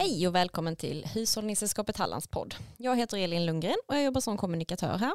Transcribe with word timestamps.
Hej 0.00 0.28
och 0.28 0.34
välkommen 0.34 0.76
till 0.76 1.06
Hushållningssällskapet 1.06 1.96
Hallands 1.96 2.28
podd. 2.28 2.54
Jag 2.76 2.96
heter 2.96 3.18
Elin 3.18 3.46
Lundgren 3.46 3.76
och 3.86 3.94
jag 3.94 4.04
jobbar 4.04 4.20
som 4.20 4.36
kommunikatör 4.36 4.98
här. 4.98 5.12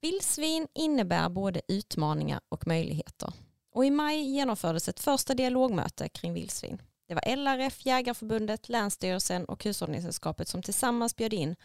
Vildsvin 0.00 0.68
innebär 0.74 1.28
både 1.28 1.62
utmaningar 1.68 2.40
och 2.48 2.66
möjligheter. 2.66 3.32
Och 3.72 3.84
i 3.84 3.90
maj 3.90 4.20
genomfördes 4.20 4.88
ett 4.88 5.00
första 5.00 5.34
dialogmöte 5.34 6.08
kring 6.08 6.34
vildsvin. 6.34 6.82
Det 7.08 7.14
var 7.14 7.36
LRF, 7.36 7.86
Jägarförbundet, 7.86 8.68
Länsstyrelsen 8.68 9.44
och 9.44 9.64
Hushållningssällskapet 9.64 10.48
som 10.48 10.62
tillsammans 10.62 11.16
bjöd 11.16 11.32
in 11.32 11.56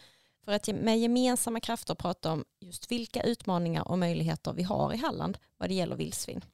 för 0.44 0.52
att 0.52 0.68
med 0.68 0.98
gemensamma 0.98 1.60
krafter 1.60 1.94
prata 1.94 2.32
om 2.32 2.44
just 2.60 2.90
vilka 2.90 3.22
utmaningar 3.22 3.88
och 3.88 3.98
möjligheter 3.98 4.52
vi 4.52 4.62
har 4.62 4.92
i 4.92 4.96
Halland 4.96 5.38
vad 5.56 5.68
det 5.68 5.74
gäller 5.74 5.96
vildsvin. 5.96 6.44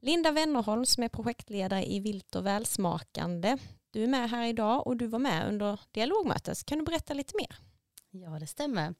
Linda 0.00 0.30
Wennerholm 0.30 0.86
som 0.86 1.02
är 1.02 1.08
projektledare 1.08 1.92
i 1.92 2.00
Vilt 2.00 2.34
och 2.34 2.46
välsmakande. 2.46 3.58
Du 3.92 4.02
är 4.02 4.08
med 4.08 4.30
här 4.30 4.46
idag 4.46 4.86
och 4.86 4.96
du 4.96 5.06
var 5.06 5.18
med 5.18 5.48
under 5.48 5.80
dialogmötet. 5.90 6.66
Kan 6.66 6.78
du 6.78 6.84
berätta 6.84 7.14
lite 7.14 7.36
mer? 7.36 7.56
Ja, 8.10 8.38
det 8.38 8.46
stämmer. 8.46 8.94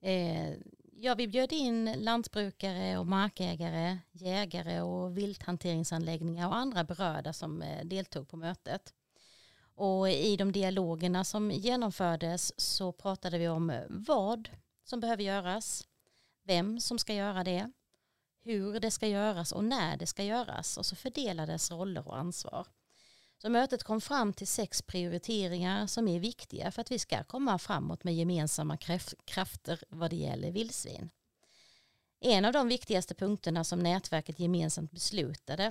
Eh, 0.00 0.50
ja, 0.92 1.14
vi 1.14 1.28
bjöd 1.28 1.52
in 1.52 1.92
lantbrukare 1.98 2.98
och 2.98 3.06
markägare, 3.06 3.98
jägare 4.12 4.80
och 4.80 5.18
vilthanteringsanläggningar 5.18 6.48
och 6.48 6.56
andra 6.56 6.84
berörda 6.84 7.32
som 7.32 7.62
eh, 7.62 7.84
deltog 7.84 8.28
på 8.28 8.36
mötet. 8.36 8.94
Och 9.74 10.10
i 10.10 10.36
de 10.36 10.52
dialogerna 10.52 11.24
som 11.24 11.50
genomfördes 11.50 12.60
så 12.60 12.92
pratade 12.92 13.38
vi 13.38 13.48
om 13.48 13.72
vad 13.88 14.48
som 14.84 15.00
behöver 15.00 15.22
göras, 15.22 15.88
vem 16.44 16.80
som 16.80 16.98
ska 16.98 17.14
göra 17.14 17.44
det, 17.44 17.72
hur 18.42 18.80
det 18.80 18.90
ska 18.90 19.06
göras 19.06 19.52
och 19.52 19.64
när 19.64 19.96
det 19.96 20.06
ska 20.06 20.24
göras 20.24 20.76
och 20.76 20.86
så 20.86 20.96
fördelades 20.96 21.70
roller 21.70 22.08
och 22.08 22.18
ansvar. 22.18 22.66
Så 23.46 23.50
mötet 23.50 23.82
kom 23.82 24.00
fram 24.00 24.32
till 24.32 24.46
sex 24.46 24.82
prioriteringar 24.82 25.86
som 25.86 26.08
är 26.08 26.20
viktiga 26.20 26.70
för 26.70 26.80
att 26.80 26.90
vi 26.90 26.98
ska 26.98 27.24
komma 27.24 27.58
framåt 27.58 28.04
med 28.04 28.14
gemensamma 28.14 28.76
krafter 29.24 29.82
vad 29.88 30.10
det 30.10 30.16
gäller 30.16 30.50
vildsvin. 30.50 31.10
En 32.20 32.44
av 32.44 32.52
de 32.52 32.68
viktigaste 32.68 33.14
punkterna 33.14 33.64
som 33.64 33.78
nätverket 33.78 34.40
gemensamt 34.40 34.92
beslutade 34.92 35.64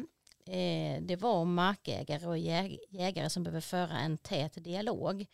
eh, 0.46 1.02
det 1.02 1.16
var 1.16 1.34
om 1.34 1.54
markägare 1.54 2.28
och 2.28 2.38
jägare 2.38 3.30
som 3.30 3.44
behöver 3.44 3.62
föra 3.62 4.00
en 4.00 4.18
tät 4.18 4.64
dialog. 4.64 5.26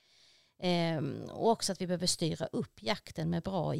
Ehm, 0.59 1.23
och 1.23 1.50
också 1.50 1.72
att 1.72 1.81
vi 1.81 1.88
behöver 1.88 2.08
styra 2.08 2.45
upp 2.45 2.83
jakten 2.83 3.30
med 3.30 3.44
bra 3.44 3.73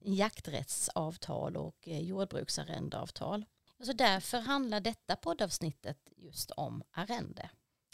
jakträttsavtal 0.00 1.56
och 1.56 1.88
eh, 1.88 2.00
jordbruksarrendeavtal. 2.00 3.44
Så 3.84 3.92
därför 3.92 4.38
handlar 4.38 4.80
detta 4.80 5.16
poddavsnittet 5.16 5.98
just 6.16 6.50
om 6.50 6.82
arrende. 6.90 7.50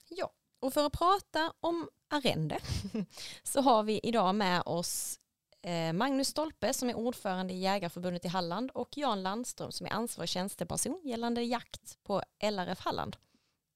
Ja, 0.08 0.30
och 0.60 0.72
för 0.72 0.86
att 0.86 0.92
prata 0.92 1.52
om 1.60 1.88
arrende 2.08 2.58
så 3.42 3.60
har 3.60 3.82
vi 3.82 4.00
idag 4.02 4.34
med 4.34 4.62
oss 4.66 5.20
eh, 5.62 5.92
Magnus 5.92 6.28
Stolpe 6.28 6.74
som 6.74 6.90
är 6.90 6.94
ordförande 6.94 7.54
i 7.54 7.58
Jägarförbundet 7.58 8.24
i 8.24 8.28
Halland 8.28 8.70
och 8.70 8.98
Jan 8.98 9.22
Landström 9.22 9.72
som 9.72 9.86
är 9.86 9.90
ansvarig 9.90 10.28
tjänsteperson 10.28 11.00
gällande 11.04 11.42
jakt 11.42 11.98
på 12.04 12.22
LRF 12.42 12.80
Halland. 12.80 13.16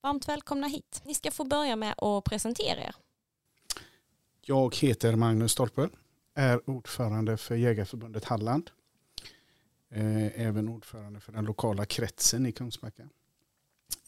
Varmt 0.02 0.28
välkomna 0.28 0.66
hit. 0.66 1.02
Ni 1.04 1.14
ska 1.14 1.30
få 1.30 1.44
börja 1.44 1.76
med 1.76 1.94
att 1.96 2.24
presentera 2.24 2.80
er. 2.80 2.94
Jag 4.40 4.76
heter 4.76 5.16
Magnus 5.16 5.52
Stolpe, 5.52 5.88
är 6.34 6.70
ordförande 6.70 7.36
för 7.36 7.54
Jägarförbundet 7.54 8.24
Halland. 8.24 8.70
Eh, 9.90 10.40
även 10.40 10.68
ordförande 10.68 11.20
för 11.20 11.32
den 11.32 11.44
lokala 11.44 11.86
kretsen 11.86 12.46
i 12.46 12.52
Kungsbacka 12.52 13.08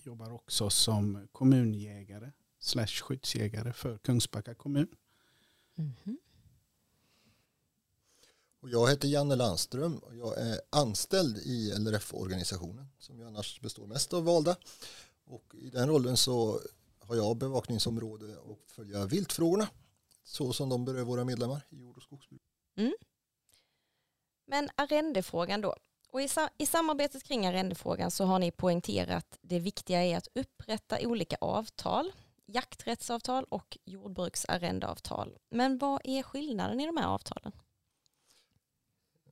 jobbar 0.06 0.32
också 0.32 0.70
som 0.70 1.28
kommunjägare 1.32 2.32
slash 2.58 2.86
skyddsjägare 2.86 3.72
för 3.72 3.98
Kungsbacka 3.98 4.54
kommun. 4.54 4.88
Mm. 5.78 6.18
Och 8.60 8.70
jag 8.70 8.90
heter 8.90 9.08
Janne 9.08 9.36
Landström 9.36 9.98
och 9.98 10.16
jag 10.16 10.38
är 10.38 10.60
anställd 10.70 11.38
i 11.38 11.70
LRF-organisationen 11.70 12.86
som 12.98 13.18
ju 13.18 13.26
annars 13.26 13.60
består 13.60 13.86
mest 13.86 14.12
av 14.12 14.24
valda. 14.24 14.56
Och 15.24 15.54
i 15.54 15.70
den 15.70 15.88
rollen 15.88 16.16
så 16.16 16.60
har 16.98 17.16
jag 17.16 17.36
bevakningsområde 17.36 18.36
och 18.36 18.60
följa 18.66 19.06
viltfrågorna 19.06 19.68
så 20.24 20.52
som 20.52 20.68
de 20.68 20.84
berör 20.84 21.02
våra 21.02 21.24
medlemmar 21.24 21.66
i 21.70 21.76
jord 21.76 21.96
och 21.96 22.02
skogsbruk. 22.02 22.42
Mm. 22.76 22.94
Men 24.46 24.68
arrendefrågan 24.74 25.60
då, 25.60 25.76
och 26.14 26.22
i, 26.22 26.28
i 26.58 26.66
samarbetet 26.66 27.22
kring 27.24 27.46
arrendefrågan 27.46 28.10
så 28.10 28.24
har 28.24 28.38
ni 28.38 28.50
poängterat 28.50 29.38
det 29.42 29.58
viktiga 29.58 30.04
är 30.04 30.16
att 30.16 30.28
upprätta 30.34 30.98
olika 31.00 31.36
avtal, 31.40 32.12
jakträttsavtal 32.46 33.44
och 33.48 33.78
jordbruksarrendeavtal. 33.84 35.38
Men 35.50 35.78
vad 35.78 36.00
är 36.04 36.22
skillnaden 36.22 36.80
i 36.80 36.86
de 36.86 36.96
här 36.96 37.06
avtalen? 37.06 37.52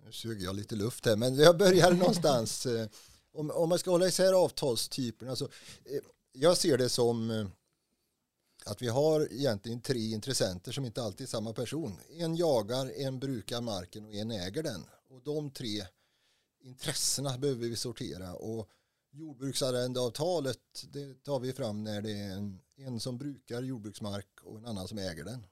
Nu 0.04 0.12
suger 0.12 0.44
jag 0.44 0.56
lite 0.56 0.74
luft 0.74 1.06
här, 1.06 1.16
men 1.16 1.34
jag 1.34 1.58
börjar 1.58 1.92
någonstans. 1.92 2.66
Eh, 2.76 2.86
om, 3.34 3.50
om 3.50 3.68
man 3.68 3.78
ska 3.78 3.90
hålla 3.90 4.06
isär 4.06 4.32
avtalstyperna. 4.32 5.30
Alltså, 5.30 5.44
eh, 5.84 6.00
jag 6.32 6.56
ser 6.56 6.78
det 6.78 6.88
som 6.88 7.30
eh, 7.30 7.46
att 8.66 8.82
vi 8.82 8.88
har 8.88 9.32
egentligen 9.32 9.80
tre 9.80 10.10
intressenter 10.10 10.72
som 10.72 10.84
inte 10.84 11.02
alltid 11.02 11.26
är 11.26 11.30
samma 11.30 11.52
person. 11.52 11.96
En 12.18 12.36
jagar, 12.36 12.92
en 12.96 13.18
brukar 13.18 13.60
marken 13.60 14.04
och 14.04 14.14
en 14.14 14.30
äger 14.30 14.62
den. 14.62 14.84
Och 15.08 15.22
de 15.22 15.50
tre 15.50 15.82
intressena 16.62 17.38
behöver 17.38 17.68
vi 17.68 17.76
sortera 17.76 18.34
och 18.34 18.70
jordbruksarrendeavtalet 19.10 20.84
det 20.88 21.14
tar 21.14 21.40
vi 21.40 21.52
fram 21.52 21.84
när 21.84 22.02
det 22.02 22.12
är 22.12 22.32
en, 22.32 22.60
en 22.76 23.00
som 23.00 23.18
brukar 23.18 23.62
jordbruksmark 23.62 24.40
och 24.42 24.58
en 24.58 24.66
annan 24.66 24.88
som 24.88 24.98
äger 24.98 25.24
den. 25.24 25.46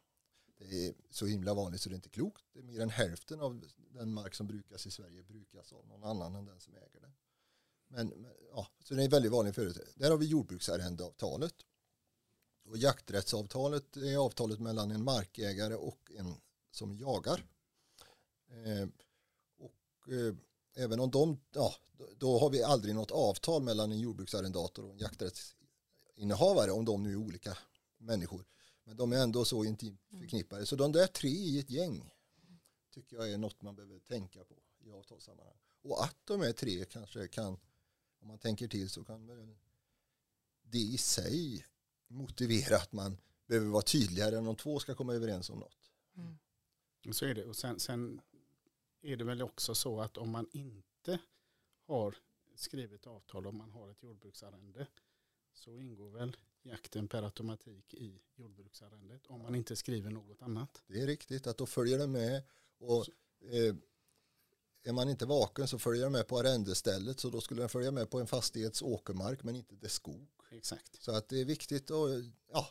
Det 0.59 0.87
är 0.87 0.94
så 1.10 1.26
himla 1.26 1.54
vanligt 1.54 1.81
så 1.81 1.88
det 1.88 1.93
är 1.93 1.97
inte 1.97 2.09
klokt. 2.09 2.44
Det 2.53 2.59
är 2.59 2.62
mer 2.62 2.81
än 2.81 2.91
hälften 2.91 3.41
av 3.41 3.65
den 3.76 4.12
mark 4.12 4.34
som 4.34 4.47
brukas 4.47 4.87
i 4.87 4.91
Sverige 4.91 5.22
brukas 5.22 5.72
av 5.72 5.87
någon 5.87 6.04
annan 6.04 6.34
än 6.34 6.44
den 6.44 6.60
som 6.60 6.75
äger 6.75 7.00
den. 7.00 7.12
Men, 7.88 8.27
ja, 8.50 8.69
så 8.84 8.94
det 8.94 9.04
är 9.04 9.09
väldigt 9.09 9.32
vanligt 9.32 9.54
förut. 9.54 9.78
Där 9.94 10.10
har 10.10 10.19
vi 10.19 10.27
jordbruksarrendeavtalet. 10.27 11.54
Och 12.65 12.78
jakträttsavtalet 12.78 13.97
är 13.97 14.16
avtalet 14.16 14.60
mellan 14.60 14.91
en 14.91 15.04
markägare 15.04 15.75
och 15.75 16.12
en 16.16 16.34
som 16.71 16.94
jagar. 16.94 17.44
Eh, 18.50 18.88
och 19.59 20.12
eh, 20.12 20.34
även 20.75 21.00
om 21.00 21.10
de, 21.10 21.41
ja, 21.53 21.75
då 22.16 22.38
har 22.38 22.50
vi 22.50 22.62
aldrig 22.62 22.94
något 22.94 23.10
avtal 23.10 23.62
mellan 23.62 23.92
en 23.92 24.00
jordbruksarrendator 24.00 24.84
och 24.84 24.92
en 24.92 24.98
jakträttsinnehavare 24.98 26.70
om 26.70 26.84
de 26.84 27.03
nu 27.03 27.12
är 27.12 27.16
olika 27.16 27.58
människor. 27.98 28.44
Men 28.84 28.97
de 28.97 29.12
är 29.12 29.16
ändå 29.16 29.44
så 29.44 29.64
intimt 29.64 30.00
mm. 30.10 30.22
förknippade. 30.22 30.66
Så 30.66 30.76
de 30.76 30.92
där 30.92 31.06
tre 31.06 31.28
i 31.28 31.59
ett 31.59 31.70
gäng 31.70 32.10
tycker 32.94 33.16
jag 33.16 33.32
är 33.32 33.38
något 33.38 33.62
man 33.62 33.75
behöver 33.75 33.98
tänka 33.98 34.44
på 34.44 34.56
i 34.80 34.91
avtalssammanhang. 34.91 35.56
Och 35.82 36.04
att 36.04 36.16
de 36.25 36.42
är 36.42 36.53
tre 36.53 36.84
kanske 36.84 37.28
kan, 37.28 37.59
om 38.20 38.28
man 38.28 38.38
tänker 38.38 38.69
till 38.69 38.91
så 38.91 39.04
kan 39.04 39.26
det 40.62 40.78
i 40.78 40.98
sig 40.98 41.66
motivera 42.09 42.76
att 42.76 42.92
man 42.92 43.16
behöver 43.47 43.69
vara 43.69 43.82
tydligare 43.82 44.38
än 44.38 44.47
om 44.47 44.56
två 44.56 44.78
ska 44.78 44.94
komma 44.94 45.14
överens 45.14 45.50
om 45.50 45.59
något. 45.59 45.91
Mm. 46.16 46.38
Så 47.12 47.26
är 47.26 47.34
det. 47.34 47.44
Och 47.44 47.56
sen, 47.56 47.80
sen 47.80 48.20
är 49.02 49.16
det 49.16 49.24
väl 49.24 49.42
också 49.42 49.74
så 49.74 50.00
att 50.00 50.16
om 50.16 50.30
man 50.30 50.48
inte 50.52 51.18
har 51.86 52.14
skrivit 52.54 53.06
avtal 53.06 53.46
om 53.46 53.56
man 53.56 53.70
har 53.70 53.90
ett 53.90 54.02
jordbruksarrende 54.02 54.86
så 55.52 55.78
ingår 55.78 56.10
väl 56.10 56.36
jakten 56.62 57.08
per 57.08 57.22
automatik 57.22 57.94
i 57.94 58.22
jordbruksarrendet 58.34 59.26
om 59.26 59.42
man 59.42 59.54
inte 59.54 59.76
skriver 59.76 60.10
något 60.10 60.42
annat. 60.42 60.82
Det 60.86 61.00
är 61.00 61.06
riktigt 61.06 61.46
att 61.46 61.58
då 61.58 61.66
följer 61.66 61.98
det 61.98 62.06
med 62.06 62.42
och 62.78 63.06
eh, 63.40 63.74
är 64.82 64.92
man 64.92 65.08
inte 65.08 65.26
vaken 65.26 65.68
så 65.68 65.78
följer 65.78 66.03
den 66.03 66.12
med 66.12 66.28
på 66.28 66.38
arrendestället 66.38 67.20
så 67.20 67.30
då 67.30 67.41
skulle 67.41 67.62
den 67.62 67.68
följa 67.68 67.91
med 67.91 68.10
på 68.10 68.20
en 68.20 68.26
fastighets 68.26 68.82
åkermark 68.82 69.42
men 69.42 69.56
inte 69.56 69.74
dess 69.74 69.92
skog. 69.92 70.28
Exakt. 70.50 71.03
Så 71.03 71.12
att 71.12 71.28
det 71.28 71.41
är 71.41 71.44
viktigt 71.44 71.91
och 71.91 72.08
ja, 72.53 72.68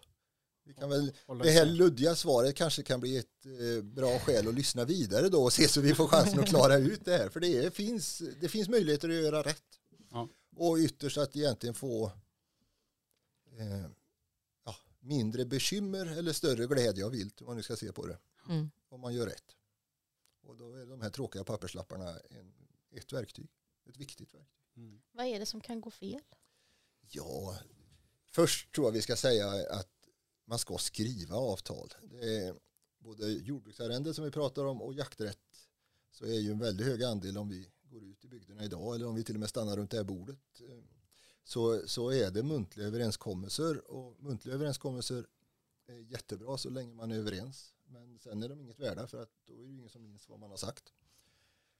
vi 0.69 0.75
kan 0.75 0.89
väl, 0.89 1.13
det 1.43 1.51
här 1.51 1.65
luddiga 1.65 2.15
svaret 2.15 2.55
kanske 2.55 2.83
kan 2.83 2.99
bli 2.99 3.17
ett 3.17 3.45
eh, 3.45 3.83
bra 3.83 4.19
skäl 4.19 4.47
att 4.47 4.53
lyssna 4.53 4.85
vidare 4.85 5.29
då 5.29 5.43
och 5.43 5.53
se 5.53 5.67
så 5.67 5.81
vi 5.81 5.95
får 5.95 6.07
chansen 6.07 6.39
att 6.39 6.49
klara 6.49 6.77
ut 6.77 7.05
det 7.05 7.17
här. 7.17 7.29
För 7.29 7.39
det, 7.39 7.57
är, 7.57 7.69
finns, 7.69 8.21
det 8.41 8.49
finns 8.49 8.69
möjligheter 8.69 9.09
att 9.09 9.15
göra 9.15 9.43
rätt. 9.43 9.79
Ja. 10.11 10.29
Och 10.55 10.77
ytterst 10.77 11.17
att 11.17 11.35
egentligen 11.35 11.75
få 11.75 12.05
eh, 13.57 13.85
ja, 14.65 14.75
mindre 14.99 15.45
bekymmer 15.45 16.05
eller 16.05 16.33
större 16.33 16.65
glädje 16.65 17.05
av 17.05 17.11
vilt, 17.11 17.41
om 17.41 17.47
man 17.47 17.55
nu 17.55 17.63
ska 17.63 17.75
se 17.75 17.91
på 17.91 18.07
det. 18.07 18.17
Mm. 18.49 18.71
Om 18.89 19.01
man 19.01 19.13
gör 19.13 19.25
rätt. 19.25 19.55
Och 20.43 20.57
då 20.57 20.73
är 20.73 20.85
de 20.85 21.01
här 21.01 21.09
tråkiga 21.09 21.43
papperslapparna 21.43 22.09
en, 22.29 22.53
ett 22.91 23.13
verktyg. 23.13 23.49
Ett 23.85 23.97
viktigt 23.97 24.33
verktyg. 24.33 24.63
Mm. 24.77 25.01
Vad 25.11 25.25
är 25.25 25.39
det 25.39 25.45
som 25.45 25.61
kan 25.61 25.81
gå 25.81 25.91
fel? 25.91 26.21
Ja, 27.01 27.57
först 28.25 28.71
tror 28.75 28.87
jag 28.87 28.91
vi 28.91 29.01
ska 29.01 29.15
säga 29.15 29.49
att 29.69 29.98
man 30.49 30.59
ska 30.59 30.77
skriva 30.77 31.35
avtal. 31.35 31.93
Det 32.03 32.37
är 32.37 32.55
både 32.99 33.31
jordbruksarrende 33.31 34.13
som 34.13 34.23
vi 34.23 34.31
pratar 34.31 34.65
om 34.65 34.81
och 34.81 34.93
jakträtt 34.93 35.37
så 36.11 36.25
är 36.25 36.39
ju 36.39 36.51
en 36.51 36.59
väldigt 36.59 36.87
hög 36.87 37.03
andel 37.03 37.37
om 37.37 37.49
vi 37.49 37.69
går 37.83 38.03
ut 38.03 38.25
i 38.25 38.27
bygderna 38.27 38.63
idag 38.63 38.95
eller 38.95 39.07
om 39.07 39.15
vi 39.15 39.23
till 39.23 39.35
och 39.35 39.39
med 39.39 39.49
stannar 39.49 39.77
runt 39.77 39.91
det 39.91 39.97
här 39.97 40.03
bordet 40.03 40.39
så, 41.43 41.87
så 41.87 42.11
är 42.11 42.31
det 42.31 42.43
muntliga 42.43 42.87
överenskommelser 42.87 43.91
och 43.91 44.23
muntliga 44.23 44.55
överenskommelser 44.55 45.25
är 45.87 45.99
jättebra 45.99 46.57
så 46.57 46.69
länge 46.69 46.93
man 46.93 47.11
är 47.11 47.15
överens. 47.15 47.73
Men 47.85 48.19
sen 48.19 48.43
är 48.43 48.49
de 48.49 48.61
inget 48.61 48.79
värda 48.79 49.07
för 49.07 49.23
att 49.23 49.31
då 49.45 49.53
är 49.53 49.57
det 49.57 49.69
ingen 49.69 49.89
som 49.89 50.03
minns 50.03 50.29
vad 50.29 50.39
man 50.39 50.49
har 50.49 50.57
sagt. 50.57 50.93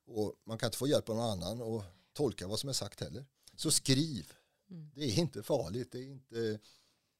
Och 0.06 0.36
man 0.44 0.57
kan 0.57 0.68
inte 0.68 0.77
få 0.77 0.88
hjälp 0.88 1.10
av 1.10 1.16
någon 1.16 1.31
annan 1.31 1.62
och 1.62 1.83
tolka 2.13 2.48
vad 2.48 2.60
som 2.60 2.69
är 2.69 2.74
sagt 2.74 3.00
heller. 3.00 3.25
Så 3.56 3.71
skriv. 3.71 4.33
Mm. 4.69 4.92
Det 4.95 5.04
är 5.04 5.19
inte 5.19 5.44
farligt. 5.44 5.92
Det 5.92 6.00
är 6.00 6.07
inte, 6.07 6.60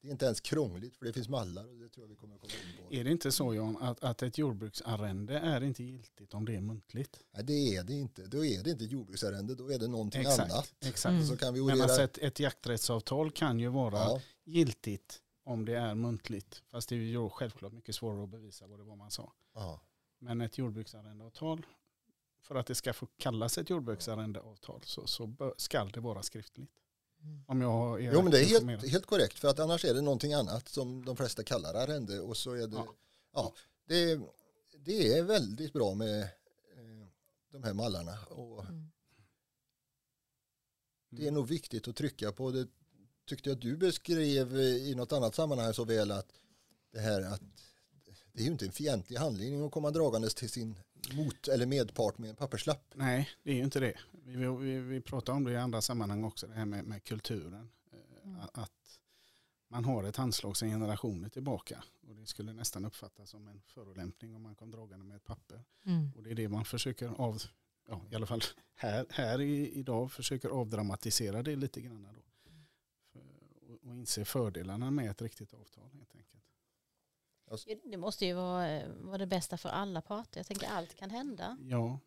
det 0.02 0.08
är 0.08 0.12
inte 0.12 0.24
ens 0.24 0.40
krångligt 0.40 0.96
för 0.96 1.06
det 1.06 1.12
finns 1.12 1.28
mallar 1.28 1.66
och 1.68 1.76
det 1.78 1.88
tror 1.88 2.04
jag 2.04 2.08
vi 2.08 2.16
kommer 2.16 2.34
att 2.34 2.40
komma 2.40 2.52
in 2.52 2.88
på. 2.88 2.94
Är 2.94 3.04
det 3.04 3.10
inte 3.10 3.32
så 3.32 3.54
Jan 3.54 3.76
att, 3.76 4.04
att 4.04 4.22
ett 4.22 4.38
jordbruksarrende 4.38 5.38
är 5.38 5.60
inte 5.60 5.82
giltigt 5.84 6.34
om 6.34 6.44
det 6.44 6.56
är 6.56 6.60
muntligt? 6.60 7.24
Nej, 7.32 7.44
det 7.44 7.76
är 7.76 7.84
det 7.84 7.92
inte. 7.94 8.26
Då 8.26 8.44
är 8.44 8.62
det 8.62 8.70
inte 8.70 8.84
jordbruksärende, 8.84 9.54
då 9.54 9.72
är 9.72 9.78
det 9.78 9.88
någonting 9.88 10.20
Exakt. 10.20 10.52
annat. 10.52 10.74
Exakt. 10.80 11.12
Mm. 11.12 11.26
Så 11.26 11.36
kan 11.36 11.54
vi 11.54 11.60
Men 11.60 11.74
orera. 11.74 11.82
alltså 11.84 12.02
ett, 12.02 12.18
ett 12.18 12.40
jakträttsavtal 12.40 13.30
kan 13.30 13.60
ju 13.60 13.68
vara 13.68 13.98
ja, 13.98 14.20
giltigt 14.44 15.22
om 15.44 15.64
det 15.64 15.76
är 15.76 15.94
muntligt. 15.94 16.62
Fast 16.66 16.88
det 16.88 16.94
är 16.94 16.98
ju 16.98 17.28
självklart 17.28 17.72
mycket 17.72 17.94
svårare 17.94 18.22
att 18.24 18.30
bevisa 18.30 18.66
vad 18.66 18.78
det 18.78 18.84
var 18.84 18.96
man 18.96 19.10
sa. 19.10 19.32
ja. 19.54 19.80
Men 20.22 20.40
ett 20.40 20.58
jordbruksarrendeavtal, 20.58 21.66
för 22.40 22.54
att 22.54 22.66
det 22.66 22.74
ska 22.74 22.92
få 22.92 23.06
kallas 23.16 23.58
ett 23.58 23.70
jordbruksarrendeavtal 23.70 24.80
så, 24.84 25.06
så 25.06 25.54
ska 25.56 25.84
det 25.84 26.00
vara 26.00 26.22
skriftligt. 26.22 26.79
Om 27.46 27.60
jag 27.60 28.04
är 28.04 28.12
Jo 28.12 28.22
men 28.22 28.32
det 28.32 28.40
är 28.40 28.44
helt, 28.44 28.88
helt 28.90 29.06
korrekt 29.06 29.38
för 29.38 29.48
att 29.48 29.58
annars 29.58 29.84
är 29.84 29.94
det 29.94 30.00
någonting 30.00 30.32
annat 30.34 30.68
som 30.68 31.04
de 31.04 31.16
flesta 31.16 31.42
kallar 31.44 31.74
arrende 31.74 32.20
och 32.20 32.36
så 32.36 32.52
är 32.52 32.66
det, 32.66 32.76
ja. 32.76 32.94
Ja. 33.34 33.54
det, 33.86 34.20
det 34.78 35.18
är 35.18 35.22
väldigt 35.22 35.72
bra 35.72 35.94
med 35.94 36.22
eh, 36.22 37.06
de 37.52 37.62
här 37.62 37.72
mallarna 37.72 38.18
och 38.28 38.64
Mm. 41.12 41.22
det 41.22 41.28
är 41.28 41.30
nog 41.32 41.48
viktigt 41.48 41.88
att 41.88 41.96
trycka 41.96 42.32
på 42.32 42.50
det 42.50 42.68
tyckte 43.26 43.48
jag 43.48 43.58
du 43.58 43.76
beskrev 43.76 44.56
i 44.56 44.94
något 44.94 45.12
annat 45.12 45.34
sammanhang 45.34 45.74
så 45.74 45.84
väl 45.84 46.10
att 46.10 46.32
det 46.92 46.98
här 47.00 47.22
att 47.22 47.42
det 48.32 48.40
är 48.42 48.44
ju 48.44 48.52
inte 48.52 48.64
en 48.66 48.72
fientlig 48.72 49.16
handling 49.16 49.66
att 49.66 49.72
komma 49.72 49.90
dragandes 49.90 50.34
till 50.34 50.50
sin 50.50 50.78
mot 51.12 51.48
eller 51.48 51.66
medpart 51.66 52.18
med 52.18 52.30
en 52.30 52.36
papperslapp. 52.36 52.92
Nej, 52.94 53.28
det 53.42 53.50
är 53.50 53.54
ju 53.54 53.62
inte 53.62 53.80
det. 53.80 53.94
Vi, 54.36 54.46
vi, 54.46 54.78
vi 54.80 55.00
pratar 55.00 55.32
om 55.32 55.44
det 55.44 55.52
i 55.52 55.56
andra 55.56 55.80
sammanhang 55.82 56.24
också, 56.24 56.46
det 56.46 56.54
här 56.54 56.64
med, 56.64 56.84
med 56.84 57.04
kulturen. 57.04 57.70
Eh, 57.92 57.98
Mm. 58.24 58.40
Att 58.52 59.00
man 59.68 59.84
har 59.84 60.04
ett 60.04 60.16
handslag 60.16 60.56
sedan 60.56 60.68
generationer 60.68 61.28
tillbaka. 61.28 61.84
Och 62.08 62.16
det 62.16 62.26
skulle 62.26 62.52
nästan 62.52 62.84
uppfattas 62.84 63.30
som 63.30 63.48
en 63.48 63.62
förolämpning 63.66 64.34
om 64.34 64.42
man 64.42 64.54
kom 64.54 64.70
dragande 64.70 65.04
med 65.04 65.16
ett 65.16 65.24
papper. 65.24 65.64
Mm. 65.84 66.12
Och 66.16 66.22
det 66.22 66.30
är 66.30 66.34
det 66.34 66.48
man 66.48 66.64
försöker 66.64 67.08
av, 67.08 67.42
ja, 67.88 68.02
i 68.10 68.14
alla 68.14 68.26
fall 68.26 68.40
här, 68.74 69.06
här 69.10 69.40
i, 69.40 69.70
idag, 69.72 70.12
försöker 70.12 70.48
avdramatisera 70.48 71.42
det 71.42 71.56
lite 71.56 71.80
grann. 71.80 72.02
Då. 72.02 72.22
För, 73.12 73.20
och, 73.72 73.88
och 73.88 73.96
inse 73.96 74.24
fördelarna 74.24 74.90
med 74.90 75.10
ett 75.10 75.22
riktigt 75.22 75.54
avtal 75.54 75.90
helt 75.92 76.14
enkelt. 76.14 76.44
Det 77.84 77.96
måste 77.96 78.26
ju 78.26 78.32
vara, 78.34 78.68
eh, 78.70 78.88
vara 78.92 79.18
det 79.18 79.26
bästa 79.26 79.56
för 79.56 79.68
alla 79.68 80.02
parter. 80.02 80.40
Jag 80.40 80.46
tänker 80.46 80.68
allt 80.68 80.94
kan 80.94 81.10
hända. 81.10 81.56
Ja, 81.60 81.68
ja, 81.68 81.98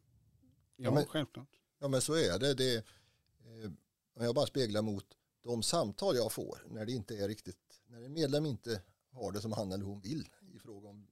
Ja, 0.75 0.91
men- 0.91 1.05
självklart. 1.05 1.59
Ja 1.83 1.89
men 1.89 2.01
så 2.01 2.13
är 2.13 2.39
det. 2.39 2.53
det 2.53 2.75
eh, 2.75 3.71
jag 4.13 4.35
bara 4.35 4.45
speglar 4.45 4.81
mot 4.81 5.05
de 5.41 5.63
samtal 5.63 6.15
jag 6.15 6.31
får 6.31 6.63
när 6.69 6.85
det 6.85 6.91
inte 6.91 7.17
är 7.17 7.27
riktigt, 7.27 7.81
när 7.87 8.01
en 8.01 8.13
medlem 8.13 8.45
inte 8.45 8.81
har 9.11 9.31
det 9.31 9.41
som 9.41 9.51
han 9.51 9.71
eller 9.71 9.85
hon 9.85 10.01
vill 10.01 10.29
i 10.55 10.59
fråga 10.59 10.89
om 10.89 11.07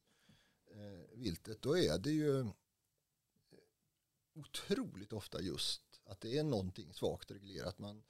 eh, 0.72 1.18
viltet, 1.18 1.62
då 1.62 1.78
är 1.78 1.98
det 1.98 2.12
ju 2.12 2.40
eh, 2.40 2.48
otroligt 4.34 5.14
ofta 5.14 5.42
just 5.42 5.82
att 6.06 6.22
det 6.22 6.38
är 6.38 6.44
någonting 6.44 6.94
svagt 6.94 7.32
reglerat. 7.32 7.80
Man, 7.80 8.04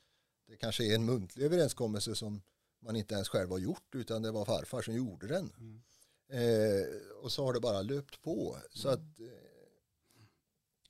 det 0.47 0.57
kanske 0.57 0.85
är 0.91 0.95
en 0.95 1.05
muntlig 1.05 1.45
överenskommelse 1.45 2.15
som 2.15 2.41
man 2.79 2.95
inte 2.95 3.13
ens 3.13 3.29
själv 3.29 3.49
har 3.49 3.59
gjort 3.59 3.95
utan 3.95 4.21
det 4.21 4.31
var 4.31 4.45
farfar 4.45 4.81
som 4.81 4.93
gjorde 4.93 5.27
den. 5.27 5.53
Mm. 5.57 5.81
Eh, 6.27 6.87
och 7.21 7.31
så 7.31 7.45
har 7.45 7.53
det 7.53 7.59
bara 7.59 7.81
löpt 7.81 8.21
på. 8.21 8.57
Så 8.73 8.89
att 8.89 9.19
eh, 9.19 9.50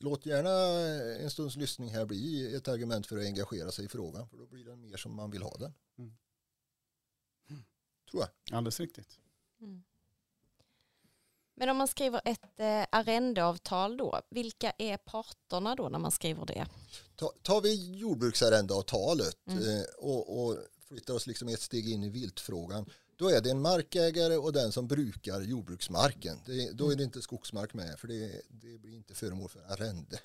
låt 0.03 0.25
gärna 0.25 0.49
en 1.23 1.31
stunds 1.31 1.55
lyssning 1.55 1.89
här 1.89 2.05
bli 2.05 2.55
ett 2.55 2.67
argument 2.67 3.07
för 3.07 3.17
att 3.17 3.25
engagera 3.25 3.71
sig 3.71 3.85
i 3.85 3.87
frågan. 3.87 4.29
För 4.29 4.37
då 4.37 4.45
blir 4.45 4.65
den 4.65 4.81
mer 4.81 4.97
som 4.97 5.15
man 5.15 5.31
vill 5.31 5.41
ha 5.41 5.57
den. 5.57 5.73
Mm. 5.97 6.13
Tror 8.11 8.23
jag. 8.23 8.57
Alldeles 8.57 8.79
riktigt. 8.79 9.19
Mm. 9.61 9.83
Men 11.55 11.69
om 11.69 11.77
man 11.77 11.87
skriver 11.87 12.21
ett 12.25 12.59
eh, 12.59 12.85
arrendeavtal 12.91 13.97
då, 13.97 14.21
vilka 14.29 14.73
är 14.77 14.97
parterna 14.97 15.75
då 15.75 15.89
när 15.89 15.99
man 15.99 16.11
skriver 16.11 16.45
det? 16.45 16.67
Ta, 17.15 17.33
tar 17.41 17.61
vi 17.61 17.97
jordbruksarrendeavtalet 17.97 19.37
Mm. 19.47 19.63
eh, 19.63 19.83
och, 19.97 20.45
och 20.45 20.57
flyttar 20.87 21.13
oss 21.13 21.27
liksom 21.27 21.47
ett 21.47 21.61
steg 21.61 21.89
in 21.89 22.03
i 22.03 22.09
viltfrågan. 22.09 22.85
Då 23.15 23.29
är 23.29 23.41
det 23.41 23.51
en 23.51 23.61
markägare 23.61 24.35
och 24.37 24.53
den 24.53 24.71
som 24.71 24.87
brukar 24.87 25.41
jordbruksmarken. 25.41 26.39
Det, 26.45 26.71
då 26.71 26.91
är 26.91 26.95
det 26.95 27.03
inte 27.03 27.21
skogsmark 27.21 27.73
med 27.73 27.99
för 27.99 28.07
det, 28.07 28.41
det 28.49 28.77
blir 28.77 28.93
inte 28.95 29.13
föremål 29.15 29.49
för 29.49 29.61
arrende. 29.61 30.19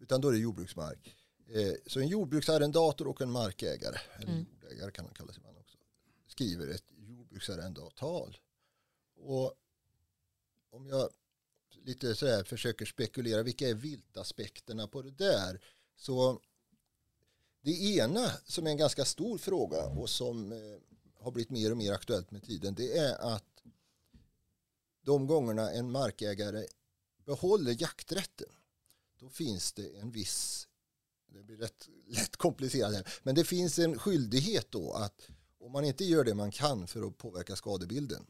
Utan 0.00 0.20
då 0.20 0.28
är 0.28 0.32
det 0.32 0.38
jordbruksmark. 0.38 1.14
Eh, 1.48 1.72
så 1.86 2.00
en 2.00 2.08
jordbruksarrendator 2.08 3.08
och 3.08 3.20
en 3.22 3.30
markägare, 3.30 3.98
eller 4.18 4.32
Mm. 4.32 4.46
jordägare 4.62 4.90
kan 4.90 5.04
man 5.04 5.14
kalla 5.14 5.32
sig 5.32 5.40
ibland 5.40 5.58
också, 5.58 5.76
skriver 6.26 6.68
ett 6.68 6.84
jordbruksarrendeavtal. 6.96 8.36
Och 9.16 9.54
om 10.70 10.86
jag 10.86 11.10
lite 11.84 12.14
så 12.14 12.26
här 12.26 12.44
försöker 12.44 12.86
spekulera, 12.86 13.42
vilka 13.42 13.68
är 13.68 13.74
viltaspekterna 13.74 14.88
på 14.88 15.02
det 15.02 15.10
där? 15.10 15.60
Så 15.96 16.40
det 17.60 17.70
ena 17.96 18.30
som 18.44 18.66
är 18.66 18.70
en 18.70 18.76
ganska 18.76 19.04
stor 19.04 19.38
fråga 19.38 19.86
och 19.86 20.10
som 20.10 20.52
eh, 20.52 20.58
har 21.26 21.32
blivit 21.32 21.50
mer 21.50 21.70
och 21.70 21.76
mer 21.76 21.92
aktuellt 21.92 22.30
med 22.30 22.42
tiden 22.42 22.74
det 22.74 22.98
är 22.98 23.34
att 23.34 23.62
de 25.02 25.26
gångerna 25.26 25.70
en 25.70 25.90
markägare 25.90 26.66
behåller 27.24 27.82
jakträtten 27.82 28.48
då 29.18 29.28
finns 29.28 29.72
det 29.72 29.98
en 29.98 30.10
viss, 30.10 30.68
det 31.26 31.42
blir 31.42 31.56
rätt 31.56 31.88
lätt 32.06 32.36
komplicerat 32.36 32.94
här, 32.94 33.08
men 33.22 33.34
det 33.34 33.44
finns 33.44 33.78
en 33.78 33.98
skyldighet 33.98 34.66
då 34.70 34.92
att 34.92 35.28
om 35.58 35.72
man 35.72 35.84
inte 35.84 36.04
gör 36.04 36.24
det 36.24 36.34
man 36.34 36.50
kan 36.50 36.86
för 36.86 37.06
att 37.06 37.18
påverka 37.18 37.56
skadebilden 37.56 38.26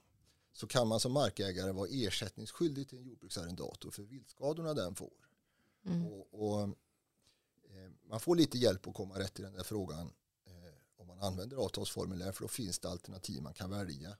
så 0.53 0.67
kan 0.67 0.89
man 0.89 1.01
som 1.01 1.13
markägare 1.13 1.73
vara 1.73 1.89
ersättningsskyldig 1.91 2.89
till 2.89 2.99
en 2.99 3.05
jordbruksarrendator 3.05 3.91
för 3.91 4.03
viltskadorna 4.03 4.75
den 4.75 4.95
får. 4.95 5.13
Mm. 5.87 6.07
Och, 6.07 6.29
och, 6.31 6.63
eh, 6.63 7.91
man 8.09 8.21
får 8.21 8.37
lite 8.37 8.59
hjälp 8.59 8.87
att 8.87 8.95
komma 8.95 9.19
rätt 9.19 9.41
i 9.41 9.43
den 9.43 9.53
där 9.53 9.65
frågan 9.65 10.13
om 11.11 11.19
man 11.19 11.29
använder 11.29 11.57
avtalsformulär 11.57 12.33
för 12.33 12.43
då 12.43 12.49
finns 12.49 12.79
det 12.79 12.89
alternativ 12.89 13.43
man 13.43 13.55
kan 13.55 13.71
välja. 13.71 14.17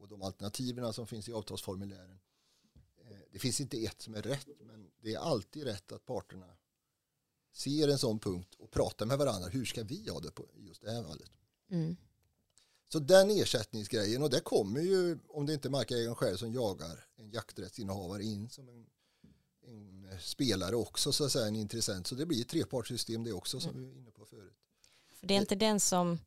Och 0.00 0.08
de 0.08 0.22
alternativen 0.22 0.92
som 0.92 1.06
finns 1.06 1.28
i 1.28 1.32
avtalsformulären 1.32 2.20
eh, 3.04 3.18
det 3.32 3.38
finns 3.38 3.60
inte 3.60 3.84
ett 3.84 4.02
som 4.02 4.14
är 4.14 4.22
rätt 4.22 4.48
men 4.60 4.90
det 5.00 5.14
är 5.14 5.18
alltid 5.18 5.64
rätt 5.64 5.92
att 5.92 6.06
parterna 6.06 6.56
ser 7.52 7.88
en 7.88 7.98
sån 7.98 8.18
punkt 8.18 8.54
och 8.58 8.70
pratar 8.70 9.06
med 9.06 9.18
varandra. 9.18 9.48
Hur 9.48 9.64
ska 9.64 9.82
vi 9.82 10.08
ha 10.08 10.20
det 10.20 10.30
på 10.30 10.48
just 10.56 10.82
det 10.82 10.90
här 10.90 11.02
fallet? 11.02 11.30
Mm. 11.70 11.96
Så 12.88 12.98
den 12.98 13.30
ersättningsgrejen 13.30 14.22
och 14.22 14.30
det 14.30 14.40
kommer 14.40 14.80
ju 14.80 15.18
om 15.28 15.46
det 15.46 15.54
inte 15.54 15.68
är 15.68 15.70
markägaren 15.70 16.14
själv 16.14 16.36
som 16.36 16.52
jagar 16.52 17.06
en 17.16 17.30
jakträttsinnehavare 17.30 18.24
in 18.24 18.48
som 18.48 18.68
en, 18.68 18.86
en 19.62 20.20
spelare 20.20 20.76
också 20.76 21.12
så 21.12 21.24
att 21.24 21.32
säga 21.32 21.46
en 21.46 21.56
intressent. 21.56 22.06
Så 22.06 22.14
det 22.14 22.26
blir 22.26 22.40
ett 22.40 22.48
trepartssystem 22.48 23.24
det 23.24 23.32
också 23.32 23.60
som 23.60 23.76
vi 23.76 23.84
var 23.84 23.92
inne 23.92 24.10
på 24.10 24.24
förut. 24.24 24.67
För 25.20 25.26
det 25.26 25.34
är 25.34 25.38
inte 25.38 25.54
den 25.54 25.80
som 25.80 26.18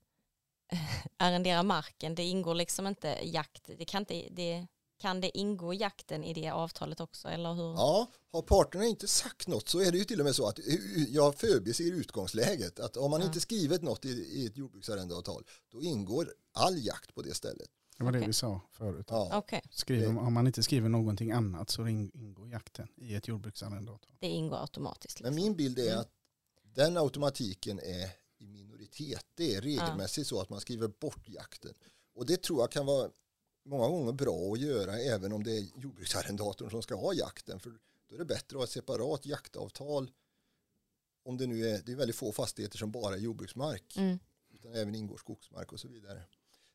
arrenderar 1.18 1.64
marken, 1.64 2.16
det 2.16 2.24
ingår 2.24 2.56
liksom 2.56 2.88
inte 2.88 3.18
jakt, 3.24 3.70
det 3.78 3.86
kan, 3.86 4.02
inte, 4.02 4.28
det, 4.32 4.68
kan 4.98 5.22
det 5.22 5.38
ingå 5.38 5.74
jakten 5.74 6.24
i 6.24 6.34
det 6.34 6.50
avtalet 6.50 7.00
också 7.02 7.28
eller 7.28 7.54
hur? 7.54 7.74
Ja, 7.74 8.08
har 8.32 8.42
parterna 8.42 8.86
inte 8.86 9.08
sagt 9.08 9.48
något 9.48 9.70
så 9.70 9.80
är 9.80 9.92
det 9.92 9.98
ju 9.98 10.04
till 10.04 10.20
och 10.20 10.26
med 10.26 10.36
så 10.36 10.48
att 10.48 10.60
jag 11.10 11.36
förbiser 11.36 11.84
utgångsläget 11.94 12.80
att 12.80 12.98
om 12.98 13.12
man 13.12 13.20
Ja. 13.22 13.28
inte 13.28 13.40
skrivit 13.40 13.82
något 13.82 14.06
i, 14.06 14.10
i 14.10 14.46
ett 14.46 14.58
jordbruksarrendeavtal 14.58 15.44
då 15.72 15.82
ingår 15.82 16.34
all 16.54 16.86
jakt 16.86 17.16
på 17.16 17.22
det 17.22 17.34
stället. 17.34 17.70
Det 17.98 18.04
var 18.04 18.12
det 18.12 18.20
vi 18.28 18.34
sa 18.34 18.62
förut. 18.72 19.06
Ja. 19.10 19.30
Okej, 19.38 19.62
Skriver, 19.72 20.08
om 20.08 20.34
man 20.34 20.48
inte 20.48 20.64
skriver 20.64 20.90
någonting 20.90 21.32
annat 21.32 21.70
så 21.70 21.88
in- 21.88 22.12
ingår 22.14 22.50
jakten 22.50 22.88
i 22.98 23.16
ett 23.16 23.28
jordbruksarrendeavtal. 23.28 24.16
det 24.20 24.28
ingår 24.28 24.58
automatiskt. 24.62 25.22
Men 25.22 25.32
Liksom. 25.36 25.46
min 25.46 25.56
bild 25.56 25.80
är 25.80 25.88
Mm. 25.88 26.00
att 26.00 26.10
den 26.64 26.98
automatiken 26.98 27.80
är 27.80 28.10
i 28.42 28.48
minoritet. 28.48 29.26
Det 29.36 29.56
är 29.56 29.62
regelmässigt 29.62 30.28
så 30.28 30.42
att 30.42 30.50
man 30.50 30.62
skriver 30.62 30.88
bort 30.88 31.30
jakten. 31.30 31.74
Och 32.14 32.26
det 32.26 32.42
tror 32.44 32.60
jag 32.60 32.72
kan 32.72 32.86
vara 32.86 33.12
många 33.66 33.88
gånger 33.88 34.12
bra 34.12 34.54
att 34.54 34.60
göra 34.60 35.00
även 35.00 35.34
om 35.34 35.44
det 35.44 35.58
är 35.58 35.68
jordbruksarrendatorn 35.82 36.70
som 36.70 36.82
ska 36.82 36.96
ha 36.96 37.14
jakten. 37.14 37.60
För 37.60 37.80
då 38.08 38.16
är 38.16 38.20
det 38.20 38.26
bättre 38.26 38.56
att 38.56 38.60
ha 38.60 38.64
ett 38.64 38.70
separat 38.70 39.26
jaktavtal 39.26 40.12
om 41.24 41.38
det 41.38 41.48
nu 41.48 41.68
är, 41.70 41.82
det 41.86 41.92
är 41.92 41.96
väldigt 41.96 42.16
få 42.16 42.32
fastigheter 42.32 42.78
som 42.78 42.92
bara 42.92 43.16
är 43.16 43.20
jordbruksmark 43.20 43.98
Mm. 43.98 44.20
utan 44.54 44.74
även 44.74 44.96
ingår 44.96 45.18
skogsmark 45.18 45.72
och 45.74 45.80
så 45.80 45.88
vidare. 45.88 46.24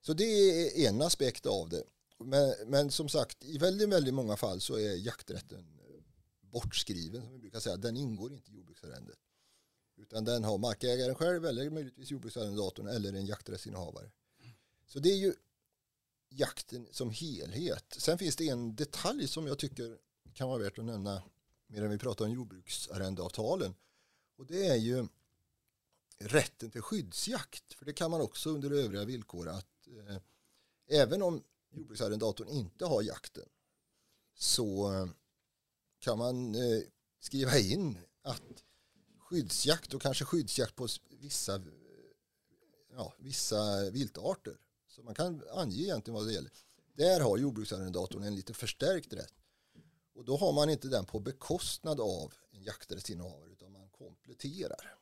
Så 0.01 0.13
det 0.13 0.25
är 0.25 0.89
en 0.89 1.03
aspekt 1.03 1.47
av 1.47 1.69
det. 1.69 1.83
Men, 2.19 2.55
men 2.67 2.91
som 2.91 3.09
sagt, 3.09 3.45
i 3.45 3.59
väldigt, 3.59 3.89
väldigt 3.89 4.15
många 4.15 4.37
fall 4.37 4.61
så 4.61 4.79
är 4.79 4.95
jakträtten 4.95 5.81
bortskriven, 6.41 7.23
som 7.23 7.33
vi 7.33 7.39
brukar 7.39 7.61
säga. 7.61 7.77
Den 7.77 7.97
ingår 7.97 8.33
inte 8.33 8.51
i 8.51 8.55
jordbruksarrendet. 8.55 9.19
Utan 9.97 10.25
den 10.25 10.45
har 10.45 10.59
markägaren 10.59 11.15
själv 11.15 11.47
eller 11.47 11.71
möjligtvis 11.71 12.11
jordbruksarrendatorn 12.11 12.87
eller 12.87 13.13
en 13.13 13.27
jakträttsinnehavare. 13.27 14.11
Så 14.87 14.99
det 14.99 15.09
är 15.09 15.17
ju 15.17 15.35
jakten 16.29 16.89
som 16.91 17.11
helhet. 17.11 17.97
Sen 17.99 18.19
finns 18.19 18.37
det 18.37 18.49
en 18.49 18.77
detalj 18.77 19.29
som 19.29 19.47
jag 19.47 19.59
tycker 19.59 19.99
kan 20.33 20.49
vara 20.49 20.59
värt 20.59 20.79
att 20.79 20.85
nämna 20.85 21.23
medan 21.67 21.91
vi 21.91 21.99
pratar 21.99 22.25
om 22.25 22.31
jordbruksarrendeavtalen. 22.31 23.75
Och 24.37 24.47
det 24.47 24.67
är 24.67 24.77
ju 24.77 25.09
rätten 26.19 26.71
till 26.71 26.83
skyddsjakt. 26.83 27.75
För 27.75 27.85
det 27.85 27.93
kan 27.93 28.11
man 28.11 28.21
också 28.21 28.51
under 28.51 28.71
övriga 28.71 29.05
villkor 29.05 29.49
att 29.49 29.87
eh, 29.87 30.17
även 30.89 31.23
om 31.23 31.43
jordbruksarrendatorn 31.71 32.49
inte 32.49 32.85
har 32.85 33.03
jakten 33.03 33.49
så 34.35 34.91
kan 35.99 36.19
man 36.19 36.55
eh, 36.55 36.83
skriva 37.21 37.59
in 37.59 37.99
att 38.23 38.65
skyddsjakt 39.29 39.95
och 39.95 40.03
kanske 40.03 40.25
skyddsjakt 40.25 40.77
på 40.77 40.89
vissa, 41.21 41.63
ja, 42.93 43.15
vissa 43.19 43.91
viltarter. 43.91 44.57
Så 44.89 45.03
man 45.03 45.15
kan 45.15 45.43
ange 45.55 45.77
egentligen 45.77 46.15
vad 46.15 46.27
det 46.27 46.33
gäller. 46.33 46.53
Där 46.95 47.21
har 47.21 47.39
jordbruksarrendatorn 47.39 48.23
en 48.23 48.35
lite 48.35 48.55
förstärkt 48.55 49.13
rätt. 49.13 49.35
Och 50.15 50.25
då 50.25 50.37
har 50.37 50.53
man 50.53 50.71
inte 50.71 50.89
den 50.89 51.05
på 51.05 51.21
bekostnad 51.21 52.01
av 52.01 52.35
en 52.51 52.63
jakträttsinnehavare 52.63 53.51
utan 53.53 53.73
man 53.73 53.89
kompletterar. 53.89 54.99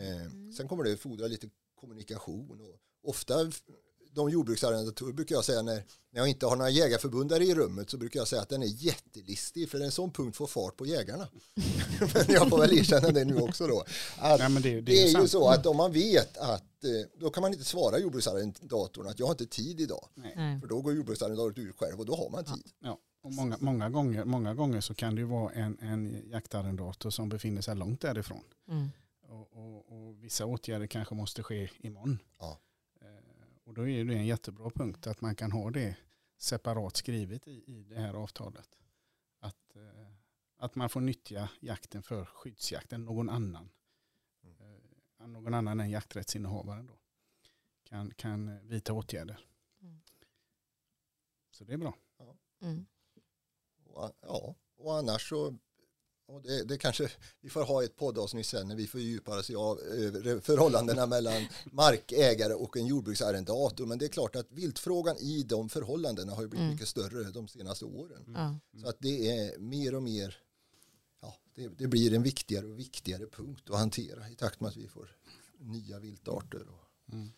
Eh, 0.00 0.52
sen 0.56 0.68
kommer 0.68 0.84
det 0.84 0.96
fordra 0.96 1.26
lite 1.26 1.50
kommunikation 1.74 2.60
och 2.60 2.80
ofta 3.02 3.50
de 4.18 4.30
jordbruksarrendatorer 4.30 5.12
brukar 5.12 5.34
jag 5.34 5.44
säga 5.44 5.62
när, 5.62 5.74
när 6.12 6.20
jag 6.20 6.28
inte 6.28 6.46
har 6.46 6.56
några 6.56 6.70
jägarförbundare 6.70 7.44
i 7.44 7.54
rummet 7.54 7.90
så 7.90 7.96
brukar 7.96 8.20
jag 8.20 8.28
säga 8.28 8.42
att 8.42 8.48
den 8.48 8.62
är 8.62 8.66
jättelistig 8.66 9.70
för 9.70 9.80
en 9.80 9.92
sån 9.92 10.10
punkt 10.10 10.36
får 10.36 10.46
fart 10.46 10.76
på 10.76 10.86
jägarna. 10.86 11.28
men 12.14 12.24
jag 12.28 12.48
får 12.48 12.58
väl 12.58 12.78
erkänna 12.78 13.08
det 13.10 13.24
nu 13.24 13.36
också 13.36 13.66
då. 13.66 13.84
Att 14.18 14.40
ja, 14.40 14.48
det, 14.48 14.60
det, 14.60 14.80
det, 14.80 15.02
är, 15.02 15.18
är 15.18 15.22
ju 15.22 15.28
så 15.28 15.48
att 15.48 15.66
om 15.66 15.76
man 15.76 15.92
vet 15.92 16.36
att 16.36 16.84
eh, 16.84 16.90
då 17.20 17.30
kan 17.30 17.40
man 17.40 17.52
inte 17.52 17.64
svara 17.64 17.98
jordbruksarrendatorn 17.98 19.06
att 19.06 19.18
jag 19.18 19.26
har 19.26 19.32
inte 19.32 19.46
tid 19.46 19.80
idag. 19.80 20.08
Nej. 20.14 20.60
För 20.60 20.68
då 20.68 20.80
går 20.80 20.94
jordbruksarrendatorn 20.94 21.68
ut 21.68 21.76
själv 21.76 22.00
och 22.00 22.06
då 22.06 22.16
har 22.16 22.30
man 22.30 22.44
tid. 22.44 22.72
Ja. 22.80 22.98
Och 23.22 23.32
många, 23.32 23.56
många, 23.60 23.90
gånger, 23.90 24.24
många 24.24 24.54
gånger 24.54 24.80
så 24.80 24.94
kan 24.94 25.14
det 25.14 25.20
ju 25.20 25.26
vara 25.26 25.52
en, 25.52 25.78
en 25.80 26.22
jaktarrendator 26.30 27.10
som 27.10 27.28
befinner 27.28 27.62
sig 27.62 27.76
långt 27.76 28.00
därifrån. 28.00 28.42
Mm. 28.68 28.88
Och, 29.28 29.52
och, 29.52 29.92
och, 29.92 30.24
vissa 30.24 30.46
åtgärder 30.46 30.86
kanske 30.86 31.14
måste 31.14 31.42
ske 31.42 31.70
imorgon. 31.78 32.18
Ja. 32.38 32.58
Och 33.68 33.74
då 33.74 33.88
är 33.88 34.04
det 34.04 34.14
en 34.14 34.26
jättebra 34.26 34.70
punkt 34.70 35.06
att 35.06 35.20
man 35.20 35.34
kan 35.34 35.52
ha 35.52 35.70
det 35.70 35.96
separat 36.36 36.96
skrivet 36.96 37.48
i, 37.48 37.64
i 37.66 37.84
det 37.84 37.94
här 37.94 38.14
avtalet. 38.14 38.78
Att, 39.38 39.76
eh, 39.76 40.12
att 40.56 40.74
man 40.74 40.88
får 40.88 41.00
nyttja 41.00 41.50
jakten 41.60 42.02
för 42.02 42.24
skyddsjakten, 42.24 43.04
någon 43.04 43.28
annan. 43.28 43.70
Eh, 44.42 45.26
någon 45.26 45.54
annan 45.54 45.80
än 45.80 45.90
jakträttsinnehavaren 45.90 46.86
då. 46.86 46.98
Kan, 47.82 48.10
kan 48.14 48.68
vidta 48.68 48.92
åtgärder. 48.92 49.46
Mm. 49.82 50.00
Så 51.50 51.64
det 51.64 51.72
är 51.72 51.78
bra. 51.78 51.94
Ja. 52.18 52.36
Mm. 52.60 52.86
Och, 53.84 54.12
ja, 54.20 54.54
och 54.76 54.98
annars 54.98 55.28
så 55.28 55.58
och 56.28 56.42
det, 56.42 56.64
det, 56.64 56.78
kanske, 56.78 57.10
vi 57.40 57.50
får 57.50 57.64
ha 57.64 57.84
ett 57.84 57.96
poddavsnitt 57.96 58.46
sen 58.46 58.68
när 58.68 58.76
vi 58.76 58.86
fördjupar 58.86 59.38
oss 59.38 59.50
i 59.50 59.52
förhållandena 60.42 61.06
mellan 61.16 61.46
markägare 61.72 62.54
och 62.54 62.76
en 62.76 62.86
jordbruksarrendator. 62.86 63.86
Men 63.86 63.98
det 63.98 64.04
är 64.04 64.08
klart 64.08 64.36
att 64.36 64.52
viltfrågan 64.52 65.16
i 65.16 65.42
de 65.42 65.68
förhållandena 65.68 66.34
har 66.34 66.46
blivit 66.46 66.58
mm. 66.58 66.70
mycket 66.70 66.88
större 66.88 67.30
de 67.30 67.48
senaste 67.48 67.84
åren. 67.84 68.24
Mm. 68.36 68.54
Så 68.82 68.88
att 68.88 68.96
det 68.98 69.30
är 69.30 69.58
mer 69.58 69.94
och 69.94 70.02
mer, 70.02 70.36
ja, 71.22 71.34
det, 71.54 71.68
det, 71.78 71.86
blir 71.86 72.14
en 72.14 72.22
viktigare 72.22 72.66
och 72.66 72.78
viktigare 72.78 73.26
punkt 73.26 73.70
att 73.70 73.78
hantera 73.78 74.28
i 74.28 74.34
takt 74.34 74.60
med 74.60 74.68
att 74.68 74.76
vi 74.76 74.88
får 74.88 75.16
nya 75.58 75.98
viltarter. 75.98 76.60
Och 76.60 77.12
mm. 77.12 77.28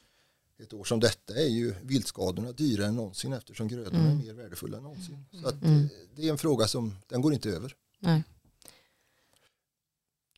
Ett 0.58 0.72
år 0.72 0.84
som 0.84 1.00
detta 1.00 1.34
är 1.34 1.48
ju 1.48 1.74
viltskadorna 1.82 2.52
dyrare 2.52 2.86
än 2.86 2.96
någonsin 2.96 3.32
eftersom 3.32 3.68
grödorna 3.68 3.98
är 3.98 4.12
mm. 4.12 4.26
mer 4.26 4.32
värdefulla 4.32 4.76
än 4.76 4.82
någonsin. 4.82 5.24
Så 5.42 5.48
att 5.48 5.62
mm. 5.62 5.88
det 6.16 6.26
är 6.26 6.30
en 6.30 6.38
fråga 6.38 6.66
som, 6.66 6.96
den 7.08 7.20
går 7.20 7.32
inte 7.32 7.50
över. 7.50 7.76
Nej. 7.98 8.22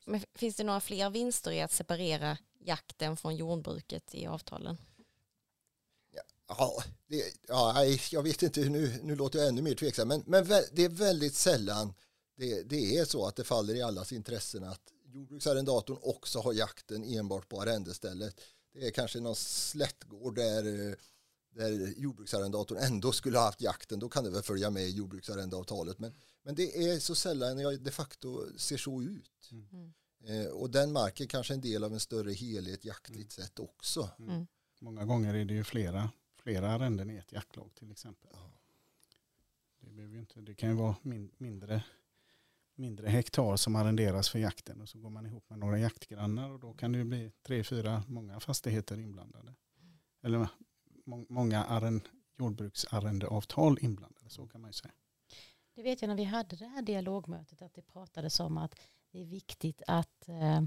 Men 0.04 0.20
finns 0.34 0.56
det 0.56 0.64
några 0.64 0.80
fler 0.80 1.10
vinster 1.10 1.50
i 1.50 1.60
att 1.60 1.72
separera 1.72 2.38
jakten 2.58 3.16
från 3.16 3.36
jordbruket 3.36 4.14
i 4.14 4.26
avtalen? 4.26 4.76
Ja, 6.48 6.82
det, 7.06 7.34
ja 7.48 7.84
jag 8.10 8.22
vet 8.22 8.42
inte, 8.42 8.60
nu, 8.60 9.00
nu 9.02 9.16
låter 9.16 9.38
jag 9.38 9.48
ännu 9.48 9.62
mer 9.62 9.74
tveksam, 9.74 10.08
men, 10.08 10.22
men 10.26 10.46
det 10.72 10.84
är 10.84 10.88
väldigt 10.88 11.34
sällan 11.34 11.94
det, 12.36 12.62
det 12.62 12.98
är 12.98 13.04
så 13.04 13.26
att 13.26 13.36
det 13.36 13.44
faller 13.44 13.74
i 13.74 13.82
allas 13.82 14.12
intressen 14.12 14.64
att 14.64 14.80
jordbruksarrendatorn 15.04 15.98
också 16.02 16.40
har 16.40 16.52
jakten 16.52 17.04
enbart 17.04 17.48
på 17.48 17.62
arrendestället. 17.62 18.40
Det 18.74 18.86
är 18.86 18.90
kanske 18.90 19.20
någon 19.20 19.36
slättgård 19.36 20.34
där, 20.34 20.88
eh, 20.90 20.94
där 21.52 21.94
jordbruksarrendatorn 21.96 22.78
ändå 22.78 23.12
skulle 23.12 23.38
ha 23.38 23.44
haft 23.44 23.60
jakten, 23.60 23.98
då 23.98 24.08
kan 24.08 24.24
det 24.24 24.30
väl 24.30 24.42
följa 24.42 24.70
med 24.70 24.82
i 24.82 24.90
jordbruksarrendeavtalet. 24.90 25.98
Men 25.98 26.14
men 26.42 26.54
det 26.54 26.88
är 26.88 26.98
så 26.98 27.14
sällan 27.14 27.58
jag 27.58 27.80
de 27.80 27.90
facto 27.90 28.58
ser 28.58 28.76
så 28.76 29.02
ut. 29.02 29.50
Mm. 29.52 29.92
Eh, 30.24 30.46
och 30.46 30.70
den 30.70 30.92
marken 30.92 31.26
kanske 31.26 31.52
är 31.52 31.54
en 31.54 31.60
del 31.60 31.84
av 31.84 31.92
en 31.92 32.00
större 32.00 32.32
helhet 32.32 32.84
jaktligt 32.84 33.38
mm. 33.38 33.46
sett 33.46 33.58
också. 33.58 34.10
Mm. 34.18 34.30
mm. 34.30 34.46
Många 34.80 35.04
gånger 35.04 35.34
är 35.34 35.44
det 35.44 35.54
ju 35.54 35.64
flera, 35.64 36.10
flera 36.36 36.70
arrenden 36.70 37.10
i 37.10 37.16
ett 37.16 37.32
jaktlag 37.32 37.70
till 37.74 37.92
exempel. 37.92 38.30
Ja. 38.32 38.50
Det, 39.80 40.18
inte, 40.18 40.40
det 40.40 40.54
kan 40.54 40.68
ju 40.68 40.74
vara 40.74 40.96
min, 41.02 41.30
mindre, 41.38 41.84
mindre 42.74 43.08
hektar 43.08 43.56
som 43.56 43.76
arrenderas 43.76 44.28
för 44.28 44.38
jakten 44.38 44.80
och 44.80 44.88
så 44.88 44.98
går 44.98 45.10
man 45.10 45.26
ihop 45.26 45.50
med 45.50 45.58
några 45.58 45.78
jaktgrannar 45.78 46.50
och 46.50 46.60
då 46.60 46.72
kan 46.72 46.92
det 46.92 47.04
bli 47.04 47.32
tre, 47.42 47.64
fyra, 47.64 48.02
många 48.08 48.40
fastigheter 48.40 48.98
inblandade. 48.98 49.54
Eller 50.22 50.48
många 51.04 51.64
arrend, 51.64 52.08
jordbruksarrendeavtal 52.38 53.78
inblandade, 53.80 54.30
så 54.30 54.46
kan 54.46 54.60
man 54.60 54.68
ju 54.68 54.74
säga. 54.74 54.94
Det 55.74 55.82
vet 55.82 56.02
jag 56.02 56.08
när 56.08 56.16
vi 56.16 56.24
hade 56.24 56.56
det 56.56 56.66
här 56.66 56.82
dialogmötet 56.82 57.62
att 57.62 57.74
det 57.74 57.82
pratades 57.82 58.40
om 58.40 58.58
att 58.58 58.74
det 59.10 59.20
är 59.20 59.24
viktigt 59.24 59.82
att 59.86 60.28
eh, 60.28 60.62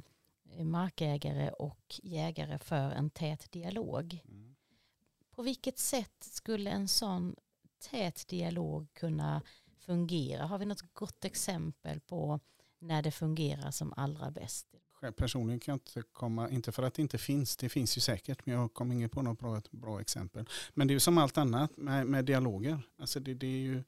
markägare 0.64 1.50
och 1.50 2.00
jägare 2.04 2.58
för 2.58 2.92
en 2.92 3.10
tät 3.10 3.52
dialog. 3.52 4.24
Mm. 4.28 4.56
På 5.32 5.42
vilket 5.44 5.80
sätt 5.80 6.24
skulle 6.24 6.70
en 6.70 6.88
sån 6.88 7.36
tät 7.92 8.28
dialog 8.28 8.94
kunna 8.94 9.42
fungera? 9.78 10.46
Har 10.46 10.58
vi 10.58 10.66
något 10.66 10.94
gott 10.94 11.26
exempel 11.26 12.00
på 12.00 12.40
när 12.80 13.02
det 13.02 13.12
fungerar 13.12 13.72
som 13.72 13.94
allra 13.98 14.32
bäst? 14.32 14.76
Personligen 15.12 15.60
kan 15.60 15.72
jag 15.72 15.76
inte 15.76 16.10
komma, 16.14 16.50
inte 16.50 16.72
för 16.72 16.84
att 16.84 16.94
det 16.94 17.02
inte 17.02 17.18
finns, 17.18 17.58
det 17.58 17.70
finns 17.70 17.98
ju 17.98 18.02
säkert, 18.02 18.46
men 18.46 18.56
jag 18.56 18.74
kommer 18.74 18.96
inte 18.96 19.10
på 19.10 19.22
något 19.22 19.40
bra, 19.40 19.62
bra 19.72 20.02
exempel. 20.02 20.50
Men 20.74 20.88
det 20.88 20.92
är 20.92 20.96
ju 20.96 21.00
som 21.00 21.18
allt 21.18 21.38
annat 21.38 21.78
med, 21.78 22.08
med 22.08 22.26
dialoger. 22.26 22.82
Alltså 22.98 23.20
det, 23.20 23.34
det 23.34 23.48
är 23.48 23.60
ju 23.60 23.84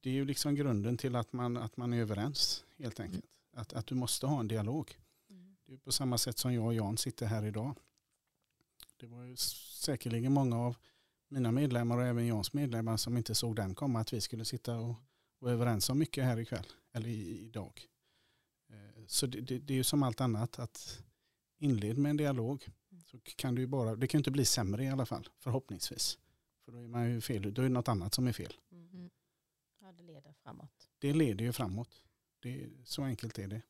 det 0.00 0.10
är 0.10 0.14
ju 0.14 0.24
liksom 0.24 0.54
grunden 0.54 0.96
till 0.96 1.16
att 1.16 1.32
man, 1.32 1.56
att 1.56 1.76
man 1.76 1.92
är 1.92 2.00
överens 2.00 2.64
helt 2.78 3.00
enkelt. 3.00 3.24
Mm. 3.24 3.62
Att, 3.62 3.72
att 3.72 3.86
du 3.86 3.94
måste 3.94 4.26
ha 4.26 4.40
en 4.40 4.48
dialog. 4.48 4.96
Mm. 5.30 5.56
Det 5.66 5.72
är 5.72 5.76
på 5.76 5.92
samma 5.92 6.18
sätt 6.18 6.38
som 6.38 6.54
jag 6.54 6.64
och 6.64 6.74
Jan 6.74 6.96
sitter 6.96 7.26
här 7.26 7.44
idag. 7.44 7.74
Det 8.96 9.06
var 9.06 9.24
ju 9.24 9.36
säkerligen 9.36 10.32
många 10.32 10.58
av 10.58 10.76
mina 11.28 11.52
medlemmar 11.52 11.98
och 11.98 12.04
även 12.04 12.26
Jans 12.26 12.52
medlemmar 12.52 12.96
som 12.96 13.16
inte 13.16 13.34
såg 13.34 13.56
den 13.56 13.74
komma 13.74 14.00
att 14.00 14.12
vi 14.12 14.20
skulle 14.20 14.44
sitta 14.44 14.76
och 14.76 14.94
vara 15.38 15.52
överens 15.52 15.90
om 15.90 15.98
mycket 15.98 16.24
här 16.24 16.38
ikväll 16.38 16.66
eller 16.92 17.08
idag. 17.08 17.88
Eh, 18.70 19.04
så 19.06 19.26
det, 19.26 19.40
det, 19.40 19.58
det 19.58 19.74
är 19.74 19.76
ju 19.76 19.84
som 19.84 20.02
allt 20.02 20.20
annat 20.20 20.58
att 20.58 21.02
inled 21.58 21.98
med 21.98 22.10
en 22.10 22.16
dialog 22.16 22.68
mm. 22.90 23.02
så 23.04 23.18
kan 23.36 23.54
det 23.54 23.60
ju 23.60 23.66
bara, 23.66 23.96
det 23.96 24.06
kan 24.06 24.18
ju 24.18 24.20
inte 24.20 24.30
bli 24.30 24.44
sämre 24.44 24.84
i 24.84 24.88
alla 24.88 25.06
fall 25.06 25.28
förhoppningsvis. 25.38 26.18
För 26.64 26.72
då 26.72 26.78
är 26.78 26.88
man 26.88 27.10
ju 27.10 27.20
fel, 27.20 27.54
då 27.54 27.62
är 27.62 27.66
det 27.66 27.72
något 27.72 27.88
annat 27.88 28.14
som 28.14 28.26
är 28.26 28.32
fel. 28.32 28.54
Mm 28.72 29.10
det 29.98 30.02
leder 30.02 30.34
framåt. 30.42 30.88
Det 30.98 31.12
leder 31.12 31.44
ju 31.44 31.52
framåt. 31.52 32.02
Det, 32.42 32.68
så 32.84 33.02
enkelt 33.02 33.38
är 33.38 33.48
det. 33.48 33.62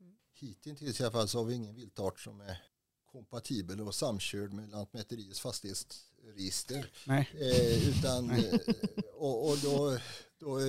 Mm. 0.00 0.16
Hittills 0.32 1.00
i 1.00 1.02
alla 1.02 1.12
fall 1.12 1.28
så 1.28 1.38
har 1.38 1.44
vi 1.44 1.54
ingen 1.54 1.74
viltart 1.74 2.20
som 2.20 2.40
är 2.40 2.62
kompatibel 3.04 3.80
och 3.80 3.94
samkörd 3.94 4.52
med 4.52 4.70
Lantmäteriets 4.70 5.40
fastighetsregister. 5.40 6.90
Nej. 7.06 7.30
Eh, 7.34 7.88
utan, 7.88 8.26
Nej. 8.26 8.60
Eh, 8.66 9.04
och, 9.14 9.50
och 9.50 9.58
då, 9.58 9.98
då 10.38 10.60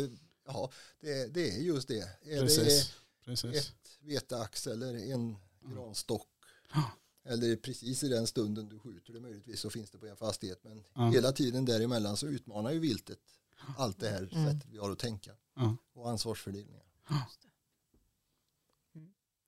ja, 0.46 0.72
det, 1.00 1.34
det, 1.34 1.50
är 1.50 1.62
just 1.62 1.88
det. 1.88 2.20
Är 2.22 2.42
Precis. 2.42 2.90
det 2.90 3.03
Precis. 3.26 3.56
ett 3.56 3.98
veteax 4.00 4.68
eller 4.68 4.96
en 4.96 5.14
mm. 5.14 5.36
granstock 5.76 6.30
ja. 6.74 6.92
eller 7.24 7.56
precis 7.56 8.04
i 8.04 8.08
den 8.08 8.28
stunden 8.28 8.70
du 8.70 8.80
skjuter 8.80 9.14
det 9.14 9.20
möjligtvis 9.20 9.60
så 9.60 9.70
finns 9.70 9.92
det 9.92 9.98
på 9.98 10.08
en 10.08 10.18
fastighet 10.18 10.64
men 10.64 10.84
ja. 10.94 11.10
hela 11.10 11.32
tiden 11.32 11.66
däremellan 11.66 12.18
så 12.18 12.28
utmanar 12.28 12.72
ju 12.72 12.80
viltet 12.80 13.20
allt 13.78 14.00
det 14.00 14.10
här 14.10 14.30
mm. 14.32 14.46
sättet 14.46 14.70
vi 14.72 14.78
har 14.78 14.92
att 14.92 15.00
tänka. 15.00 15.32
Mm. 15.58 15.78
Och 15.94 16.10
ansvarsfördelningar. 16.10 16.84
Mm. 17.10 17.22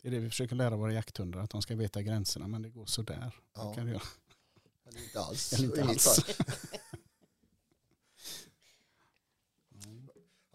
Det 0.02 0.08
är 0.08 0.12
det 0.12 0.20
vi 0.20 0.30
försöker 0.30 0.56
lära 0.56 0.76
våra 0.76 0.94
jakthundar, 0.94 1.40
att 1.40 1.50
de 1.50 1.62
ska 1.62 1.76
veta 1.76 2.02
gränserna, 2.02 2.48
men 2.48 2.62
det 2.62 2.70
går 2.70 2.86
sådär. 2.86 3.36
Ja. 3.54 3.74
Kan 3.74 3.88
Eller 3.88 5.04
inte 5.04 5.20
alls. 5.20 5.54
Eller 5.54 5.68
inte 5.68 5.84
alls. 5.84 6.18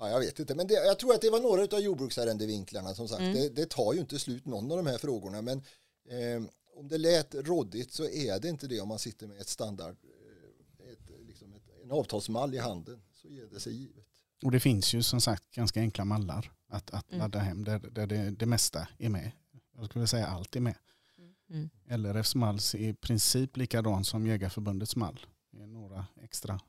Ja, 0.00 0.10
jag 0.10 0.20
vet 0.20 0.38
inte, 0.38 0.54
men 0.54 0.66
det, 0.66 0.74
jag 0.74 0.98
tror 0.98 1.14
att 1.14 1.20
det 1.20 1.30
var 1.30 1.40
några 1.40 1.76
av 1.76 1.82
jordbruksarrendevinklarna 1.82 2.94
som 2.94 3.08
sagt. 3.08 3.20
Mm. 3.20 3.34
Det, 3.34 3.48
det, 3.48 3.70
tar 3.70 3.92
ju 3.92 4.00
inte 4.00 4.18
slut 4.18 4.46
någon 4.46 4.70
av 4.70 4.76
de 4.76 4.86
här 4.86 4.98
frågorna, 4.98 5.42
men 5.42 5.58
eh, 6.08 6.42
om 6.74 6.88
det 6.88 6.98
lät 6.98 7.34
råddigt 7.34 7.92
så 7.92 8.04
är 8.04 8.40
det 8.40 8.48
inte 8.48 8.66
det 8.66 8.80
om 8.80 8.88
man 8.88 8.98
sitter 8.98 9.26
med 9.26 9.40
ett 9.40 9.48
standard, 9.48 9.96
eh, 10.02 10.92
ett, 10.92 11.26
liksom 11.26 11.52
ett 11.52 11.62
en 11.84 11.90
avtalsmall 11.90 12.54
i 12.54 12.58
handen 12.58 13.02
så 13.12 13.28
ger 13.28 13.46
det 13.46 13.60
sig 13.60 13.72
givet. 13.72 14.04
Och 14.44 14.50
det 14.50 14.60
finns 14.60 14.94
ju 14.94 15.02
som 15.02 15.20
sagt 15.20 15.50
ganska 15.50 15.80
enkla 15.80 16.04
mallar 16.04 16.52
att, 16.68 16.90
att 16.90 17.08
Mm. 17.08 17.18
ladda 17.18 17.38
hem 17.38 17.64
där, 17.64 17.78
där 17.78 18.06
det, 18.06 18.30
det 18.30 18.46
mesta 18.46 18.88
är 18.98 19.08
med. 19.08 19.32
Jag 19.76 19.86
skulle 19.86 20.06
säga 20.06 20.26
allt 20.26 20.56
är 20.56 20.60
med. 20.60 20.74
Mm. 21.50 21.70
LRFs 21.88 22.34
mall 22.34 22.56
är 22.56 22.76
i 22.76 22.94
princip 22.94 23.56
likadan 23.56 24.04
som 24.04 24.26
Jägarförbundets 24.26 24.96
mall. 24.96 25.20
Det 25.52 25.62
är 25.62 25.66
några 25.66 26.06
extra 26.22 26.60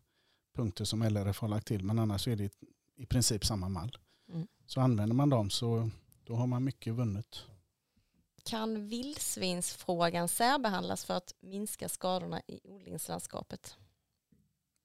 punkter 0.55 0.85
som 0.85 1.01
LRF 1.01 1.39
har 1.39 1.47
lagt 1.47 1.67
till 1.67 1.83
men 1.83 1.99
annars 1.99 2.27
är 2.27 2.35
det 2.35 2.53
i 3.01 3.05
princip 3.05 3.45
samma 3.45 3.69
mall. 3.69 3.97
Mm. 4.29 4.47
Så 4.65 4.81
använder 4.81 5.15
man 5.15 5.29
dem 5.29 5.49
så 5.49 5.89
då 6.23 6.35
har 6.35 6.47
man 6.47 6.63
mycket 6.63 6.93
vunnet. 6.93 7.43
Kan 8.43 8.87
vildsvinsfrågan 8.87 10.27
särbehandlas 10.27 11.05
för 11.05 11.13
att 11.13 11.35
minska 11.39 11.89
skadorna 11.89 12.41
i 12.47 12.59
odlingslandskapet? 12.63 13.77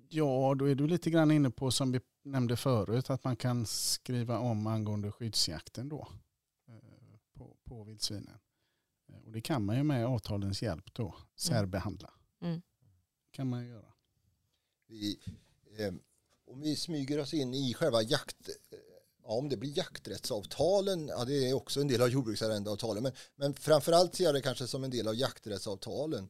Ja, 0.09 0.55
då 0.59 0.65
är 0.65 0.75
du 0.75 0.87
lite 0.87 1.11
grann 1.11 1.31
inne 1.31 1.51
på 1.51 1.71
som 1.71 1.93
vi 1.93 2.01
nämnde 2.23 2.57
förut 2.57 3.11
att 3.11 3.25
man 3.25 3.37
kan 3.37 3.67
skriva 3.67 4.39
om 4.39 4.67
angående 4.67 5.13
skyddsjakten 5.13 5.89
då 5.89 6.09
eh, 6.69 7.19
på, 7.35 7.57
på 7.65 7.85
vildsvinen. 7.85 8.39
Eh, 9.09 9.19
Och 9.25 9.33
det 9.33 9.41
kan 9.41 9.65
man 9.65 9.77
ju 9.77 9.83
med 9.83 10.07
avtalens 10.07 10.63
hjälp 10.63 10.95
då 10.95 11.15
särbehandla. 11.37 12.11
Mm. 12.41 12.63
kan 13.31 13.49
man 13.49 13.63
ju 13.65 13.69
göra. 13.71 13.93
Vi, 14.87 15.19
eh, 15.79 15.95
om 16.47 16.61
vi 16.61 16.77
smyger 16.77 17.19
oss 17.21 17.35
in 17.35 17.55
i 17.55 17.75
själva 17.75 18.03
jakt, 18.03 18.49
eh, 18.49 18.79
ja, 19.23 19.29
om 19.29 19.49
det 19.49 19.57
blir 19.57 19.79
jakträttsavtalen, 19.79 21.09
ja, 21.09 21.25
det 21.25 21.49
är 21.49 21.55
också 21.55 21.81
en 21.81 21.89
del 21.89 22.03
av 22.03 22.09
jordbruksarrendeavtalen, 22.09 23.03
men, 23.03 23.13
men 23.37 23.55
framförallt 23.55 24.15
ser 24.15 24.25
jag 24.25 24.35
det 24.35 24.41
kanske 24.43 24.67
som 24.67 24.85
en 24.85 24.91
del 24.91 25.09
av 25.09 25.15
jakträttsavtalen. 25.15 26.29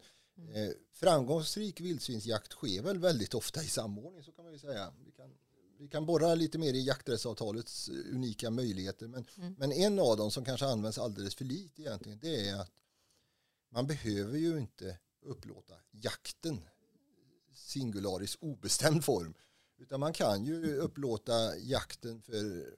Eh, 0.54 0.70
framgångsrik 0.92 1.80
vildsvinsjakt 1.80 2.52
sker 2.52 2.82
väl 2.82 2.98
väldigt 2.98 3.34
ofta 3.34 3.62
i 3.62 3.66
samordning, 3.68 4.22
så 4.22 4.32
kan 4.32 4.44
man 4.44 4.52
ju 4.52 4.58
säga. 4.58 4.92
Vi 5.04 5.12
kan, 5.12 5.30
vi 5.78 5.88
kan 5.88 6.06
borra 6.06 6.34
lite 6.34 6.58
mer 6.58 6.74
i 6.74 6.80
jakträttsavtalets 6.86 7.88
eh, 7.88 7.94
unika 8.14 8.50
möjligheter, 8.50 9.06
men, 9.08 9.26
Mm. 9.36 9.54
men 9.58 9.72
en 9.72 9.98
av 9.98 10.16
dem 10.16 10.30
som 10.30 10.44
kanske 10.44 10.66
används 10.66 10.98
alldeles 10.98 11.34
för 11.34 11.44
lite 11.44 11.82
egentligen, 11.82 12.18
det 12.22 12.48
är 12.48 12.60
att 12.60 12.70
man 13.70 13.86
behöver 13.86 14.38
ju 14.38 14.58
inte 14.58 14.98
upplåta 15.22 15.74
jakten 15.90 16.60
singularis 17.54 18.36
obestämd 18.40 19.04
form. 19.04 19.34
Utan 19.78 20.00
man 20.00 20.12
kan 20.12 20.44
ju 20.44 20.76
upplåta 20.76 21.56
jakten 21.58 22.22
för 22.22 22.76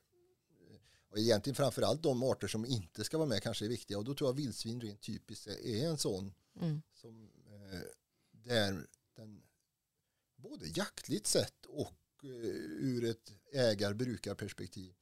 och 1.11 1.19
egentligen 1.19 1.55
framförallt 1.55 2.03
de 2.03 2.23
arter 2.23 2.47
som 2.49 2.65
inte 2.67 3.05
ska 3.05 3.19
vara 3.19 3.29
med 3.29 3.43
kanske 3.43 3.65
är 3.65 3.69
viktiga 3.69 3.99
och 3.99 4.05
då 4.05 4.15
tror 4.15 4.29
jag 4.31 4.35
vildsvin 4.35 4.81
rent 4.81 5.01
typiskt 5.01 5.47
är 5.47 5.87
en 5.89 5.99
sån 5.99 6.33
Mm. 6.61 6.83
som 6.95 7.31
eh, 7.47 7.81
där 8.33 8.87
den 9.17 9.43
både 10.37 10.67
jaktligt 10.67 11.27
sett 11.27 11.67
och 11.67 12.25
eh, 12.25 12.29
ur 12.81 13.05
ett 13.05 13.33
ägar-brukarperspektiv 13.53 14.95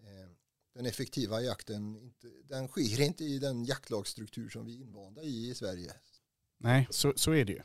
eh, 0.00 0.30
den 0.74 0.86
effektiva 0.86 1.42
jakten 1.42 1.96
inte, 1.96 2.28
den 2.44 2.68
sker 2.68 3.00
inte 3.00 3.24
i 3.24 3.38
den 3.38 3.64
jaktlagsstruktur 3.64 4.48
som 4.48 4.66
vi 4.66 4.76
är 4.76 4.80
invanda 4.80 5.22
i 5.22 5.48
i 5.48 5.54
Sverige. 5.54 5.92
Nej, 6.58 6.88
så, 6.90 7.12
så 7.16 7.32
är 7.32 7.44
det 7.44 7.52
ju. 7.52 7.62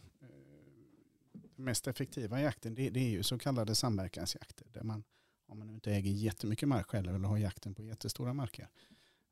Mest 1.56 1.88
effektiva 1.88 2.42
jakten 2.42 2.76
det, 2.76 2.90
det 2.90 3.00
är 3.00 3.10
ju 3.10 3.24
så 3.24 3.38
kallade 3.38 3.76
samverkansjakter. 3.76 4.68
Där 4.74 4.84
man, 4.84 5.04
om 5.48 5.60
man 5.60 5.70
inte 5.70 5.92
äger 5.92 6.12
jättemycket 6.12 6.70
mark 6.70 6.88
själv 6.88 7.16
eller 7.16 7.28
har 7.28 7.38
jakten 7.38 7.76
på 7.76 7.84
jättestora 7.84 8.34
marker. 8.34 8.70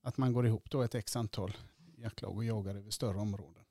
Att 0.01 0.17
man 0.17 0.33
går 0.33 0.47
ihop 0.47 0.71
då 0.71 0.81
ett 0.81 0.95
x 0.95 1.15
antal 1.15 1.57
jaktlag 1.97 2.35
och 2.35 2.45
jagar 2.45 2.75
över 2.75 2.91
större 2.91 3.17
områden. 3.17 3.63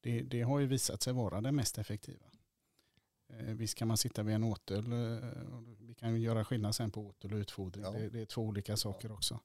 Det, 0.00 0.22
det 0.22 0.42
har 0.42 0.58
ju 0.58 0.66
visat 0.66 1.02
sig 1.02 1.12
vara 1.12 1.40
det 1.40 1.52
mest 1.52 1.78
effektiva. 1.78 2.26
Eh, 3.28 3.44
visst 3.44 3.74
kan 3.74 3.88
man 3.88 3.96
sitta 3.96 4.22
vid 4.22 4.34
en 4.34 4.44
åtel. 4.44 4.92
Eh, 4.92 5.18
vi 5.80 5.94
kan 5.94 6.14
ju 6.14 6.20
göra 6.20 6.44
skillnad 6.44 6.74
sen 6.74 6.90
på 6.90 7.06
åtel 7.06 7.32
och 7.32 7.38
utfodring. 7.38 7.84
Ja. 7.84 7.90
Det, 7.90 8.08
det 8.08 8.20
är 8.20 8.26
två 8.26 8.42
olika 8.42 8.76
saker 8.76 9.12
också. 9.12 9.40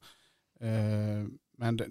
Eh, 0.60 1.28
men 1.58 1.78
det, 1.78 1.89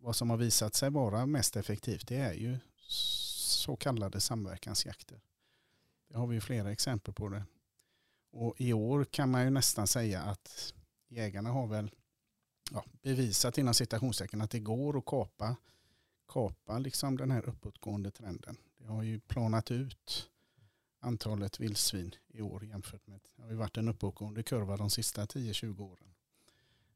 vad 0.00 0.16
som 0.16 0.30
har 0.30 0.36
visat 0.36 0.74
sig 0.74 0.90
vara 0.90 1.26
mest 1.26 1.56
effektivt 1.56 2.08
det 2.08 2.16
är 2.16 2.32
ju 2.32 2.58
så 2.88 3.76
kallade 3.76 4.20
samverkansjakter. 4.20 5.20
Det 6.12 6.18
har 6.18 6.26
vi 6.26 6.40
flera 6.40 6.72
exempel 6.72 7.14
på 7.14 7.28
det. 7.28 7.44
Och 8.30 8.54
i 8.60 8.72
år 8.72 9.04
kan 9.04 9.30
man 9.30 9.44
ju 9.44 9.50
nästan 9.50 9.86
säga 9.86 10.22
att 10.22 10.74
jägarna 11.08 11.50
har 11.50 11.66
väl 11.66 11.90
ja, 12.70 12.84
bevisat 13.02 13.58
inom 13.58 13.74
citationstecken 13.74 14.40
att 14.40 14.50
det 14.50 14.58
går 14.58 14.98
att 14.98 15.04
kapa, 15.06 15.56
kapa 16.28 16.78
liksom 16.78 17.16
den 17.16 17.30
här 17.30 17.48
uppåtgående 17.48 18.10
trenden. 18.10 18.56
Det 18.78 18.86
har 18.86 19.02
ju 19.02 19.20
planat 19.20 19.70
ut 19.70 20.30
antalet 20.98 21.60
vildsvin 21.60 22.14
i 22.28 22.42
år 22.42 22.64
jämfört 22.64 23.06
med, 23.06 23.20
det 23.36 23.42
har 23.42 23.50
ju 23.50 23.56
varit 23.56 23.76
en 23.76 23.88
uppåtgående 23.88 24.42
kurva 24.42 24.76
de 24.76 24.90
sista 24.90 25.24
10-20 25.24 25.80
åren. 25.80 26.14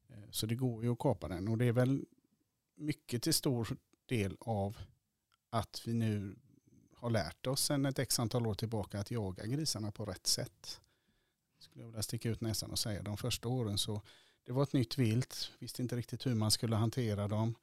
Eh, 0.08 0.30
så 0.30 0.46
det 0.46 0.54
går 0.54 0.84
ju 0.84 0.92
att 0.92 0.98
kapa 0.98 1.28
den 1.28 1.48
och 1.48 1.58
det 1.58 1.64
är 1.64 1.72
väl 1.72 2.06
mycket 2.74 3.22
till 3.22 3.34
stor 3.34 3.76
del 4.06 4.36
av 4.40 4.78
att 5.50 5.82
vi 5.86 5.92
nu 5.92 6.36
har 7.06 7.10
lärt 7.10 7.46
oss 7.46 7.64
sedan 7.64 7.86
ett 7.86 7.98
x 7.98 8.18
antal 8.18 8.46
år 8.46 8.54
tillbaka 8.54 9.00
att 9.00 9.10
jaga 9.10 9.46
grisarna 9.46 9.90
på 9.90 10.04
rätt 10.04 10.26
sätt. 10.26 10.80
Skulle 11.58 11.82
jag 11.82 11.88
vilja 11.88 12.02
sticka 12.02 12.28
ut 12.28 12.40
näsan 12.40 12.70
och 12.70 12.78
säga. 12.78 13.02
De 13.02 13.16
första 13.16 13.48
åren 13.48 13.78
så 13.78 14.02
det 14.46 14.52
var 14.52 14.62
ett 14.62 14.72
nytt 14.72 14.98
vilt, 14.98 15.52
visste 15.58 15.82
inte 15.82 15.96
riktigt 15.96 16.26
hur 16.26 16.34
man 16.34 16.50
skulle 16.50 16.76
hantera 16.76 17.28
dem. 17.28 17.54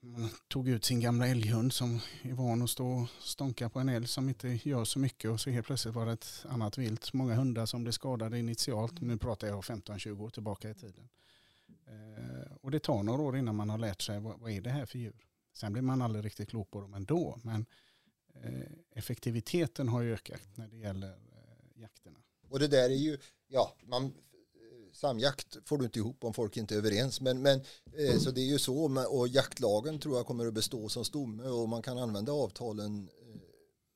Man 0.00 0.28
tog 0.48 0.68
ut 0.68 0.84
sin 0.84 1.00
gamla 1.00 1.28
älghund 1.28 1.72
som 1.72 2.00
är 2.22 2.32
van 2.32 2.62
att 2.62 2.70
stå 2.70 2.86
och 2.86 3.08
stånka 3.20 3.68
på 3.68 3.78
en 3.78 3.88
älg 3.88 4.06
som 4.06 4.28
inte 4.28 4.48
gör 4.48 4.84
så 4.84 4.98
mycket 4.98 5.30
och 5.30 5.40
så 5.40 5.50
helt 5.50 5.66
plötsligt 5.66 5.94
var 5.94 6.06
det 6.06 6.12
ett 6.12 6.46
annat 6.48 6.78
vilt. 6.78 7.12
Många 7.12 7.34
hundar 7.34 7.66
som 7.66 7.82
blev 7.82 7.92
skadade 7.92 8.38
initialt. 8.38 9.00
Nu 9.00 9.18
pratar 9.18 9.46
jag 9.46 9.64
15-20 9.64 10.20
år 10.20 10.30
tillbaka 10.30 10.70
i 10.70 10.74
tiden. 10.74 11.08
Eh, 11.86 12.52
och 12.60 12.70
det 12.70 12.80
tar 12.80 13.02
några 13.02 13.22
år 13.22 13.36
innan 13.36 13.56
man 13.56 13.70
har 13.70 13.78
lärt 13.78 14.02
sig 14.02 14.20
vad, 14.20 14.40
vad 14.40 14.50
är 14.50 14.60
det 14.60 14.70
här 14.70 14.86
för 14.86 14.98
djur. 14.98 15.24
Sen 15.54 15.72
blir 15.72 15.82
man 15.82 16.02
aldrig 16.02 16.24
riktigt 16.24 16.48
klok 16.48 16.70
på 16.70 16.80
dem 16.80 16.94
ändå. 16.94 17.38
Men 17.42 17.66
eh, 18.34 18.72
effektiviteten 18.90 19.88
har 19.88 20.02
ju 20.02 20.14
ökat 20.14 20.40
när 20.54 20.68
det 20.68 20.76
gäller 20.76 21.10
eh, 21.10 21.80
jakterna. 21.82 22.18
Och 22.48 22.58
det 22.58 22.68
där 22.68 22.90
är 22.90 22.94
ju, 22.94 23.18
ja, 23.46 23.74
man, 23.82 24.04
eh, 24.04 24.92
samjakt 24.92 25.56
får 25.64 25.78
du 25.78 25.84
inte 25.84 25.98
ihop 25.98 26.24
om 26.24 26.34
folk 26.34 26.56
inte 26.56 26.74
är 26.74 26.78
överens. 26.78 27.20
Men, 27.20 27.42
men, 27.42 27.60
eh, 27.92 28.18
så 28.18 28.30
det 28.30 28.40
är 28.40 28.46
ju 28.46 28.58
så, 28.58 29.06
och 29.08 29.28
jaktlagen 29.28 29.98
tror 29.98 30.16
jag 30.16 30.26
kommer 30.26 30.46
att 30.46 30.54
bestå 30.54 30.88
som 30.88 31.04
stomme 31.04 31.44
och 31.44 31.68
man 31.68 31.82
kan 31.82 31.98
använda 31.98 32.32
avtalen. 32.32 33.10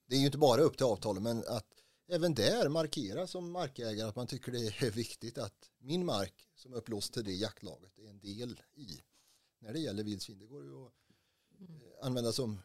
Det 0.08 0.16
är 0.16 0.20
ju 0.20 0.26
inte 0.26 0.38
bara 0.38 0.60
upp 0.60 0.76
till 0.76 0.86
avtalen, 0.86 1.22
men 1.22 1.38
att 1.38 1.66
även 2.08 2.34
där 2.34 2.68
markera 2.68 3.26
som 3.26 3.50
markägare 3.50 4.08
att 4.08 4.16
man 4.16 4.26
tycker 4.26 4.52
det 4.52 4.86
är 4.86 4.90
viktigt 4.90 5.38
att 5.38 5.70
min 5.78 6.04
mark 6.04 6.48
som 6.54 6.72
upplåts 6.72 6.82
upplåst 6.82 7.12
till 7.12 7.24
det 7.24 7.32
jaktlaget 7.32 7.98
är 7.98 8.08
en 8.08 8.20
del 8.20 8.60
i. 8.74 9.00
När 9.60 9.72
det 9.72 9.78
gäller 9.78 10.04
vildsvin, 10.04 10.38
det 10.38 10.46
går 10.46 10.64
ju 10.64 10.86
att 10.86 10.92
använda 12.02 12.32
som 12.32 12.60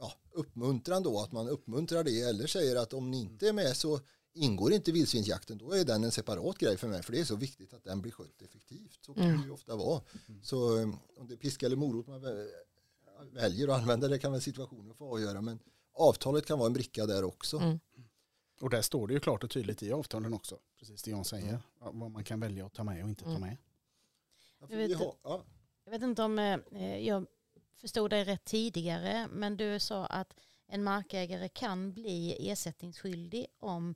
ja, 0.00 0.12
uppmuntran 0.32 1.02
då, 1.02 1.20
att 1.20 1.32
man 1.32 1.48
uppmuntrar 1.48 2.04
det 2.04 2.20
eller 2.20 2.46
säger 2.46 2.76
att 2.76 2.92
om 2.92 3.10
ni 3.10 3.20
inte 3.20 3.48
är 3.48 3.52
med 3.52 3.76
så 3.76 4.00
ingår 4.32 4.72
inte 4.72 4.92
vildsvinsjakten, 4.92 5.58
då 5.58 5.72
är 5.72 5.84
den 5.84 6.04
en 6.04 6.10
separat 6.12 6.58
grej 6.58 6.76
för 6.76 6.88
mig, 6.88 7.02
för 7.02 7.12
det 7.12 7.20
är 7.20 7.24
så 7.24 7.36
viktigt 7.36 7.74
att 7.74 7.84
den 7.84 8.02
blir 8.02 8.12
skött 8.12 8.42
effektivt. 8.42 8.98
Så 9.04 9.14
kan 9.14 9.22
Mm. 9.22 9.40
det 9.40 9.44
ju 9.46 9.50
ofta 9.52 9.76
vara. 9.76 10.02
Så 10.42 10.78
eh, 10.78 10.88
om 11.16 11.26
det 11.28 11.34
är 11.34 11.36
piska 11.36 11.66
eller 11.66 11.76
morot 11.76 12.06
man 12.06 12.24
vä- 12.24 12.48
väljer 13.32 13.68
att 13.68 13.80
använda, 13.80 14.08
det 14.08 14.18
kan 14.18 14.32
väl 14.32 14.40
situationen 14.42 14.94
få 14.94 15.12
avgöra, 15.14 15.40
men 15.40 15.58
avtalet 15.94 16.46
kan 16.46 16.58
vara 16.58 16.66
en 16.66 16.72
bricka 16.72 17.06
där 17.06 17.24
också. 17.24 17.56
Mm. 17.58 17.78
Och 18.60 18.70
där 18.70 18.82
står 18.82 19.06
det 19.08 19.14
ju 19.14 19.20
klart 19.20 19.44
och 19.44 19.50
tydligt 19.50 19.82
i 19.82 19.92
avtalen 19.92 20.34
också. 20.34 20.58
Precis 20.78 21.02
det 21.02 21.10
Jan 21.10 21.24
säger. 21.24 21.58
ja, 21.80 21.90
Vad 21.92 22.10
man 22.10 22.24
kan 22.24 22.40
välja 22.40 22.66
att 22.66 22.74
ta 22.74 22.84
med 22.84 23.02
och 23.02 23.08
inte 23.08 23.24
ta 23.24 23.30
Mm. 23.30 23.40
med. 23.40 23.56
Jag 24.68 24.76
vet 24.76 24.90
ja, 25.22 25.44
Jag 25.84 25.90
vet 25.92 26.02
inte 26.02 26.22
om 26.22 26.38
eh, 26.38 26.98
jag 27.06 27.26
förstod 27.78 28.10
dig 28.10 28.24
rätt 28.24 28.44
tidigare, 28.44 29.28
men 29.28 29.56
du 29.56 29.78
sa 29.78 30.06
att 30.06 30.34
en 30.66 30.84
markägare 30.84 31.48
kan 31.48 31.92
bli 31.92 32.50
ersättningsskyldig 32.50 33.46
om 33.58 33.94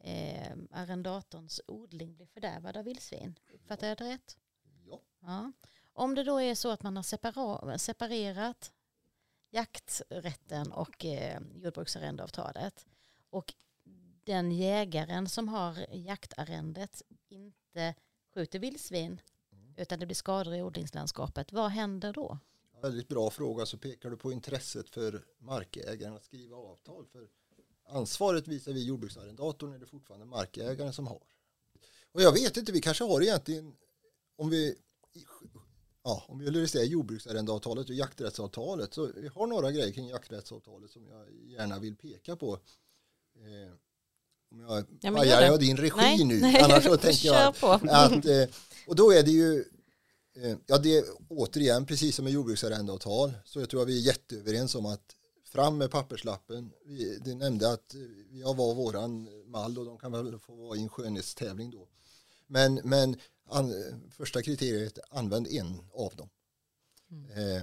eh, 0.00 0.52
arrendatorns 0.70 1.60
odling 1.66 2.14
blir 2.14 2.26
fördärvad 2.26 2.76
av 2.76 2.84
vildsvin. 2.84 3.38
Fattar 3.68 3.86
jag 3.88 3.98
det 3.98 4.04
rätt? 4.04 4.36
ja. 4.84 5.00
Ja. 5.20 5.52
Om 5.94 6.14
det 6.14 6.24
då 6.24 6.40
är 6.40 6.54
så 6.54 6.70
att 6.70 6.82
man 6.82 6.96
har 6.96 7.78
separerat 7.78 8.72
jakträtten 9.50 10.72
och 10.72 11.04
eh, 11.04 11.40
jordbruksarrendeavtalet 11.54 12.86
och 13.30 13.54
den 14.24 14.52
jägaren 14.52 15.28
som 15.28 15.48
har 15.48 15.86
jaktarrendet 15.94 17.02
inte 17.28 17.94
skjuter 18.34 18.58
vildsvin 18.58 19.20
utan 19.76 19.98
det 19.98 20.06
blir 20.06 20.14
skador 20.14 20.54
i 20.54 20.62
odlingslandskapet, 20.62 21.52
vad 21.52 21.70
händer 21.70 22.12
då? 22.12 22.38
Väldigt 22.82 23.08
bra 23.08 23.30
fråga 23.30 23.66
så 23.66 23.78
pekar 23.78 24.10
du 24.10 24.16
på 24.16 24.32
intresset 24.32 24.88
för 24.90 25.24
markägaren 25.38 26.16
att 26.16 26.24
skriva 26.24 26.56
avtal. 26.56 27.06
För 27.12 27.28
ansvaret 27.88 28.48
visar 28.48 28.72
vi 28.72 28.84
jordbruksarrendatorn 28.84 29.72
är 29.72 29.78
det 29.78 29.86
fortfarande 29.86 30.26
markägaren 30.26 30.92
som 30.92 31.06
har. 31.06 31.22
Och 32.12 32.22
jag 32.22 32.32
vet 32.32 32.56
inte, 32.56 32.72
vi 32.72 32.80
kanske 32.80 33.04
har 33.04 33.22
egentligen 33.22 33.76
om 34.36 34.50
vi 34.50 34.76
ja, 36.04 36.24
om 36.28 36.38
vi 36.38 36.50
vill 36.50 36.68
säga 36.68 36.84
jordbruksarrendeavtalet 36.84 37.88
och 37.88 37.94
jakträttsavtalet 37.94 38.94
så 38.94 39.10
vi 39.16 39.28
har 39.28 39.46
några 39.46 39.72
grejer 39.72 39.92
kring 39.92 40.08
jakträttsavtalet 40.08 40.90
som 40.90 41.06
jag 41.06 41.26
gärna 41.32 41.78
vill 41.78 41.96
peka 41.96 42.36
på. 42.36 42.58
Eh, 43.36 43.72
om 44.50 44.60
jag 44.60 44.84
Ja, 45.00 45.12
pajar 45.12 45.42
jag 45.42 45.60
din 45.60 45.76
regi 45.76 45.96
Nej, 45.96 46.24
nu. 46.24 46.40
nej. 46.40 46.62
Annars 46.62 46.84
så 46.84 46.96
tänker 47.08 47.28
jag 47.28 47.60
på. 47.60 47.66
att, 47.66 48.26
eh, 48.26 48.44
och 48.86 48.96
då 48.96 49.12
är 49.12 49.22
det 49.22 49.30
ju, 49.30 49.64
ja 50.66 50.78
det 50.78 50.98
är 50.98 51.04
återigen 51.28 51.86
precis 51.86 52.16
som 52.16 52.24
med 52.24 52.32
jordbruksarrendeavtal 52.32 53.32
så 53.44 53.60
jag 53.60 53.70
tror 53.70 53.82
att 53.82 53.88
vi 53.88 53.98
är 53.98 54.06
jätteöverens 54.06 54.74
om 54.74 54.86
att 54.86 55.16
fram 55.52 55.78
med 55.78 55.90
papperslappen. 55.90 56.72
Vi, 56.84 57.18
det 57.24 57.34
nämnde 57.34 57.72
att 57.72 57.94
eh, 57.94 58.00
vi 58.30 58.42
har 58.42 58.54
var 58.54 58.74
våran 58.74 59.28
mall 59.46 59.78
och 59.78 59.84
de 59.84 59.98
kan 59.98 60.12
väl 60.12 60.38
få 60.38 60.54
vara 60.54 60.78
i 60.78 60.82
en 60.82 60.88
skönhetstävling 60.88 61.70
då. 61.70 61.88
Men, 62.46 62.80
men 62.84 63.16
an, 63.48 63.74
första 64.10 64.42
kriteriet, 64.42 64.98
använd 65.10 65.46
en 65.46 65.82
av 65.92 66.16
dem. 66.16 66.28
Eh, 67.10 67.62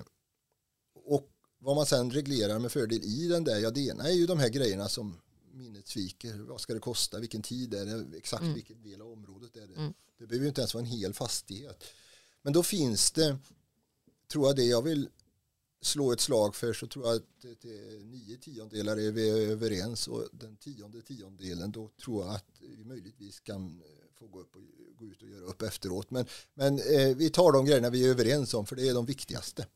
och 1.05 1.29
vad 1.59 1.75
man 1.75 1.85
sen 1.85 2.11
reglerar 2.11 2.59
med 2.59 2.71
fördel 2.71 3.03
i 3.03 3.27
den 3.27 3.43
där, 3.43 3.59
ja 3.59 3.71
det 3.71 3.81
ena 3.81 4.03
är 4.03 4.13
ju 4.13 4.25
de 4.25 4.39
här 4.39 4.49
grejerna 4.49 4.89
som 4.89 5.21
minnet 5.53 5.87
sviker. 5.87 6.33
Vad 6.33 6.61
ska 6.61 6.73
det 6.73 6.79
kosta? 6.79 7.19
Vilken 7.19 7.41
tid 7.41 7.73
är 7.73 7.85
det? 7.85 8.17
Exakt 8.17 8.43
Mm. 8.43 8.53
vilken 8.53 8.81
del 8.81 9.01
av 9.01 9.11
området 9.11 9.55
är 9.55 9.67
det? 9.67 9.75
Mm. 9.75 9.93
Det 10.17 10.27
behöver 10.27 10.43
ju 10.43 10.49
inte 10.49 10.61
ens 10.61 10.73
vara 10.73 10.83
en 10.83 10.91
hel 10.91 11.13
fastighet. 11.13 11.83
Men 12.41 12.53
då 12.53 12.63
finns 12.63 13.11
det, 13.11 13.37
tror 14.31 14.47
jag 14.47 14.55
det 14.55 14.65
jag 14.65 14.81
vill 14.81 15.09
slå 15.81 16.11
ett 16.11 16.19
slag 16.19 16.55
för 16.55 16.73
så 16.73 16.87
tror 16.87 17.07
jag 17.07 17.15
att 17.15 17.63
nio 18.03 18.37
tiondelar 18.37 18.99
är 18.99 19.11
vi 19.11 19.29
överens 19.29 20.07
och 20.07 20.27
den 20.31 20.57
tionde 20.57 21.01
tiondelen 21.01 21.71
då 21.71 21.89
tror 22.03 22.25
jag 22.25 22.35
att 22.35 22.45
vi 22.59 22.83
möjligtvis 22.83 23.39
kan 23.39 23.81
eh, 23.81 24.17
få 24.19 24.27
gå, 24.27 24.39
upp 24.39 24.55
och, 24.55 24.61
gå 24.97 25.05
ut 25.05 25.21
och 25.21 25.29
göra 25.29 25.45
upp 25.45 25.61
efteråt. 25.61 26.11
Men, 26.11 26.25
men 26.53 26.79
eh, 26.79 27.15
vi 27.15 27.29
tar 27.29 27.51
de 27.51 27.65
grejerna 27.65 27.89
vi 27.89 28.05
är 28.05 28.09
överens 28.09 28.53
om 28.53 28.65
för 28.65 28.75
det 28.75 28.87
är 28.87 28.93
de 28.93 29.05
viktigaste. 29.05 29.67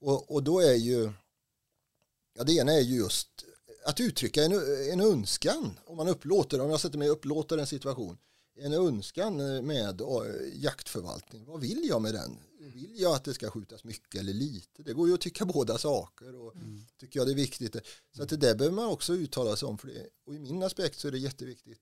Och, 0.00 0.34
och 0.34 0.42
då 0.42 0.60
är 0.60 0.74
ju, 0.74 1.12
ja 2.34 2.44
det 2.44 2.52
ena 2.52 2.72
är 2.72 2.80
ju 2.80 2.96
just 2.96 3.28
att 3.84 4.00
uttrycka 4.00 4.44
en, 4.44 4.52
en 4.92 5.00
önskan 5.00 5.78
om 5.84 5.96
man 5.96 6.08
upplåter, 6.08 6.60
om 6.60 6.70
jag 6.70 6.80
sätter 6.80 6.98
mig 6.98 7.10
och 7.10 7.16
upplåter 7.16 7.58
en 7.58 7.66
situation, 7.66 8.18
en 8.58 8.72
önskan 8.72 9.40
eh, 9.40 9.62
med 9.62 10.00
eh, 10.00 10.06
jaktförvaltning. 10.54 11.44
Vad 11.44 11.60
vill 11.60 11.88
jag 11.88 12.02
med 12.02 12.14
den? 12.14 12.38
Vill 12.58 13.00
jag 13.00 13.14
att 13.14 13.24
det 13.24 13.34
ska 13.34 13.50
skjutas 13.50 13.84
mycket 13.84 14.20
eller 14.20 14.32
lite? 14.32 14.82
Det 14.82 14.92
går 14.92 15.08
ju 15.08 15.14
att 15.14 15.20
tycka 15.20 15.44
båda 15.44 15.78
saker 15.78 16.34
och 16.34 16.54
tycker 16.98 17.20
jag 17.20 17.26
det 17.26 17.32
är 17.32 17.36
viktigt. 17.36 17.76
Så 18.12 18.22
att 18.22 18.28
det 18.28 18.36
där 18.36 18.54
behöver 18.54 18.76
man 18.76 18.86
också 18.86 19.14
uttala 19.14 19.56
sig 19.56 19.68
om. 19.68 19.78
För 19.78 19.88
det, 19.88 20.08
och 20.24 20.34
i 20.34 20.38
min 20.38 20.62
aspekt 20.62 20.98
så 20.98 21.08
är 21.08 21.12
det 21.12 21.18
jätteviktigt. 21.18 21.80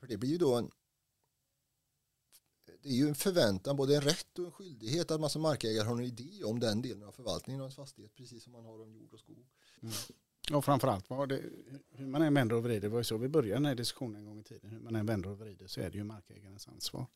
För 0.00 0.06
det 0.06 0.16
blir 0.16 0.30
ju 0.30 0.38
då 0.38 0.54
en 0.54 0.70
det 2.82 2.88
är 2.88 2.94
ju 2.94 3.08
en 3.08 3.14
förväntan, 3.14 3.76
både 3.76 3.96
en 3.96 4.00
rätt 4.00 4.38
och 4.38 4.44
en 4.44 4.52
skyldighet 4.52 5.10
att 5.10 5.20
man 5.20 5.30
som 5.30 5.42
markägare 5.42 5.86
har 5.86 5.96
en 5.96 6.04
idé 6.04 6.44
om 6.44 6.60
den 6.60 6.82
delen 6.82 7.02
av 7.02 7.12
förvaltningen 7.12 7.60
av 7.60 7.64
ens 7.64 7.76
fastighet, 7.76 8.14
precis 8.14 8.42
som 8.42 8.52
man 8.52 8.64
har 8.64 8.82
om 8.82 8.94
jord 8.94 9.14
och 9.14 9.20
skog. 9.20 9.46
Och 10.52 10.64
framförallt 10.64 11.10
var 11.10 11.26
det, 11.26 11.42
hur 11.90 12.06
man 12.06 12.22
än 12.22 12.34
vänder 12.34 12.56
och 12.56 12.64
vrider, 12.64 12.80
det 12.80 12.88
var 12.88 12.98
ju 12.98 13.04
så 13.04 13.16
vi 13.16 13.28
började 13.28 13.54
den 13.54 13.66
här 13.66 13.74
diskussionen 13.74 14.16
en 14.16 14.24
gång 14.24 14.40
i 14.40 14.42
tiden, 14.42 14.70
hur 14.70 14.80
man 14.80 14.96
än 14.96 15.06
vänder 15.06 15.30
och 15.30 15.38
vrider 15.38 15.66
så 15.66 15.80
är 15.80 15.90
det 15.90 15.98
ju 15.98 16.04
markägarens 16.04 16.68
ansvar. 16.68 17.06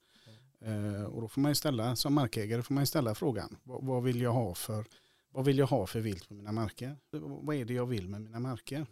Eh, 0.61 1.05
och 1.05 1.21
då 1.21 1.29
får 1.29 1.41
man 1.41 1.51
ju 1.51 1.55
ställa, 1.55 1.97
som 1.97 2.15
markägare 2.15 2.63
får 2.63 2.75
man 2.75 2.83
ju 2.83 2.87
ställa 2.87 3.15
frågan, 3.15 3.57
vad, 3.63 3.85
vad, 3.85 4.03
vill 4.03 4.21
jag 4.21 4.33
ha 4.33 4.55
för, 4.55 4.87
vad 5.31 5.45
vill 5.45 5.59
jag 5.59 5.67
ha 5.67 5.87
för 5.87 6.01
vilt 6.01 6.29
på 6.29 6.35
mina 6.35 6.53
marker? 6.53 6.97
Vad 7.11 7.57
är 7.57 7.65
det 7.65 7.75
jag 7.75 7.87
vill 7.87 8.09
med 8.09 8.23
mina 8.23 8.41
marker? 8.41 8.87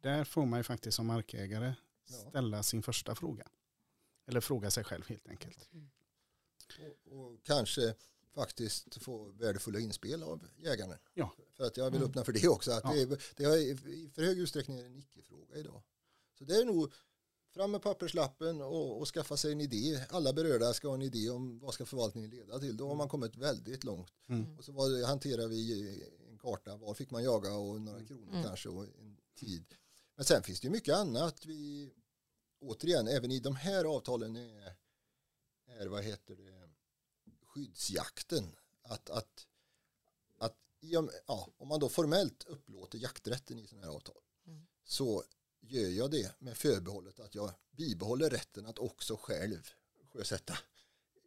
Där 0.00 0.24
får 0.24 0.46
man 0.46 0.58
ju 0.58 0.62
faktiskt 0.62 0.96
som 0.96 1.06
markägare 1.06 1.74
ställa 2.04 2.62
sin 2.62 2.82
första 2.82 3.14
fråga. 3.14 3.46
Eller 4.26 4.40
fråga 4.40 4.70
sig 4.70 4.84
själv 4.84 5.08
helt 5.08 5.28
enkelt. 5.28 5.68
Och, 7.04 7.18
och 7.18 7.38
kanske 7.42 7.94
faktiskt 8.34 9.02
få 9.02 9.24
värdefulla 9.24 9.78
inspel 9.78 10.22
av 10.22 10.46
jägarna. 10.56 10.98
Ja. 11.14 11.34
För 11.56 11.64
att 11.64 11.76
jag 11.76 11.84
vill 11.90 11.96
Mm. 12.00 12.08
öppna 12.10 12.24
för 12.24 12.32
det 12.32 12.48
också. 12.48 12.70
Att 12.72 12.84
Ja. 12.84 12.92
det, 12.92 13.00
är, 13.02 13.18
det 13.36 13.44
är 13.44 13.56
i 13.88 14.10
för 14.14 14.22
hög 14.22 14.38
utsträckning 14.38 14.78
en 14.78 14.96
icke-fråga 14.96 15.56
idag. 15.56 15.82
Så 16.38 16.44
det 16.44 16.54
är 16.56 16.64
nog 16.64 16.92
fram 17.54 17.70
med 17.70 17.82
papperslappen 17.82 18.60
och, 18.62 19.00
och 19.00 19.08
skaffa 19.08 19.36
sig 19.36 19.52
en 19.52 19.60
idé. 19.60 20.04
Alla 20.10 20.32
berörda 20.32 20.72
ska 20.72 20.88
ha 20.88 20.94
en 20.94 21.02
idé 21.02 21.30
om 21.30 21.58
vad 21.58 21.74
ska 21.74 21.86
förvaltningen 21.86 22.30
leda 22.30 22.58
till. 22.58 22.76
Då 22.76 22.88
har 22.88 22.94
man 22.94 23.08
kommit 23.08 23.36
väldigt 23.36 23.84
långt. 23.84 24.12
Mm. 24.28 24.58
Och 24.58 24.64
så 24.64 24.72
var 24.72 25.06
hanterar 25.06 25.48
vi 25.48 26.00
en 26.30 26.38
karta. 26.38 26.76
Var 26.76 26.94
fick 26.94 27.10
man 27.10 27.24
jaga 27.24 27.54
och 27.54 27.80
några 27.80 28.04
kronor 28.04 28.28
Mm. 28.32 28.42
kanske 28.42 28.68
och 28.68 28.84
en 28.84 29.16
tid. 29.34 29.74
Men 30.16 30.24
sen 30.24 30.42
finns 30.42 30.60
det 30.60 30.66
ju 30.66 30.70
mycket 30.72 30.94
annat. 30.94 31.46
Vi, 31.46 31.92
återigen, 32.60 33.08
även 33.08 33.30
i 33.30 33.40
de 33.40 33.56
här 33.56 33.84
avtalen 33.84 34.36
är, 34.36 34.74
är 35.66 35.86
vad 35.86 36.02
heter 36.04 36.36
det, 36.36 36.63
skyddsjakten. 37.54 38.56
Att, 38.82 39.10
att, 39.10 39.46
att 40.38 40.56
med, 40.80 41.10
ja, 41.26 41.48
om 41.56 41.68
man 41.68 41.80
då 41.80 41.88
formellt 41.88 42.44
upplåter 42.44 42.98
jakträtten 42.98 43.58
i 43.58 43.66
sådana 43.66 43.86
här 43.86 43.94
avtal 43.94 44.20
Mm. 44.46 44.66
så 44.84 45.24
gör 45.60 45.88
jag 45.88 46.10
det 46.10 46.40
med 46.40 46.56
förbehållet 46.56 47.20
att 47.20 47.34
jag 47.34 47.50
bibehåller 47.70 48.30
rätten 48.30 48.66
att 48.66 48.78
också 48.78 49.16
själv 49.16 49.70
sjösätta 50.12 50.58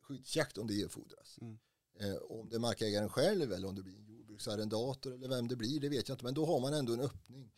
skyddsjakt 0.02 0.58
om 0.58 0.68
det 0.68 0.82
erfordras. 0.82 1.38
Mm. 1.42 1.58
Eh, 2.00 2.16
om 2.16 2.50
det 2.50 2.56
är 2.56 2.60
markägaren 2.60 3.10
själv 3.10 3.54
eller 3.54 3.68
om 3.68 3.76
det 3.76 3.84
blir 3.84 3.98
en 3.98 4.06
jordbruksarrendator 4.06 5.14
eller 5.14 5.28
vem 5.28 5.48
det 5.48 5.56
blir, 5.56 5.80
det 5.80 5.90
vet 5.90 6.08
jag 6.10 6.16
inte. 6.16 6.26
Men 6.26 6.34
då 6.34 6.46
har 6.46 6.60
man 6.60 6.74
ändå 6.74 6.94
en 6.94 7.00
öppning. 7.00 7.52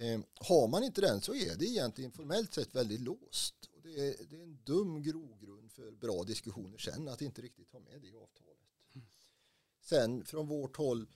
Eh, 0.00 0.20
har 0.34 0.68
man 0.68 0.84
inte 0.84 1.00
den 1.00 1.20
så 1.20 1.34
är 1.34 1.56
det 1.56 1.66
egentligen 1.66 2.12
formellt 2.12 2.54
sett 2.54 2.74
väldigt 2.74 3.00
låst. 3.00 3.54
Det, 3.86 4.08
är, 4.08 4.26
det 4.30 4.36
är 4.36 4.42
en 4.42 4.58
dum 4.64 5.02
grogrund 5.02 5.72
för 5.72 5.90
bra 5.90 6.24
diskussioner 6.24 6.78
sen 6.78 7.08
att 7.08 7.22
inte 7.22 7.42
riktigt 7.42 7.72
ha 7.72 7.80
med 7.80 8.00
det 8.00 8.08
i 8.08 8.14
avtalet. 8.14 8.56
Sen 9.80 10.24
från 10.24 10.48
vårt 10.48 10.76
håll, 10.76 11.06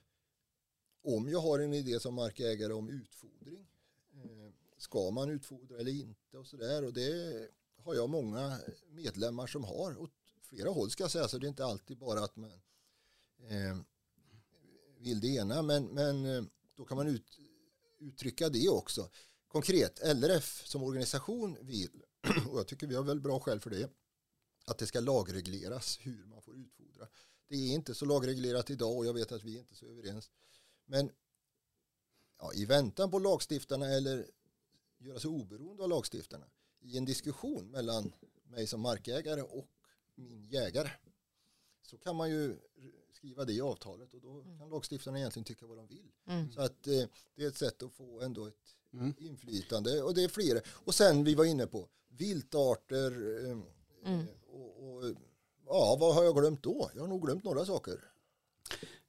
om 1.02 1.28
jag 1.28 1.40
har 1.40 1.59
en 1.59 1.74
idé 1.74 2.00
som 2.00 2.14
markägare 2.14 2.72
om 2.72 2.88
utfodring, 2.88 3.66
eh, 4.14 4.52
ska 4.76 5.11
man 5.11 5.30
utfodra 5.30 5.78
eller 5.78 5.92
inte 5.92 6.38
och 6.38 6.46
sådär. 6.46 6.85
Och 6.85 6.92
det 6.92 7.48
har 7.76 7.94
jag 7.94 8.11
många 8.11 8.59
medlemmar 8.88 9.46
som 9.46 9.64
har. 9.64 10.02
Åt 10.02 10.12
flera 10.42 10.70
håll 10.70 10.90
ska 10.90 11.04
jag 11.04 11.11
säga, 11.11 11.28
så 11.28 11.38
det 11.38 11.46
är 11.46 11.48
inte 11.48 11.64
alltid 11.64 11.98
bara 11.98 12.24
att 12.24 12.37
man 12.37 12.61
eh, 13.38 13.78
vill 14.98 15.20
det 15.20 15.28
ena. 15.28 15.62
Men, 15.62 15.85
men 15.85 16.26
eh, 16.26 16.42
då 16.74 16.85
kan 16.85 16.96
man 16.96 17.09
ut, 17.09 17.38
uttrycka 17.98 18.48
det 18.48 18.68
också. 18.68 19.11
Konkret, 19.48 20.00
LRF 20.04 20.66
som 20.66 20.83
organisation 20.83 21.56
vill, 21.61 22.02
och 22.50 22.59
jag 22.59 22.66
tycker 22.66 22.87
vi 22.87 22.94
har 22.94 23.02
väl 23.02 23.20
bra 23.20 23.40
skäl 23.40 23.61
för 23.61 23.70
det, 23.70 23.90
att 24.64 24.78
det 24.78 24.87
ska 24.87 25.00
lagregleras 25.00 25.98
hur 26.02 26.24
man 26.24 26.42
får 26.42 26.56
utfodra. 26.56 27.09
Det 27.48 27.54
är 27.54 27.74
inte 27.74 27.94
så 27.94 28.04
lagreglerat 28.04 28.70
idag 28.70 28.96
och 28.96 29.06
jag 29.06 29.14
vet 29.14 29.33
att 29.33 29.44
vi 29.44 29.59
inte 29.59 29.74
är 29.74 29.76
så 29.76 29.87
överens. 29.87 30.30
Men 30.85 31.11
ja, 32.38 32.52
i 32.54 32.64
väntan 32.64 33.11
på 33.11 33.18
lagstiftarna 33.18 33.87
eller 33.87 34.30
göra 34.98 35.18
sig 35.18 35.30
oberoende 35.30 35.83
av 35.83 35.88
lagstiftarna 35.88 36.46
i 36.80 36.98
en 36.98 37.04
diskussion 37.04 37.70
mellan 37.70 38.12
mig 38.44 38.66
som 38.66 38.80
markägare 38.80 39.42
och 39.42 39.68
min 40.14 40.44
jägare 40.44 40.90
så 41.83 41.98
kan 41.98 42.16
man 42.16 42.30
ju 42.30 42.56
skriva 43.12 43.44
det 43.44 43.52
i 43.52 43.61
avtalet 43.61 44.14
och 44.14 44.20
då 44.20 44.42
kan 44.59 44.70
lagstiftarna 44.70 45.18
egentligen 45.18 45.44
tycka 45.44 45.66
vad 45.66 45.76
de 45.76 45.87
vill. 45.87 46.12
Mm. 46.26 46.52
Så 46.52 46.61
att 46.61 46.87
eh, 46.87 47.04
det 47.35 47.44
är 47.44 47.48
ett 47.48 47.59
sätt 47.59 47.83
att 47.83 47.92
få 47.92 48.20
ändå 48.20 48.46
ett 48.46 48.76
Mm. 48.92 49.14
inflytande 49.18 50.03
och 50.03 50.14
det 50.14 50.24
är 50.24 50.29
flera. 50.29 50.61
Och 50.68 50.94
sen 50.94 51.24
vi 51.24 51.35
var 51.35 51.44
inne 51.44 51.66
på 51.66 51.88
viltarter 52.09 53.11
eh, 53.46 53.59
Mm. 54.05 54.20
eh, 54.20 54.26
och, 54.53 54.94
och 54.94 55.05
ja, 55.66 55.96
vad 56.00 56.14
har 56.14 56.24
jag 56.24 56.37
glömt 56.37 56.62
då? 56.62 56.90
Jag 56.94 57.00
har 57.00 57.09
nog 57.09 57.22
glömt 57.22 57.44
några 57.44 57.64
saker. 57.64 57.94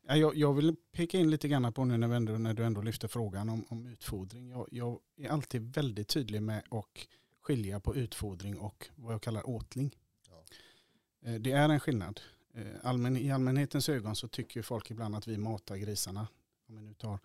Ja, 0.08 0.16
jag, 0.18 0.36
jag 0.36 0.54
vill 0.54 0.76
peka 0.92 1.18
in 1.18 1.30
lite 1.32 1.48
grann 1.48 1.74
på 1.74 1.86
nu 1.86 1.98
när, 1.98 2.10
ändå, 2.16 2.34
när 2.34 2.54
du 2.54 2.64
ändå 2.66 2.82
lyfter 2.82 3.08
frågan 3.08 3.50
om, 3.50 3.66
om 3.70 3.86
utfodring. 3.86 4.50
Jag, 4.50 4.68
jag 4.72 5.00
är 5.18 5.30
alltid 5.30 5.76
väldigt 5.76 6.08
tydlig 6.08 6.42
med 6.42 6.64
att 6.72 7.08
skilja 7.42 7.80
på 7.80 7.96
utfodring 7.96 8.58
och 8.58 8.90
vad 8.96 9.14
jag 9.14 9.22
kallar 9.22 9.50
åtling. 9.50 9.96
Ja. 10.30 10.44
Eh, 11.30 11.36
Det 11.36 11.52
är 11.52 11.70
en 11.70 11.80
skillnad. 11.80 12.22
Allmän, 12.84 13.18
I 13.18 13.32
allmänhetens 13.32 13.90
ögon 13.90 14.16
så 14.16 14.28
tycker 14.28 14.62
folk 14.62 14.92
ibland 14.92 15.16
att 15.16 15.28
vi 15.28 15.38
matar 15.38 15.76
grisarna. 15.78 16.28
Om 16.70 16.76
vi 16.76 16.82
nu 16.82 16.94
tar, 16.94 17.20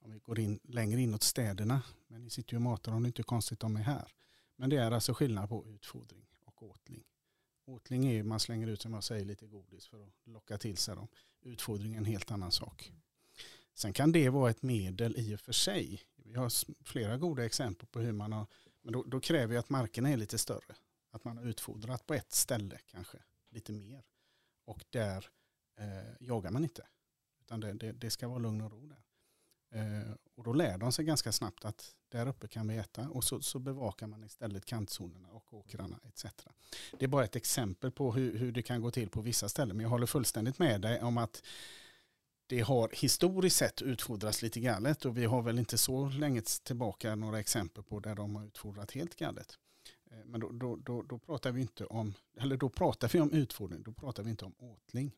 om 0.00 0.12
vi 0.12 0.18
går 0.18 0.38
in 0.38 0.60
längre 0.62 1.00
inåt 1.00 1.22
städerna. 1.22 1.82
Men 2.08 2.22
ni 2.24 2.30
sitter 2.30 2.52
ju 2.52 2.56
och 2.56 2.62
matar 2.62 2.92
dem, 2.92 3.02
det 3.02 3.06
är 3.06 3.08
inte 3.08 3.22
konstigt 3.22 3.64
om 3.64 3.74
de 3.74 3.80
är 3.80 3.84
här. 3.84 4.12
Men 4.56 4.70
det 4.70 4.76
är 4.76 4.90
alltså 4.90 5.14
skillnad 5.14 5.48
på 5.48 5.66
utfodring 5.66 6.26
och 6.44 6.62
åtling. 6.62 7.04
Åtling 7.64 8.06
är 8.06 8.12
ju 8.12 8.22
man 8.22 8.40
slänger 8.40 8.66
ut 8.66 8.82
som 8.82 8.94
jag 8.94 9.04
säger 9.04 9.24
lite 9.24 9.46
godis 9.46 9.86
för 9.86 10.06
att 10.06 10.14
locka 10.24 10.58
till 10.58 10.76
sig 10.76 10.94
dem. 10.94 11.08
Utfodring 11.42 11.94
är 11.94 11.98
en 11.98 12.04
helt 12.04 12.30
annan 12.30 12.52
sak. 12.52 12.92
Sen 13.74 13.92
kan 13.92 14.12
det 14.12 14.28
vara 14.28 14.50
ett 14.50 14.62
medel 14.62 15.14
i 15.16 15.34
och 15.34 15.40
för 15.40 15.52
sig. 15.52 16.02
Vi 16.16 16.34
har 16.34 16.52
flera 16.84 17.16
goda 17.16 17.44
exempel 17.44 17.86
på 17.86 18.00
hur 18.00 18.12
man 18.12 18.32
har, 18.32 18.46
men 18.82 18.92
då, 18.92 19.02
då 19.02 19.20
kräver 19.20 19.54
ju 19.54 19.58
att 19.58 19.70
markerna 19.70 20.10
är 20.10 20.16
lite 20.16 20.38
större. 20.38 20.74
Att 21.10 21.24
man 21.24 21.36
har 21.36 21.44
utfodrat 21.44 22.06
på 22.06 22.14
ett 22.14 22.32
ställe 22.32 22.78
kanske 22.86 23.18
lite 23.50 23.72
mer. 23.72 24.04
Och 24.64 24.84
där 24.90 25.26
eh, 25.76 26.14
jagar 26.20 26.50
man 26.50 26.62
inte. 26.62 26.86
Utan 27.40 27.60
det, 27.60 27.72
det, 27.72 27.92
det 27.92 28.10
ska 28.10 28.28
vara 28.28 28.38
lugn 28.38 28.60
och 28.60 28.72
ro 28.72 28.86
där. 28.86 29.02
Eh, 29.70 30.12
och 30.34 30.44
då 30.44 30.52
lär 30.52 30.78
de 30.78 30.92
sig 30.92 31.04
ganska 31.04 31.32
snabbt 31.32 31.64
att 31.64 31.94
där 32.08 32.28
uppe 32.28 32.48
kan 32.48 32.68
vi 32.68 32.76
äta. 32.76 33.08
Och 33.08 33.24
så, 33.24 33.40
så 33.40 33.58
bevakar 33.58 34.06
man 34.06 34.24
istället 34.24 34.64
kantzonerna 34.64 35.28
och 35.28 35.54
åkrarna 35.54 36.00
etc. 36.08 36.26
Det 36.98 37.04
är 37.04 37.08
bara 37.08 37.24
ett 37.24 37.36
exempel 37.36 37.90
på 37.90 38.12
hur, 38.12 38.38
hur 38.38 38.52
det 38.52 38.62
kan 38.62 38.80
gå 38.80 38.90
till 38.90 39.10
på 39.10 39.20
vissa 39.20 39.48
ställen. 39.48 39.76
Men 39.76 39.84
jag 39.84 39.90
håller 39.90 40.06
fullständigt 40.06 40.58
med 40.58 40.80
dig 40.80 41.02
om 41.02 41.18
att 41.18 41.42
det 42.46 42.60
har 42.60 42.90
historiskt 42.92 43.56
sett 43.56 43.82
utfodrats 43.82 44.42
lite 44.42 44.60
galet 44.60 45.04
och 45.04 45.16
vi 45.16 45.24
har 45.24 45.42
väl 45.42 45.58
inte 45.58 45.78
så 45.78 46.08
länge 46.08 46.42
tillbaka 46.62 47.14
några 47.14 47.40
exempel 47.40 47.82
på 47.84 48.00
där 48.00 48.14
de 48.14 48.36
har 48.36 48.44
utfodrat 48.44 48.92
helt 48.92 49.16
galet. 49.16 49.58
Eh, 50.10 50.24
men 50.24 50.40
då, 50.40 50.50
då, 50.52 50.76
då, 50.76 51.02
då, 51.02 51.18
pratar 51.18 51.52
vi 51.52 51.60
inte 51.60 51.84
om, 51.84 52.14
eller 52.40 52.56
då 52.56 52.68
pratar 52.68 53.08
vi 53.08 53.20
om 53.20 53.32
utfodring, 53.32 53.82
då 53.82 53.92
pratar 53.92 54.22
vi 54.22 54.30
inte 54.30 54.44
om 54.44 54.54
åtling. 54.58 55.12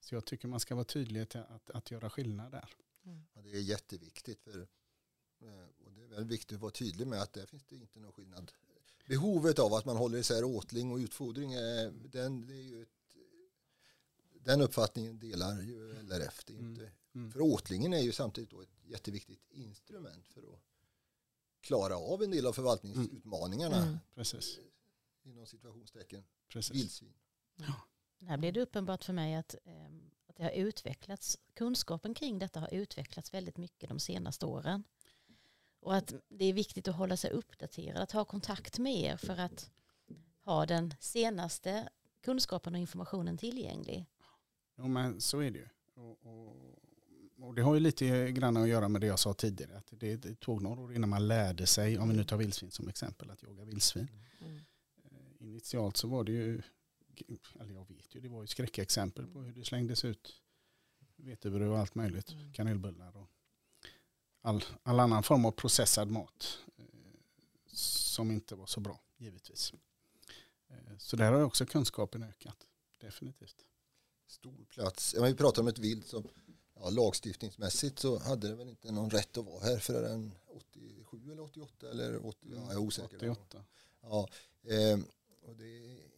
Så 0.00 0.14
jag 0.14 0.24
tycker 0.24 0.48
man 0.48 0.60
ska 0.60 0.74
vara 0.74 0.84
tydlig 0.84 1.28
till 1.28 1.40
att, 1.40 1.70
att 1.70 1.90
göra 1.90 2.10
skillnad 2.10 2.52
där. 2.52 2.68
Mm. 3.04 3.22
Ja, 3.34 3.42
det 3.42 3.50
är 3.50 3.60
jätteviktigt. 3.60 4.40
För, 4.40 4.58
eh, 5.40 5.66
och 5.84 5.92
det 5.92 6.02
är 6.02 6.08
väldigt 6.08 6.32
viktigt 6.32 6.54
att 6.56 6.62
vara 6.62 6.72
tydlig 6.72 7.06
med 7.06 7.22
att 7.22 7.32
där 7.32 7.46
finns 7.46 7.64
det 7.64 7.76
inte 7.76 8.00
någon 8.00 8.12
skillnad. 8.12 8.52
Behovet 9.06 9.58
av 9.58 9.74
att 9.74 9.84
man 9.84 9.96
håller 9.96 10.18
isär 10.18 10.44
åtling 10.44 10.92
och 10.92 10.96
utfodring, 10.98 11.52
är, 11.52 11.90
den, 11.90 12.50
är 12.50 12.54
ju 12.54 12.82
ett, 12.82 12.88
den 14.40 14.60
uppfattningen 14.60 15.18
delar 15.18 15.62
ju 15.62 16.02
LRF. 16.02 16.44
Det 16.46 16.52
är 16.52 16.58
inte, 16.58 16.82
mm. 16.82 16.94
Mm. 17.14 17.32
För 17.32 17.40
åtlingen 17.40 17.92
är 17.92 18.00
ju 18.00 18.12
samtidigt 18.12 18.52
ett 18.52 18.68
jätteviktigt 18.84 19.50
instrument 19.50 20.28
för 20.28 20.40
att 20.40 20.60
klara 21.60 21.96
av 21.96 22.22
en 22.22 22.30
del 22.30 22.46
av 22.46 22.52
förvaltningsutmaningarna. 22.52 23.82
Mm. 23.82 23.98
Precis. 24.14 24.58
Inom 25.22 25.46
situationstecken. 25.46 26.24
Precis. 26.48 26.76
Vildsvin. 26.76 27.14
Ja. 27.56 27.88
Här 28.20 28.36
blir 28.36 28.52
det 28.52 28.60
uppenbart 28.60 29.04
för 29.04 29.12
mig 29.12 29.34
att, 29.34 29.54
eh, 29.64 29.86
att 30.28 30.36
det 30.36 30.42
har 30.42 30.50
utvecklats, 30.50 31.38
kunskapen 31.54 32.14
kring 32.14 32.38
detta 32.38 32.60
har 32.60 32.74
utvecklats 32.74 33.34
väldigt 33.34 33.56
mycket 33.56 33.88
de 33.88 34.00
senaste 34.00 34.46
åren. 34.46 34.84
Och 35.80 35.96
att 35.96 36.14
det 36.28 36.44
är 36.44 36.52
viktigt 36.52 36.88
att 36.88 36.96
hålla 36.96 37.16
sig 37.16 37.30
uppdaterad, 37.30 38.02
att 38.02 38.12
ha 38.12 38.24
kontakt 38.24 38.78
med 38.78 38.96
er 38.96 39.16
för 39.16 39.36
att 39.36 39.70
ha 40.44 40.66
den 40.66 40.94
senaste 41.00 41.88
kunskapen 42.22 42.74
och 42.74 42.80
informationen 42.80 43.38
tillgänglig. 43.38 44.06
Jo 44.76 44.88
men 44.88 45.20
så 45.20 45.40
är 45.40 45.50
det 45.50 45.58
ju. 45.58 45.68
Och, 45.94 46.26
och, 46.26 46.74
och 47.40 47.54
det 47.54 47.62
har 47.62 47.74
ju 47.74 47.80
lite 47.80 48.32
grann 48.32 48.56
att 48.56 48.68
göra 48.68 48.88
med 48.88 49.00
det 49.00 49.06
jag 49.06 49.18
sa 49.18 49.34
tidigare. 49.34 49.76
Att 49.76 49.88
det, 49.90 50.16
det 50.16 50.40
tog 50.40 50.62
några 50.62 50.80
år 50.80 50.94
innan 50.94 51.08
man 51.10 51.28
lärde 51.28 51.66
sig, 51.66 51.98
om 51.98 52.08
vi 52.08 52.16
nu 52.16 52.24
tar 52.24 52.36
vildsvin 52.36 52.70
som 52.70 52.88
exempel, 52.88 53.30
att 53.30 53.42
jaga 53.42 53.64
vildsvin. 53.64 54.08
Mm. 54.40 54.60
Eh, 55.04 55.46
initialt 55.46 55.96
så 55.96 56.08
var 56.08 56.24
det 56.24 56.32
ju, 56.32 56.62
eller 57.60 57.74
jag 57.74 57.88
vet 57.88 58.14
ju, 58.14 58.20
det 58.20 58.28
var 58.28 58.40
ju 58.40 58.46
skräckexempel 58.46 59.26
på 59.26 59.42
hur 59.42 59.52
det 59.52 59.64
slängdes 59.64 60.04
ut 60.04 60.42
vetebröd 61.16 61.70
och 61.70 61.78
allt 61.78 61.94
möjligt, 61.94 62.32
mm. 62.32 62.52
kanelbullar 62.52 63.16
och 63.16 63.30
all, 64.40 64.64
all 64.82 65.00
annan 65.00 65.22
form 65.22 65.44
av 65.44 65.50
processad 65.50 66.10
mat 66.10 66.58
eh, 66.76 66.84
som 67.72 68.30
inte 68.30 68.54
var 68.54 68.66
så 68.66 68.80
bra, 68.80 69.00
givetvis. 69.16 69.72
Eh, 70.68 70.98
så 70.98 71.16
där 71.16 71.32
har 71.32 71.42
också 71.42 71.66
kunskapen 71.66 72.22
ökat, 72.22 72.66
definitivt. 73.00 73.56
Stor 74.26 74.64
plats. 74.68 75.14
Vi 75.14 75.34
pratar 75.34 75.62
om 75.62 75.68
ett 75.68 75.78
vilt 75.78 76.06
som 76.06 76.28
ja, 76.74 76.90
lagstiftningsmässigt 76.90 77.98
så 77.98 78.18
hade 78.18 78.48
det 78.48 78.54
väl 78.54 78.68
inte 78.68 78.92
någon 78.92 79.10
rätt 79.10 79.36
att 79.36 79.44
vara 79.44 79.64
här 79.64 79.78
förrän 79.78 80.34
87 80.46 81.32
eller 81.32 81.42
88 81.42 81.90
eller 81.90 82.26
80, 82.26 82.48
ja, 82.50 82.56
jag 82.56 82.72
är 82.72 82.78
osäker. 82.78 83.16
88. 83.16 83.64
Ja, 84.00 84.28
eh, 84.62 84.98
och 85.42 85.56
det 85.56 85.64
är 85.66 86.13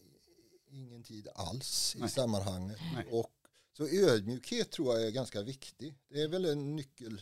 ingen 0.69 1.03
tid 1.03 1.27
alls 1.35 1.95
Nej. 1.97 2.07
i 2.07 2.11
sammanhanget. 2.11 2.79
Nej. 2.93 3.05
Och, 3.11 3.33
så 3.77 3.87
ödmjukhet 3.87 4.71
tror 4.71 4.93
jag 4.93 5.07
är 5.07 5.11
ganska 5.11 5.41
viktig. 5.41 5.95
Det 6.07 6.21
är 6.21 6.27
väl 6.27 6.45
en 6.45 6.75
nyckel. 6.75 7.21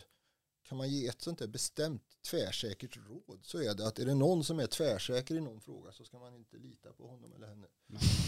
Kan 0.62 0.78
man 0.78 0.88
ge 0.88 1.06
ett 1.06 1.22
sånt 1.22 1.38
där 1.38 1.46
bestämt 1.46 2.02
tvärsäkert 2.22 2.96
råd 2.96 3.40
så 3.42 3.58
är 3.58 3.74
det 3.74 3.86
att 3.86 3.98
är 3.98 4.06
det 4.06 4.14
någon 4.14 4.44
som 4.44 4.58
är 4.58 4.66
tvärsäker 4.66 5.34
i 5.34 5.40
någon 5.40 5.60
fråga 5.60 5.92
så 5.92 6.04
ska 6.04 6.18
man 6.18 6.34
inte 6.34 6.56
lita 6.56 6.92
på 6.92 7.08
honom 7.08 7.32
eller 7.32 7.46
henne. 7.46 7.66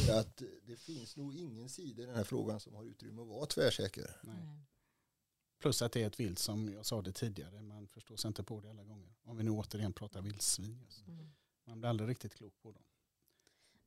För 0.07 0.21
att 0.21 0.43
det 0.63 0.77
finns 0.77 1.17
nog 1.17 1.35
ingen 1.35 1.69
sida 1.69 2.03
i 2.03 2.07
den 2.07 2.15
här 2.15 2.25
frågan 2.25 2.61
som 2.61 2.75
har 2.75 2.85
utrymme 2.85 3.23
att 3.23 3.29
vara 3.29 3.47
tvärsäker. 3.47 4.21
Nej. 4.23 4.65
Plus 5.59 5.83
att 5.83 5.93
det 5.93 6.03
är 6.03 6.07
ett 6.07 6.21
vilt 6.21 6.39
som 6.39 6.73
jag 6.73 6.87
sa 6.87 7.03
det 7.03 7.13
tidigare, 7.13 7.63
man 7.63 7.89
förstår 7.89 8.17
sig 8.17 8.29
inte 8.29 8.43
på 8.43 8.61
det 8.61 8.71
alla 8.71 8.85
gånger. 8.85 9.15
Om 9.23 9.37
vi 9.37 9.45
nu 9.45 9.51
återigen 9.51 9.93
pratar 9.93 10.23
vildsvin. 10.23 10.87
Mm. 11.07 11.31
Man 11.65 11.81
blir 11.81 11.91
aldrig 11.91 12.09
riktigt 12.09 12.35
klok 12.35 12.59
på 12.63 12.73
dem. 12.73 12.83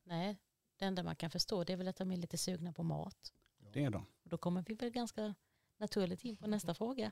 Nej, 0.04 0.38
det 0.82 0.86
enda 0.88 1.04
man 1.04 1.15
kan 1.15 1.30
förstå 1.30 1.63
det 1.63 1.74
är 1.74 1.78
väl 1.78 1.88
att 1.88 1.96
de 1.96 2.12
är 2.12 2.17
lite 2.17 2.38
sugna 2.38 2.74
på 2.74 2.84
mat. 2.84 3.34
Det 3.74 3.84
är 3.84 3.89
de. 3.89 4.06
Då 4.24 4.38
kommer 4.38 4.63
vi 4.67 4.74
väl 4.74 4.89
ganska 4.89 5.36
naturligt 5.78 6.26
in 6.26 6.38
på 6.38 6.48
nästa 6.48 6.74
fråga. 6.74 7.12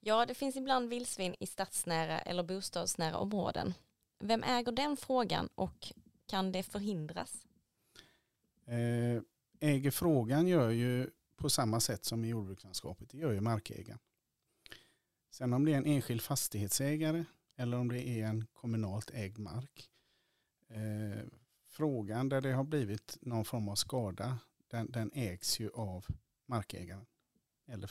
Ja, 0.00 0.26
det 0.26 0.34
finns 0.34 0.56
ibland 0.56 0.88
vildsvin 0.88 1.34
i 1.40 1.46
stadsnära 1.46 2.18
eller 2.20 2.42
bostadsnära 2.42 3.16
områden. 3.16 3.74
Vem 4.18 4.42
äger 4.42 4.72
den 4.72 4.96
frågan 4.96 5.48
och 5.54 5.92
kan 6.26 6.52
det 6.52 6.62
förhindras? 6.62 7.46
Eh, 8.64 9.22
äger 9.60 9.90
frågan 9.90 10.46
gör 10.46 10.70
ju 10.70 11.10
på 11.36 11.50
samma 11.50 11.80
sätt 11.80 12.04
som 12.04 12.24
i 12.24 12.28
jordbrukslandskapet. 12.28 13.10
Det 13.10 13.18
gör 13.18 13.32
ju 13.32 13.40
markägaren. 13.40 13.98
Sen 15.30 15.52
om 15.52 15.64
det 15.64 15.72
är 15.72 15.76
en 15.76 15.86
enskild 15.86 16.22
fastighetsägare 16.22 17.24
eller 17.56 17.76
om 17.76 17.88
det 17.88 18.08
är 18.08 18.26
en 18.26 18.46
kommunalt 18.52 19.10
ägd 19.10 19.38
mark. 19.38 19.90
Eh, 20.68 21.37
frågan 21.78 22.28
där 22.28 22.40
det 22.40 22.52
har 22.52 22.64
blivit 22.64 23.18
någon 23.20 23.44
form 23.44 23.68
av 23.68 23.74
skada, 23.74 24.38
den, 24.68 24.90
den 24.90 25.10
ägs 25.14 25.60
ju 25.60 25.70
av 25.70 26.06
markägaren. 26.46 27.06
Eller 27.66 27.90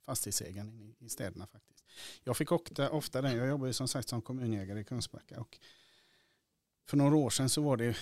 fastighetsägaren 0.00 0.72
i, 0.72 1.04
i 1.04 1.08
städerna 1.08 1.46
faktiskt. 1.46 1.84
Jag 2.24 2.36
fick 2.36 2.52
ofta, 2.52 2.90
ofta 2.90 3.22
den, 3.22 3.36
jag 3.36 3.48
jobbar 3.48 3.66
ju 3.66 3.72
som 3.72 3.88
sagt 3.88 4.08
som 4.08 4.22
kommunägare 4.22 4.80
i 4.80 4.84
Kungsbacka 4.84 5.40
och 5.40 5.58
för 6.86 6.96
några 6.96 7.16
år 7.16 7.30
sedan 7.30 7.48
så 7.48 7.62
var 7.62 7.76
det 7.76 7.96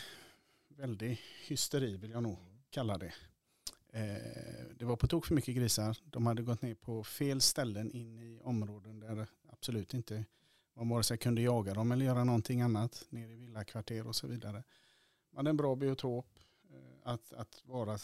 väldigt 0.69 1.19
hysteri 1.47 1.97
vill 1.97 2.11
jag 2.11 2.23
nog 2.23 2.39
kalla 2.71 2.99
det. 2.99 3.15
Eh, 3.89 4.77
det 4.77 4.85
var 4.85 4.97
på 4.97 5.07
tok 5.07 5.27
för 5.27 5.35
mycket 5.35 5.57
grisar. 5.57 5.97
De 6.05 6.27
hade 6.27 6.43
gått 6.43 6.63
ner 6.63 6.75
på 6.75 7.05
fel 7.05 7.41
ställen 7.41 7.91
in 7.93 8.19
i 8.19 8.41
områden 8.43 9.01
där 9.01 9.27
absolut 9.49 9.95
inte 9.95 10.25
man 10.75 10.89
vare 10.89 11.03
sig 11.03 11.19
kunde 11.19 11.43
jaga 11.43 11.75
dem 11.75 11.93
eller 11.93 12.07
göra 12.07 12.25
någonting 12.25 12.63
annat. 12.63 13.07
Ner 13.09 13.29
i 13.29 13.35
villakvarter 13.35 14.07
och 14.07 14.17
så 14.17 14.27
vidare. 14.27 14.63
Man 15.31 15.47
är 15.47 15.51
en 15.51 15.57
bra 15.57 15.75
biotop 15.77 16.27
eh, 16.71 16.79
att, 17.03 17.33
att, 17.33 17.63
vara, 17.65 17.93
eh, 17.93 17.99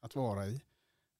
att 0.00 0.14
vara 0.14 0.46
i. 0.46 0.62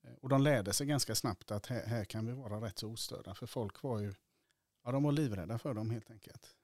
Eh, 0.02 0.14
och 0.20 0.28
de 0.28 0.42
lärde 0.42 0.72
sig 0.72 0.86
ganska 0.86 1.14
snabbt 1.14 1.50
att 1.50 1.66
här, 1.66 1.86
här, 1.86 2.04
kan 2.04 2.26
vi 2.26 2.32
vara 2.32 2.66
rätt 2.66 2.78
så 2.78 2.88
ostörda. 2.88 3.34
För 3.34 3.46
folk 3.46 3.82
var 3.82 4.00
ju, 4.00 4.14
ja 4.84 4.92
de 4.92 5.02
var 5.02 5.12
livrädda 5.12 5.58
för 5.58 5.74
dem 5.74 5.90
helt 5.90 6.10
enkelt 6.10 6.56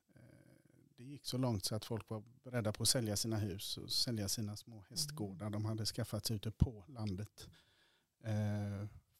det 0.99 1.05
gick 1.05 1.27
så 1.27 1.39
långt 1.39 1.65
så 1.65 1.75
att 1.75 1.85
folk 1.85 2.09
var 2.09 2.23
beredda 2.43 2.73
på 2.73 2.83
att 2.83 2.89
sälja 2.89 3.17
sina 3.17 3.37
hus 3.37 3.77
och 3.77 3.91
sälja 3.91 4.29
sina 4.29 4.57
små 4.57 4.85
hästgårdar 4.89 5.51
de 5.51 5.65
hade 5.65 5.85
skaffat 5.85 6.27
sig 6.27 6.37
ute 6.37 6.51
på 6.51 6.85
landet. 6.89 7.49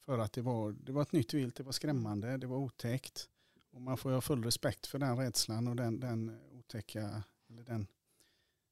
För 0.05 0.19
att 0.19 0.33
det 0.33 0.43
var, 0.43 0.73
det 0.73 0.93
var 0.93 1.03
ett 1.03 1.13
nytt 1.13 1.35
vilt, 1.35 1.57
det 1.57 1.63
var 1.63 1.73
skrämmande, 1.73 2.37
det 2.37 2.47
var 2.47 2.57
otäckt. 2.57 3.29
Och 3.71 3.81
man 3.81 3.97
får 3.97 4.11
ha 4.11 4.21
full 4.21 4.45
respekt 4.45 4.87
för 4.87 4.99
den 4.99 5.17
rädslan 5.17 5.69
och 5.69 5.77
den, 5.77 6.01
den 6.01 6.41
otäcka, 6.53 7.23
eller 7.51 7.63
den 7.63 7.87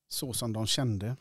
så 0.08 0.32
som 0.32 0.52
de 0.52 0.66
kände. 0.66 1.16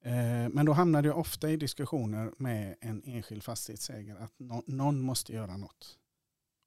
Eh, 0.00 0.48
men 0.48 0.66
då 0.66 0.72
hamnade 0.72 1.08
jag 1.08 1.18
ofta 1.18 1.50
i 1.50 1.56
diskussioner 1.56 2.32
med 2.36 2.76
en 2.80 3.02
enskild 3.04 3.42
fastighetsägare 3.42 4.18
att 4.18 4.34
någon 4.66 5.00
måste 5.00 5.32
göra 5.32 5.56
något. 5.56 5.98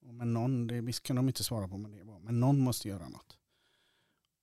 Och 0.01 0.13
men 0.13 0.33
någon, 0.33 0.67
det 0.67 1.03
kan 1.03 1.15
de 1.15 1.27
inte 1.27 1.43
svara 1.43 1.67
på 1.67 1.77
men 1.77 1.91
det 1.91 2.03
var, 2.03 2.19
men 2.19 2.39
någon 2.39 2.59
måste 2.59 2.87
göra 2.87 3.09
något. 3.09 3.37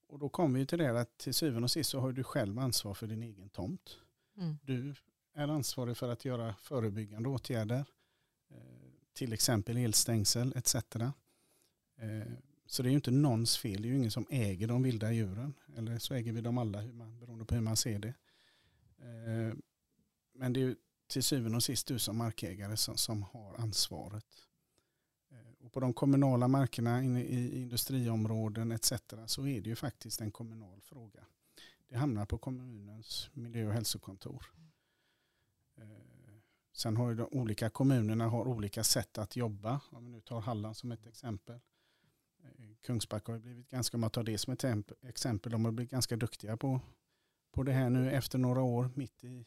Och 0.08 0.18
då 0.18 0.28
kommer 0.28 0.58
vi 0.58 0.66
till 0.66 0.78
det 0.78 1.00
att 1.00 1.18
till 1.18 1.34
syvende 1.34 1.64
och 1.64 1.70
sist 1.70 1.90
så 1.90 2.00
har 2.00 2.12
du 2.12 2.24
själv 2.24 2.58
ansvar 2.58 2.94
för 2.94 3.06
din 3.06 3.22
egen 3.22 3.48
tomt. 3.48 3.98
Mm. 4.38 4.58
Du 4.62 4.94
är 5.34 5.48
ansvarig 5.48 5.96
för 5.96 6.08
att 6.08 6.24
göra 6.24 6.54
förebyggande 6.62 7.28
åtgärder. 7.28 7.84
Eh, 8.50 8.56
till 9.12 9.32
exempel 9.32 9.76
elstängsel 9.76 10.52
etc. 10.56 10.76
Så 12.66 12.82
det 12.82 12.88
är 12.88 12.90
ju 12.90 12.96
inte 12.96 13.10
någons 13.10 13.58
fel. 13.58 13.82
Det 13.82 13.88
är 13.88 13.90
ju 13.90 13.96
ingen 13.96 14.10
som 14.10 14.26
äger 14.30 14.68
de 14.68 14.82
vilda 14.82 15.12
djuren. 15.12 15.54
Eller 15.76 15.98
så 15.98 16.14
äger 16.14 16.32
vi 16.32 16.40
dem 16.40 16.58
alla 16.58 16.82
beroende 17.20 17.44
på 17.44 17.54
hur 17.54 17.62
man 17.62 17.76
ser 17.76 17.98
det. 17.98 18.14
Eh, 18.98 19.54
men 20.34 20.52
det 20.52 20.60
är 20.60 20.64
ju 20.64 20.76
till 21.06 21.22
syvende 21.22 21.56
och 21.56 21.62
sist 21.62 21.86
du 21.86 21.98
som 21.98 22.16
markägare 22.16 22.76
som, 22.76 22.96
som 22.96 23.22
har 23.22 23.54
ansvaret. 23.54 24.26
Eh, 25.30 25.64
och 25.64 25.72
på 25.72 25.80
de 25.80 25.94
kommunala 25.94 26.48
markerna 26.48 27.02
inne 27.02 27.22
i 27.22 27.62
industriområden 27.62 28.72
etc. 28.72 28.92
så 29.26 29.46
är 29.46 29.60
det 29.60 29.68
ju 29.68 29.76
faktiskt 29.76 30.20
en 30.20 30.30
kommunal 30.30 30.80
fråga. 30.80 31.26
Det 31.88 31.96
hamnar 31.96 32.26
på 32.26 32.38
kommunens 32.38 33.30
miljö 33.32 33.66
och 33.66 33.72
hälsokontor. 33.72 34.46
Eh, 35.76 35.84
sen 36.72 36.96
har 36.96 37.10
ju 37.10 37.16
de 37.16 37.28
olika 37.30 37.70
kommunerna 37.70 38.28
har 38.28 38.48
olika 38.48 38.84
sätt 38.84 39.18
att 39.18 39.36
jobba. 39.36 39.80
Om 39.90 40.04
vi 40.04 40.10
nu 40.10 40.20
tar 40.20 40.40
Halland 40.40 40.76
som 40.76 40.92
ett 40.92 41.06
exempel. 41.06 41.60
Kungsbacka 42.84 43.32
har 43.32 43.38
blivit 43.38 43.70
ganska, 43.70 43.96
om 43.96 44.00
man 44.00 44.10
tar 44.10 44.22
det 44.22 44.38
som 44.38 44.52
ett 44.52 44.64
exempel, 45.02 45.52
de 45.52 45.64
har 45.64 45.72
blivit 45.72 45.90
ganska 45.90 46.16
duktiga 46.16 46.56
på, 46.56 46.80
på 47.52 47.62
det 47.62 47.72
här 47.72 47.90
nu 47.90 48.10
efter 48.10 48.38
några 48.38 48.62
år 48.62 48.90
mitt 48.94 49.24
i, 49.24 49.44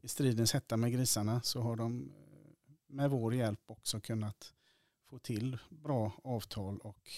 i 0.00 0.08
stridens 0.08 0.54
hetta 0.54 0.76
med 0.76 0.92
grisarna 0.92 1.42
så 1.42 1.60
har 1.60 1.76
de 1.76 2.12
eh, 2.16 2.72
med 2.86 3.10
vår 3.10 3.34
hjälp 3.34 3.60
också 3.66 4.00
kunnat 4.00 4.54
få 5.08 5.18
till 5.18 5.58
bra 5.70 6.12
avtal 6.24 6.78
och, 6.78 7.10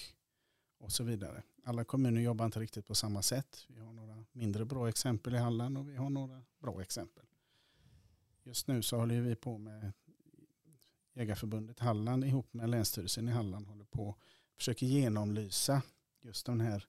och 0.78 0.92
så 0.92 1.04
vidare. 1.04 1.42
Alla 1.64 1.84
kommuner 1.84 2.20
jobbar 2.20 2.44
inte 2.44 2.60
riktigt 2.60 2.86
på 2.86 2.94
samma 2.94 3.22
sätt. 3.22 3.66
Vi 3.68 3.80
har 3.80 3.92
några 3.92 4.24
mindre 4.32 4.64
bra 4.64 4.88
exempel 4.88 5.34
i 5.34 5.38
Halland 5.38 5.78
och 5.78 5.88
vi 5.88 5.96
har 5.96 6.10
några 6.10 6.42
bra 6.58 6.82
exempel. 6.82 7.24
just 8.42 8.66
nu 8.66 8.82
så 8.82 8.96
håller 8.96 9.20
vi 9.20 9.36
på 9.36 9.58
med 9.58 9.92
Jägarförbundet 11.12 11.80
Halland 11.80 12.24
ihop 12.24 12.54
med 12.54 12.70
Länsstyrelsen 12.70 13.28
i 13.28 13.32
Halland 13.32 13.66
håller 13.66 13.84
på 13.84 14.16
försöker 14.56 14.86
genomlysa 14.86 15.82
just 16.20 16.46
de 16.46 16.60
här 16.60 16.86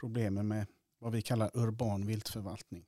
problemen 0.00 0.48
med 0.48 0.66
vad 0.98 1.12
vi 1.12 1.22
kallar 1.22 1.50
urban 1.54 2.06
viltförvaltning. 2.06 2.86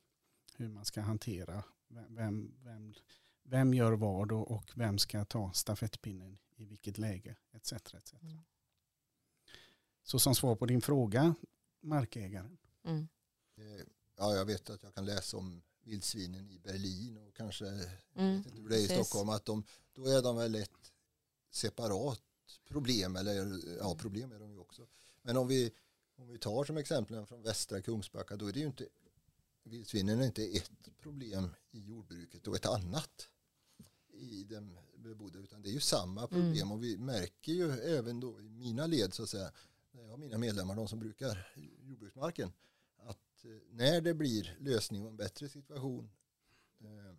Hur 0.57 0.69
man 0.69 0.85
ska 0.85 1.01
hantera, 1.01 1.65
vem, 1.89 2.55
vem, 2.65 2.95
vem 3.43 3.75
gör 3.75 3.93
vad 3.93 4.33
och, 4.33 4.51
och 4.51 4.71
vem 4.75 4.99
ska 4.99 5.25
ta 5.25 5.53
stafettpinnen 5.53 6.39
i 6.57 6.65
vilket 6.65 6.99
läge 6.99 7.37
etc. 7.53 7.73
etc. 7.73 8.13
Mm. 8.23 8.45
Så 10.03 10.19
som 10.19 10.35
svar 10.35 10.57
på 10.57 10.67
din 10.67 10.81
fråga, 10.81 11.35
markägaren. 11.81 12.59
Mm. 12.85 13.09
Eh, 13.57 13.87
ja, 14.17 14.35
jag 14.35 14.45
vet 14.45 14.71
att 14.71 14.83
jag 14.83 14.95
kan 14.95 15.05
läsa 15.05 15.37
om 15.37 15.63
vildsvinen 15.83 16.51
i 16.51 16.59
Berlin 16.59 17.19
och 17.19 17.35
kanske 17.35 17.67
mm. 17.67 18.37
vet 18.37 18.47
inte 18.47 18.51
hur 18.51 18.69
det 18.69 18.77
är 18.77 18.85
i 18.85 19.05
Stockholm. 19.05 19.29
Att 19.29 19.45
de, 19.45 19.65
då 19.93 20.07
är 20.07 20.23
de 20.23 20.37
väl 20.37 20.55
ett 20.55 20.93
separat 21.51 22.21
problem, 22.69 23.17
eller 23.17 23.61
ja 23.79 23.95
problem 23.95 24.33
är 24.33 24.39
de 24.39 24.53
ju 24.53 24.59
också. 24.59 24.87
Men 25.23 25.37
om 25.37 25.49
vi, 25.49 25.73
om 26.17 26.29
vi 26.29 26.39
tar 26.39 26.65
som 26.65 26.77
exempel 26.77 27.27
från 27.27 27.43
västra 27.43 27.83
Kungsbacka 27.83 28.37
då 28.37 28.47
är 28.47 28.53
det 28.53 28.61
ju 28.61 28.67
inte 28.67 28.89
vildsvinen 29.65 30.21
är 30.21 30.27
inte 30.27 30.45
ett 30.45 30.71
problem 31.01 31.49
i 31.71 31.81
jordbruket 31.81 32.47
och 32.47 32.57
ett 32.57 32.67
annat 32.67 33.29
i 34.13 34.45
den 34.45 34.79
bebodda 34.97 35.39
utan 35.39 35.63
det 35.63 35.69
är 35.69 35.73
ju 35.73 35.81
samma 35.81 36.27
problem 36.27 36.57
mm. 36.57 36.73
och 36.73 36.85
vi 36.85 36.99
märker 36.99 37.53
ju 37.53 37.73
även 37.73 38.21
då 38.21 38.41
i 38.41 38.49
mina 38.49 38.87
led 38.87 39.15
så 39.15 39.23
att 39.23 39.29
säga 39.29 39.53
när 39.91 40.03
jag 40.03 40.11
har 40.11 40.17
mina 40.17 40.39
medlemmar, 40.39 40.77
de 40.77 40.89
som 40.89 40.99
brukar 40.99 41.53
jordbruksmarken 41.83 42.53
att 42.97 43.45
eh, 43.45 43.51
när 43.71 44.01
det 44.01 44.15
blir 44.15 44.57
lösning 44.61 45.03
och 45.03 45.09
en 45.09 45.17
bättre 45.17 45.49
situation 45.49 46.11
eh, 46.81 47.15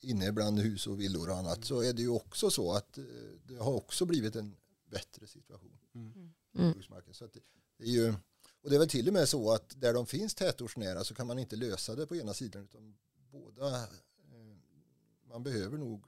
inne 0.00 0.32
bland 0.32 0.58
hus 0.58 0.86
och 0.86 1.00
villor 1.00 1.30
och 1.30 1.36
annat 1.36 1.64
så 1.64 1.80
är 1.80 1.92
det 1.92 2.02
ju 2.02 2.08
också 2.08 2.50
så 2.50 2.72
att 2.72 2.98
eh, 2.98 3.04
det 3.46 3.56
har 3.56 3.72
också 3.72 4.06
blivit 4.06 4.36
en 4.36 4.56
bättre 4.90 5.26
situation. 5.26 5.78
Mm. 5.94 6.32
Mm. 6.54 6.82
Så 7.12 7.26
det, 7.26 7.40
det, 7.76 7.84
är 7.84 7.90
ju, 7.90 8.14
och 8.62 8.70
det 8.70 8.76
är 8.76 8.78
väl 8.78 8.88
till 8.88 9.08
och 9.08 9.14
med 9.14 9.28
så 9.28 9.52
att 9.52 9.80
där 9.80 9.94
de 9.94 10.06
finns 10.06 10.34
tätortsnära 10.34 11.04
så 11.04 11.14
kan 11.14 11.26
man 11.26 11.38
inte 11.38 11.56
lösa 11.56 11.94
det 11.94 12.06
på 12.06 12.16
ena 12.16 12.34
sidan 12.34 12.62
utan 12.64 12.96
båda 13.30 13.76
eh, 13.76 13.88
man 15.28 15.42
behöver 15.42 15.78
nog 15.78 16.04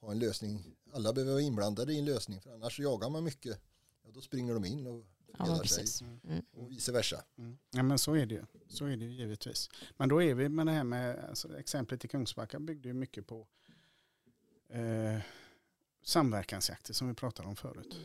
ha 0.00 0.12
en 0.12 0.18
lösning. 0.18 0.76
Alla 0.92 1.12
behöver 1.12 1.32
vara 1.32 1.42
inblandade 1.42 1.92
i 1.92 1.98
en 1.98 2.04
lösning 2.04 2.40
för 2.40 2.54
annars 2.54 2.80
jagar 2.80 3.10
man 3.10 3.24
mycket. 3.24 3.60
Ja, 4.02 4.10
då 4.14 4.20
springer 4.20 4.54
de 4.54 4.64
in 4.64 4.86
och 4.86 5.04
ja, 5.38 5.64
sig 5.64 5.84
mm. 6.24 6.44
och 6.52 6.70
vice 6.70 6.92
versa. 6.92 7.24
Mm. 7.38 7.58
Ja 7.70 7.82
men 7.82 7.98
så 7.98 8.14
är 8.14 8.26
det 8.26 8.34
ju. 8.34 8.44
Så 8.68 8.84
är 8.84 8.96
det 8.96 9.04
ju 9.04 9.10
givetvis. 9.10 9.70
Men 9.96 10.08
då 10.08 10.22
är 10.22 10.34
vi 10.34 10.48
med 10.48 10.66
det 10.66 10.72
här 10.72 10.84
med 10.84 11.24
alltså, 11.24 11.58
exemplet 11.58 12.04
i 12.04 12.08
Kungsbacka 12.08 12.60
byggde 12.60 12.88
ju 12.88 12.94
mycket 12.94 13.26
på 13.26 13.46
eh, 14.68 15.18
samverkansjakter 16.02 16.94
som 16.94 17.08
vi 17.08 17.14
pratade 17.14 17.48
om 17.48 17.56
förut. 17.56 17.96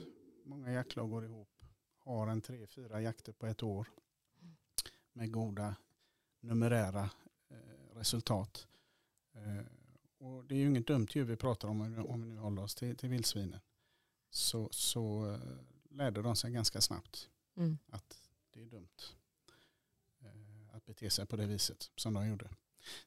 Många 0.44 0.72
jaktlag 0.72 1.10
går 1.10 1.26
ihop, 1.26 1.50
har 1.98 2.28
en 2.28 2.42
tre, 2.42 2.68
fyra 2.68 3.02
jakter 3.02 3.32
på 3.32 3.46
ett 3.46 3.64
år 3.64 3.88
med 5.14 5.32
goda 5.32 5.76
numerära 6.40 7.10
eh, 7.50 7.96
resultat. 7.96 8.68
Eh, 9.34 9.66
och 10.18 10.46
det 10.46 10.56
är 10.56 10.60
ju 10.60 10.68
inget 10.68 10.88
dumt 10.88 11.08
djur 11.10 11.24
vi 11.24 11.36
pratar 11.36 11.68
om 11.68 11.82
om 11.82 12.22
vi 12.22 12.28
nu 12.28 12.38
håller 12.38 12.64
oss 12.64 12.76
till, 12.76 12.98
till 12.98 13.10
vildsvinen. 13.10 13.60
Så, 14.30 14.70
så 14.72 15.32
eh, 15.34 15.40
lärde 15.92 16.22
de 16.22 16.36
sig 16.36 16.52
ganska 16.52 16.82
snabbt 16.82 17.30
mm. 17.58 17.78
att 17.90 18.18
det 18.54 18.62
är 18.62 18.66
dumt 18.66 18.88
eh, 20.22 20.76
att 20.76 20.86
bete 20.86 21.10
sig 21.10 21.26
på 21.26 21.36
det 21.36 21.46
viset 21.46 21.92
som 21.96 22.14
de 22.14 22.28
gjorde. 22.28 22.50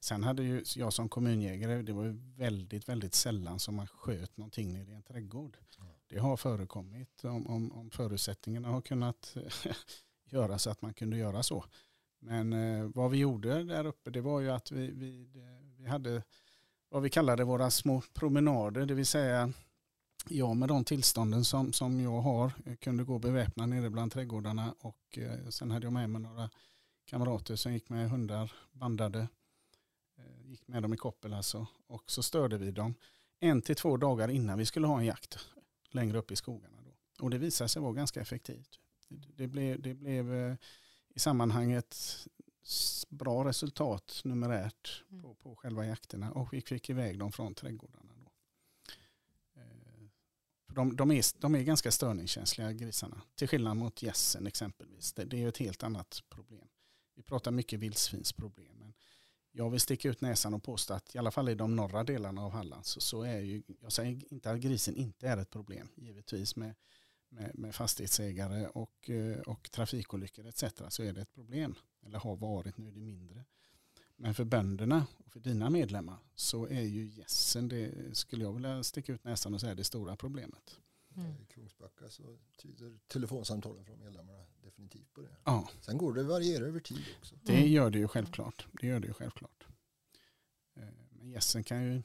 Sen 0.01 0.23
hade 0.23 0.43
ju 0.43 0.65
jag 0.77 0.93
som 0.93 1.09
kommunjägare, 1.09 1.83
det 1.83 1.93
var 1.93 2.05
ju 2.05 2.13
väldigt, 2.37 2.89
väldigt 2.89 3.15
sällan 3.15 3.59
som 3.59 3.75
man 3.75 3.87
sköt 3.87 4.37
någonting 4.37 4.73
nere 4.73 4.91
i 4.91 4.95
en 4.95 5.03
trädgård. 5.03 5.57
Det 6.09 6.19
har 6.19 6.37
förekommit 6.37 7.25
om, 7.25 7.47
om, 7.47 7.73
om 7.73 7.91
förutsättningarna 7.91 8.69
har 8.69 8.81
kunnat 8.81 9.37
göra 10.25 10.59
så 10.59 10.71
att 10.71 10.83
man 10.83 10.95
kunde 10.95 11.17
göra 11.17 11.43
så. 11.43 11.65
Men 12.19 12.53
eh, 12.53 12.91
vad 12.95 13.11
vi 13.11 13.19
gjorde 13.19 13.65
där 13.65 13.87
uppe 13.87 14.11
det 14.11 14.21
var 14.21 14.41
ju 14.41 14.51
att 14.51 14.71
vi, 14.71 14.91
vi, 14.91 15.29
vi 15.77 15.87
hade 15.87 16.23
vad 16.89 17.03
vi 17.03 17.11
kallade 17.11 17.45
våra 17.45 17.71
små 17.71 18.03
promenader, 18.13 18.87
det 18.87 18.95
vill 18.95 19.07
säga 19.07 19.53
jag 20.29 20.57
med 20.57 20.69
de 20.69 20.85
tillstånden 20.85 21.45
som, 21.45 21.73
som 21.73 22.01
jag 22.01 22.21
har 22.21 22.53
kunde 22.81 23.05
gå 23.05 23.19
beväpnad 23.19 23.69
nere 23.69 23.91
bland 23.91 24.13
trädgårdarna 24.13 24.75
och 24.81 25.19
eh, 25.19 25.49
sen 25.49 25.71
hade 25.71 25.87
jag 25.87 25.93
med 25.93 26.11
mig 26.11 26.23
några 26.23 26.51
kamrater 27.05 27.57
som 27.57 27.73
gick 27.73 27.89
med 27.89 28.11
hundar 28.11 28.53
bandade. 28.73 29.29
Eh, 30.19 30.51
gick 30.51 30.69
med 30.69 30.83
dem 30.83 30.95
i 30.95 30.97
koppel 30.97 31.33
alltså 31.35 31.67
och 31.87 32.03
så 32.07 32.23
störde 32.23 32.59
vi 32.59 32.71
dem 32.71 32.95
en 33.41 33.63
till 33.63 33.77
två 33.77 33.97
dagar 33.97 34.29
innan 34.29 34.59
vi 34.59 34.67
skulle 34.67 34.87
ha 34.87 34.99
en 34.99 35.07
jakt 35.07 35.39
längre 35.91 36.19
upp 36.19 36.31
i 36.31 36.37
skogarna. 36.37 36.77
Då. 36.85 37.25
Och 37.25 37.31
det 37.31 37.39
visade 37.39 37.69
sig 37.69 37.83
vara 37.83 37.93
ganska 37.93 38.21
effektivt. 38.21 38.81
Det 39.09 39.47
blev, 39.47 39.83
det 39.83 39.95
blev 39.95 40.35
eh, 40.35 40.57
i 41.15 41.19
sammanhanget 41.19 41.97
bra 43.09 43.45
resultat 43.45 44.21
numerärt 44.25 45.05
mm. 45.11 45.23
på, 45.23 45.35
på 45.35 45.57
själva 45.57 45.87
jakterna 45.87 46.33
och 46.33 46.53
vi 46.53 46.61
fick 46.61 46.91
iväg 46.91 47.19
dem 47.19 47.33
från 47.33 47.55
trädgårdarna. 47.55 48.04
De, 50.75 50.97
de, 50.97 51.11
är, 51.11 51.41
de 51.41 51.55
är 51.55 51.63
ganska 51.63 51.91
störningskänsliga 51.91 52.73
grisarna. 52.73 53.23
Till 53.35 53.49
skillnad 53.49 53.77
mot 53.77 54.03
gässen 54.03 54.47
exempelvis. 54.47 55.13
Det, 55.13 55.25
det 55.25 55.43
är 55.43 55.49
ett 55.49 55.59
helt 55.59 55.83
annat 55.83 56.23
problem. 56.29 56.69
Vi 57.17 57.23
pratar 57.23 57.51
mycket 57.51 57.81
vildsvinsproblem. 57.81 58.79
Men 58.79 58.95
jag 59.53 59.71
vill 59.71 59.81
sticka 59.81 60.09
ut 60.09 60.21
näsan 60.21 60.55
och 60.55 60.63
påstå 60.63 60.95
att 60.95 61.15
i 61.15 61.19
alla 61.19 61.31
fall 61.31 61.49
i 61.49 61.55
de 61.55 61.77
norra 61.77 62.05
delarna 62.05 62.45
av 62.45 62.53
Halland 62.53 62.87
så, 62.87 63.01
så 63.01 63.23
är 63.23 63.41
ju, 63.41 63.63
jag 63.81 63.93
säger 63.93 64.33
inte 64.33 64.51
att 64.51 64.61
grisen 64.61 64.97
inte 64.97 65.29
är 65.29 65.37
ett 65.37 65.51
problem. 65.51 65.89
Givetvis 65.95 66.57
med, 66.57 66.75
med, 67.29 67.51
med 67.55 67.75
fastighetsägare 67.75 68.67
och, 68.67 69.11
eh, 69.11 69.39
och 69.39 69.71
trafikolyckor 69.71 70.47
etc. 70.47 70.65
så 70.89 71.03
är 71.03 71.13
det 71.13 71.21
ett 71.21 71.35
problem. 71.35 71.75
Eller 72.07 72.19
har 72.19 72.37
varit, 72.37 72.79
nu 72.79 72.89
är 72.89 72.93
det 72.93 73.01
mindre. 73.01 73.45
Men 74.17 74.35
för 74.35 74.45
bönderna 74.45 75.07
och 75.19 75.33
för 75.33 75.41
dina 75.41 75.71
medlemmar 75.71 76.19
så 76.35 76.67
är 76.67 76.81
ju 76.81 77.07
gässen, 77.07 77.69
det 77.69 78.17
skulle 78.17 78.45
jag 78.45 78.53
vilja 78.53 78.83
sticka 78.83 79.13
ut 79.13 79.25
näsan 79.25 79.55
och 79.55 79.61
säga 79.61 79.75
det 79.75 79.85
stora 79.85 80.17
problemet. 80.17 80.81
Mm. 81.17 81.33
I 81.43 81.45
Kungsbacka 81.45 82.11
så 82.11 82.39
tyder 82.59 82.99
telefonsamtalen 83.07 83.85
från 83.85 83.99
medlemmarna 83.99 84.45
definitivt 84.63 85.13
på 85.13 85.21
det. 85.21 85.37
Ja. 85.45 85.69
Sen 85.81 85.99
går 85.99 86.15
det 86.15 86.21
att 86.21 86.27
variera 86.27 86.67
över 86.67 86.81
tid 86.81 87.05
också. 87.19 87.37
Det 87.43 87.57
mm. 87.57 87.73
gör 87.73 87.91
det 87.91 87.99
ju 87.99 88.09
självklart. 88.09 88.67
Det 88.73 88.87
gör 88.87 89.01
det 89.01 89.07
ju 89.07 89.13
självklart. 89.13 89.67
Eh, 90.75 90.85
men 91.11 91.31
gässen 91.31 91.65
kan 91.65 91.85
ju, 91.85 92.03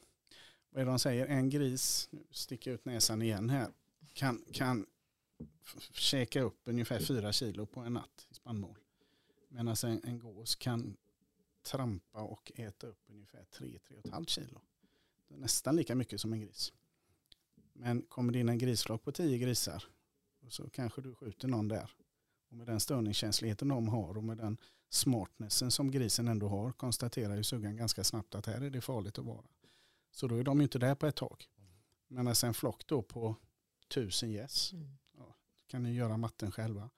vad 0.70 0.80
är 0.80 0.84
det 0.84 0.90
de 0.90 0.98
säger, 0.98 1.26
en 1.26 1.50
gris, 1.50 2.10
sticka 2.30 2.70
ut 2.70 2.84
näsan 2.84 3.22
igen 3.22 3.50
här, 3.50 3.72
kan, 4.12 4.44
kan 4.52 4.86
käka 5.92 6.40
upp 6.40 6.60
ungefär 6.64 7.00
fyra 7.00 7.32
kilo 7.32 7.66
på 7.66 7.80
en 7.80 7.92
natt 7.92 8.26
i 8.30 8.34
spannmål. 8.34 8.78
Medan 9.48 9.76
en, 9.84 10.00
en 10.04 10.18
gås 10.18 10.56
kan 10.56 10.96
trampa 11.62 12.22
och 12.22 12.52
äta 12.54 12.86
upp 12.86 13.02
ungefär 13.06 13.44
3-3,5 13.44 14.26
kilo. 14.26 14.60
Nästan 15.28 15.76
lika 15.76 15.94
mycket 15.94 16.20
som 16.20 16.32
en 16.32 16.40
gris. 16.40 16.72
Men 17.72 18.02
kommer 18.02 18.32
det 18.32 18.38
in 18.38 18.48
en 18.48 18.58
grisflock 18.58 19.04
på 19.04 19.12
10 19.12 19.38
grisar 19.38 19.84
så 20.48 20.70
kanske 20.70 21.00
du 21.00 21.14
skjuter 21.14 21.48
någon 21.48 21.68
där. 21.68 21.90
Och 22.48 22.56
med 22.56 22.66
den 22.66 22.80
störningskänsligheten 22.80 23.68
de 23.68 23.88
har 23.88 24.16
och 24.16 24.24
med 24.24 24.36
den 24.36 24.56
smartnessen 24.88 25.70
som 25.70 25.90
grisen 25.90 26.28
ändå 26.28 26.48
har 26.48 26.72
konstaterar 26.72 27.36
ju 27.36 27.44
suggan 27.44 27.76
ganska 27.76 28.04
snabbt 28.04 28.34
att 28.34 28.46
här 28.46 28.60
är 28.60 28.70
det 28.70 28.80
farligt 28.80 29.18
att 29.18 29.24
vara. 29.24 29.46
Så 30.10 30.28
då 30.28 30.36
är 30.36 30.44
de 30.44 30.60
inte 30.60 30.78
där 30.78 30.94
på 30.94 31.06
ett 31.06 31.16
tag. 31.16 31.48
Men 32.08 32.28
alltså 32.28 32.46
en 32.46 32.54
flock 32.54 32.86
då 32.86 33.02
på 33.02 33.36
tusen 33.88 34.30
gäss, 34.30 34.72
mm. 34.72 34.98
ja, 35.16 35.36
kan 35.66 35.82
ni 35.82 35.94
göra 35.94 36.16
matten 36.16 36.52
själva. 36.52 36.90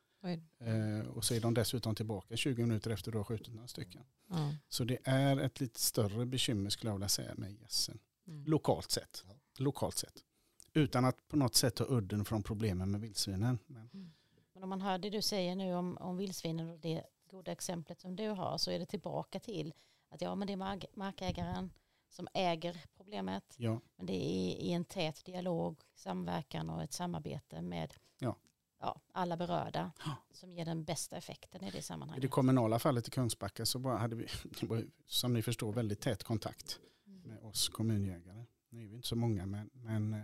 Eh, 0.58 1.08
och 1.08 1.24
så 1.24 1.34
är 1.34 1.40
de 1.40 1.54
dessutom 1.54 1.94
tillbaka 1.94 2.36
20 2.36 2.62
minuter 2.62 2.90
efter 2.90 3.10
att 3.10 3.12
du 3.12 3.18
har 3.18 3.24
skjutit 3.24 3.54
några 3.54 3.68
stycken. 3.68 4.02
Mm. 4.30 4.54
Så 4.68 4.84
det 4.84 4.98
är 5.04 5.40
ett 5.40 5.60
lite 5.60 5.80
större 5.80 6.26
bekymmer 6.26 6.70
skulle 6.70 6.90
jag 6.90 6.94
vilja 6.94 7.08
säga 7.08 7.34
med 7.34 7.52
gässen. 7.52 7.98
Mm. 8.26 8.44
Lokalt 8.44 8.90
sett. 8.90 9.24
Lokalt 9.58 9.96
sett. 9.96 10.24
Utan 10.72 11.04
att 11.04 11.28
på 11.28 11.36
något 11.36 11.54
sätt 11.54 11.74
ta 11.74 11.84
udden 11.88 12.24
från 12.24 12.42
problemen 12.42 12.90
med 12.90 13.00
vildsvinen. 13.00 13.58
Men, 13.66 13.90
mm. 13.94 14.12
Men 14.52 14.62
om 14.62 14.68
man 14.68 14.80
hör 14.80 14.98
det 14.98 15.10
du 15.10 15.22
säger 15.22 15.56
nu 15.56 15.74
om, 15.74 15.96
om 15.96 16.16
vildsvinen 16.16 16.70
och 16.70 16.78
det 16.78 17.02
goda 17.30 17.52
exemplet 17.52 18.00
som 18.00 18.16
du 18.16 18.28
har 18.28 18.58
så 18.58 18.70
är 18.70 18.78
det 18.78 18.86
tillbaka 18.86 19.40
till 19.40 19.74
att 20.08 20.20
ja 20.20 20.34
men 20.34 20.46
det 20.46 20.52
är 20.52 20.96
markägaren 20.98 21.72
som 22.08 22.28
äger 22.34 22.84
problemet. 22.96 23.54
Ja. 23.56 23.80
Men 23.96 24.06
det 24.06 24.12
är 24.12 24.56
i 24.56 24.72
en 24.72 24.84
tät 24.84 25.24
dialog, 25.24 25.80
samverkan 25.94 26.70
och 26.70 26.82
ett 26.82 26.92
samarbete 26.92 27.62
med 27.62 27.94
ja 28.18 28.36
ja, 28.82 29.00
alla 29.12 29.36
berörda 29.36 29.92
som 30.32 30.52
ger 30.52 30.64
den 30.64 30.84
bästa 30.84 31.16
effekten 31.16 31.64
i 31.64 31.70
det 31.70 31.82
sammanhanget. 31.82 32.24
I 32.24 32.26
det 32.26 32.30
kommunala 32.30 32.78
fallet 32.78 33.08
i 33.08 33.10
Kungsbacka 33.10 33.66
så 33.66 33.88
hade 33.88 34.16
vi, 34.16 34.26
som 35.06 35.32
ni 35.32 35.42
förstår, 35.42 35.72
väldigt 35.72 36.00
tät 36.00 36.22
kontakt 36.22 36.80
mm. 37.06 37.22
med 37.22 37.38
oss 37.38 37.68
kommunjägare. 37.68 38.44
Nu 38.70 38.84
är 38.84 38.88
vi 38.88 38.94
inte 38.96 39.08
så 39.08 39.16
många, 39.16 39.46
men, 39.46 39.70
men 39.72 40.14
eh, 40.14 40.20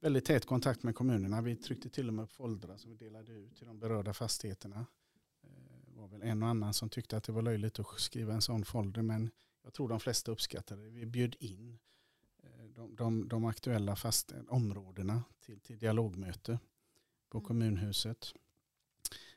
väldigt 0.00 0.24
tät 0.24 0.46
kontakt 0.46 0.82
med 0.82 0.94
kommunerna. 0.94 1.40
Vi 1.40 1.56
tryckte 1.56 1.88
till 1.88 2.08
och 2.08 2.14
med 2.14 2.22
upp 2.22 2.32
foldrar 2.32 2.76
som 2.76 2.90
vi 2.90 2.96
delade 2.96 3.32
ut 3.32 3.56
till 3.56 3.66
de 3.66 3.78
berörda 3.78 4.12
fastigheterna. 4.14 4.86
Det 5.42 5.48
eh, 5.48 6.00
var 6.00 6.08
väl 6.08 6.22
en 6.22 6.42
och 6.42 6.48
annan 6.48 6.74
som 6.74 6.88
tyckte 6.88 7.16
att 7.16 7.24
det 7.24 7.32
var 7.32 7.42
löjligt 7.42 7.78
att 7.78 8.00
skriva 8.00 8.34
en 8.34 8.42
sån 8.42 8.64
folder, 8.64 9.02
men 9.02 9.30
Jag 9.62 9.72
tror 9.72 9.88
de 9.88 10.00
flesta 10.00 10.32
uppskattade 10.32 10.82
det. 10.82 10.90
Vi 10.90 11.06
bjöd 11.06 11.36
in 11.40 11.78
eh, 12.42 12.64
de, 12.74 12.96
de, 12.96 13.28
de 13.28 13.44
aktuella 13.44 13.96
fast 13.96 14.32
områdena 14.48 15.22
till, 15.40 15.60
till 15.60 15.78
dialogmöte 15.78 16.58
på 17.28 17.38
Mm. 17.38 17.46
kommunhuset. 17.46 18.34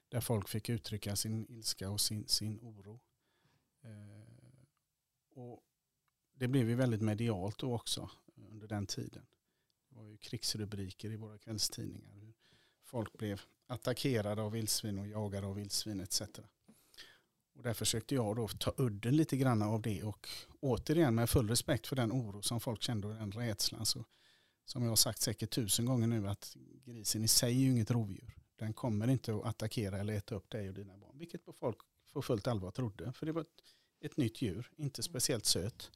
Där 0.10 0.22
folk 0.22 0.50
fick 0.50 0.70
uttrycka 0.70 1.16
sin 1.16 1.46
ilska 1.50 1.90
och 1.90 2.02
sin, 2.02 2.28
sin 2.28 2.60
oro. 2.62 3.00
Eh, 3.82 4.68
och 5.30 5.64
det 6.34 6.48
blev 6.48 6.70
ju 6.70 6.76
väldigt 6.76 7.02
medialt 7.02 7.58
då 7.60 7.74
också 7.76 8.10
under 8.36 8.68
den 8.68 8.88
tiden. 8.88 9.26
Det 9.90 9.96
var 9.96 10.04
ju 10.04 10.18
krigsrubriker 10.18 11.12
i 11.12 11.16
våra 11.16 11.38
kvällstidningar. 11.38 12.14
Hur 12.16 12.34
folk 12.84 13.14
blev 13.18 13.42
attackerade 13.68 14.42
av 14.42 14.52
vildsvin 14.52 15.00
och 15.00 15.08
jagade 15.08 15.48
av 15.48 15.56
vildsvin 15.56 16.00
etc. 16.00 16.22
Och 17.54 17.64
där 17.64 17.74
försökte 17.74 18.16
jag 18.16 18.36
då 18.36 18.48
ta 18.48 18.74
udden 18.78 19.16
lite 19.16 19.38
grann 19.38 19.62
av 19.62 19.82
det 19.82 20.04
och 20.04 20.28
återigen 20.60 21.16
med 21.16 21.30
full 21.30 21.50
respekt 21.50 21.88
för 21.88 21.96
den 21.96 22.12
oro 22.12 22.42
som 22.42 22.60
folk 22.60 22.82
kände 22.82 23.08
och 23.08 23.14
den 23.14 23.32
rädslan 23.32 23.86
så 23.86 24.06
som 24.68 24.84
jag 24.84 24.90
har 24.90 24.96
sagt 24.96 25.22
säkert 25.22 25.50
tusen 25.50 25.86
gånger 25.86 26.08
nu 26.08 26.28
att 26.30 26.58
grisen 26.86 27.24
i 27.24 27.28
sig 27.28 27.56
är 27.56 27.60
ju 27.60 27.72
inget 27.72 27.92
rovdjur. 27.92 28.36
Den 28.56 28.74
kommer 28.74 29.08
inte 29.08 29.36
att 29.36 29.46
attackera 29.46 29.98
eller 30.00 30.14
äta 30.14 30.36
upp 30.36 30.50
dig 30.50 30.68
och 30.70 30.74
dina 30.76 30.98
barn. 30.98 31.18
Vilket 31.18 31.46
på 31.46 31.54
folk 31.54 31.78
på 32.14 32.22
fullt 32.22 32.48
allvar 32.48 32.72
trodde. 32.72 33.14
För 33.14 33.26
det 33.26 33.32
var 33.32 33.42
ett, 33.42 33.62
ett 34.02 34.18
nytt 34.18 34.42
djur, 34.42 34.72
inte 34.76 35.04
speciellt 35.04 35.46
söt. 35.46 35.92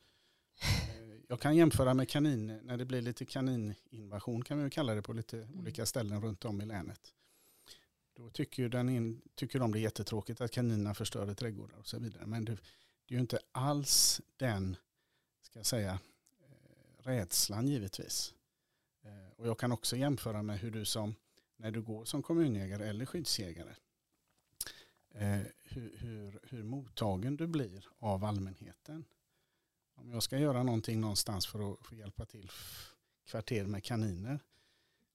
Eh, 0.62 1.18
Jag 1.28 1.40
kan 1.40 1.56
jämföra 1.56 1.94
med 1.94 2.10
kanin, 2.10 2.60
när 2.64 2.78
det 2.78 2.86
blir 2.86 3.02
lite 3.02 3.26
kanininvasion 3.26 4.44
kan 4.44 4.64
vi 4.64 4.70
kalla 4.70 4.96
det 4.96 5.02
på 5.02 5.14
lite 5.14 5.48
olika 5.54 5.86
ställen 5.86 6.22
runt 6.22 6.46
om 6.46 6.62
i 6.62 6.66
länet. 6.66 7.14
Då 8.14 8.30
tycker, 8.30 8.70
den 8.70 8.90
in, 8.90 9.22
tycker 9.36 9.60
de 9.60 9.72
det 9.72 9.80
är 9.80 9.82
jättetråkigt 9.82 10.42
att 10.42 10.52
kaninerna 10.52 10.94
förstörde 10.94 11.36
trädgårdar 11.36 11.78
och 11.78 11.88
så 11.88 12.00
vidare. 12.00 12.26
Men 12.26 12.46
det, 12.46 12.52
det 13.06 13.14
är 13.14 13.16
ju 13.16 13.20
inte 13.20 13.40
alls 13.52 14.22
den, 14.38 14.76
ska 15.42 15.60
jag 15.60 15.66
säga, 15.66 16.00
eh, 16.40 17.04
rädslan 17.04 17.68
givetvis. 17.68 18.34
Och 19.42 19.48
jag 19.48 19.60
kan 19.60 19.72
också 19.72 19.96
jämföra 19.96 20.42
med 20.44 20.60
hur 20.60 20.72
du 20.72 20.86
som, 20.86 21.16
när 21.58 21.72
du 21.72 21.82
går 21.82 22.06
som 22.06 22.24
kommunjägare 22.24 22.88
eller 22.88 23.06
skyddsjägare, 23.06 23.76
eh, 25.14 25.40
hur, 25.64 25.98
hur, 25.98 26.40
hur 26.44 26.64
mottagen 26.64 27.36
du 27.36 27.48
blir 27.48 27.88
av 28.00 28.24
allmänheten. 28.24 29.06
Om 29.96 30.12
jag 30.12 30.24
ska 30.24 30.38
göra 30.38 30.64
någonting 30.64 31.02
någonstans 31.02 31.48
för 31.48 31.74
att 31.74 31.86
få 31.86 31.96
hjälpa 31.96 32.26
till 32.26 32.52
kvarter 33.26 33.66
med 33.66 33.84
kaniner. 33.84 34.40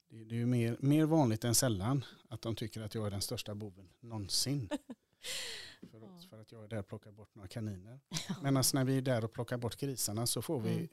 Det, 0.08 0.24
det 0.24 0.34
är 0.34 0.38
ju 0.38 0.46
mer, 0.46 0.76
mer 0.80 1.04
vanligt 1.04 1.44
än 1.44 1.54
sällan 1.54 2.04
att 2.28 2.42
de 2.42 2.56
tycker 2.56 2.80
att 2.80 2.94
jag 2.94 3.06
är 3.06 3.10
den 3.10 3.22
största 3.22 3.54
boven 3.54 3.88
någonsin. 4.00 4.68
för, 5.90 6.16
att, 6.16 6.24
för 6.24 6.40
att 6.40 6.52
jag 6.52 6.64
är 6.64 6.68
där 6.68 6.78
och 6.78 6.88
plockar 6.88 7.12
bort 7.12 7.34
några 7.34 7.48
kaniner. 7.48 8.00
Medan 8.42 8.64
när 8.74 8.84
vi 8.84 8.98
är 8.98 9.02
där 9.02 9.24
och 9.24 9.32
plockar 9.32 9.56
bort 9.56 9.76
grisarna 9.76 10.26
så 10.26 10.42
får 10.42 10.60
vi 10.60 10.74
Mm. 10.74 10.88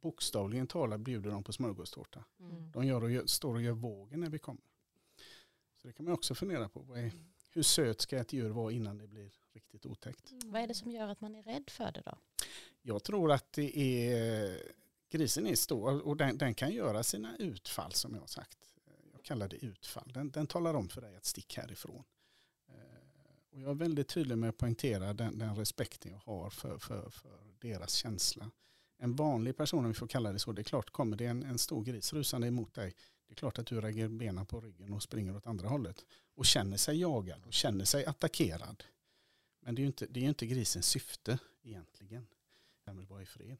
Bokstavligen 0.00 0.66
talat 0.66 1.00
bjuder 1.00 1.30
dem 1.30 1.44
på 1.44 1.52
smörgåstårta. 1.52 2.24
Mm. 2.40 2.70
De 2.70 2.86
gör 2.86 3.02
och 3.02 3.10
gör, 3.10 3.26
står 3.26 3.54
och 3.54 3.62
gör 3.62 3.72
vågen 3.72 4.20
när 4.20 4.30
vi 4.30 4.38
kommer. 4.38 4.62
Så 5.76 5.88
det 5.88 5.92
kan 5.92 6.04
man 6.04 6.14
också 6.14 6.34
fundera 6.34 6.68
på. 6.68 6.96
Är, 6.96 7.12
hur 7.50 7.62
söt 7.62 8.00
ska 8.00 8.16
ett 8.18 8.32
djur 8.32 8.50
vara 8.50 8.72
innan 8.72 8.98
det 8.98 9.06
blir 9.06 9.30
riktigt 9.52 9.86
otäckt? 9.86 10.32
Vad 10.44 10.62
är 10.62 10.66
det 10.66 10.74
som 10.74 10.90
gör 10.90 11.08
att 11.08 11.20
man 11.20 11.34
är 11.34 11.42
rädd 11.42 11.70
för 11.70 11.92
det 11.92 12.02
då? 12.04 12.18
Jag 12.82 13.02
tror 13.02 13.32
att 13.32 13.52
det 13.52 13.78
är 13.78 14.62
grisen 15.10 15.46
är 15.46 15.54
stor 15.54 16.00
och 16.06 16.16
den, 16.16 16.38
den 16.38 16.54
kan 16.54 16.72
göra 16.72 17.02
sina 17.02 17.36
utfall 17.36 17.92
som 17.92 18.14
jag 18.14 18.20
har 18.20 18.26
sagt. 18.26 18.58
Jag 19.12 19.22
kallar 19.22 19.48
det 19.48 19.56
utfall. 19.56 20.10
Den, 20.14 20.30
den 20.30 20.46
talar 20.46 20.74
om 20.74 20.88
för 20.88 21.00
dig 21.00 21.16
att 21.16 21.24
stick 21.24 21.56
härifrån. 21.56 22.04
Eh, 22.68 22.74
Och 23.50 23.60
jag 23.60 23.70
är 23.70 23.74
väldigt 23.74 24.08
tydlig 24.08 24.38
med 24.38 24.48
att 24.48 24.56
poängtera 24.58 25.12
den, 25.14 25.38
den 25.38 25.56
respekten 25.56 26.12
jag 26.12 26.18
har 26.18 26.50
för, 26.50 26.78
för, 26.78 27.10
för 27.10 27.30
deras 27.60 27.94
känsla. 27.94 28.50
En 28.98 29.16
vanlig 29.16 29.56
person, 29.56 29.84
om 29.84 29.90
vi 29.90 29.94
får 29.94 30.06
kalla 30.06 30.32
det 30.32 30.38
så, 30.38 30.52
det 30.52 30.62
är 30.62 30.64
klart 30.64 30.90
kommer 30.90 31.16
det 31.16 31.26
en, 31.26 31.42
en 31.42 31.58
stor 31.58 31.84
gris 31.84 32.12
rusande 32.12 32.46
emot 32.46 32.74
dig. 32.74 32.94
Det 33.26 33.32
är 33.32 33.36
klart 33.36 33.58
att 33.58 33.66
du 33.66 33.80
lägger 33.80 34.08
benen 34.08 34.46
på 34.46 34.60
ryggen 34.60 34.92
och 34.92 35.02
springer 35.02 35.36
åt 35.36 35.46
andra 35.46 35.68
hållet. 35.68 36.04
Och 36.34 36.46
känner 36.46 36.76
sig 36.76 37.00
jagad 37.00 37.46
och 37.46 37.52
känner 37.52 37.84
sig 37.84 38.04
attackerad. 38.04 38.84
Men 39.60 39.74
det 39.74 39.80
är 39.80 39.82
ju 39.82 39.86
inte, 39.86 40.06
det 40.10 40.20
är 40.20 40.28
inte 40.28 40.46
grisens 40.46 40.86
syfte 40.86 41.38
egentligen. 41.62 42.26
Den 42.84 42.96
vill 42.96 43.06
vara 43.06 43.22
i 43.22 43.26
fred. 43.26 43.58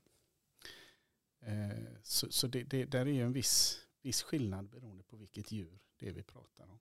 Eh, 1.41 1.79
Så, 2.03 2.33
så 2.33 2.47
det, 2.47 2.63
det, 2.63 2.85
där 2.85 3.07
är 3.07 3.13
ju 3.13 3.23
en 3.23 3.33
viss, 3.33 3.81
viss 4.03 4.23
skillnad 4.23 4.69
beroende 4.69 5.05
på 5.05 5.17
vilket 5.17 5.53
djur 5.53 5.79
det 5.99 6.09
är 6.09 6.13
vi 6.13 6.23
pratar 6.23 6.65
om. 6.71 6.79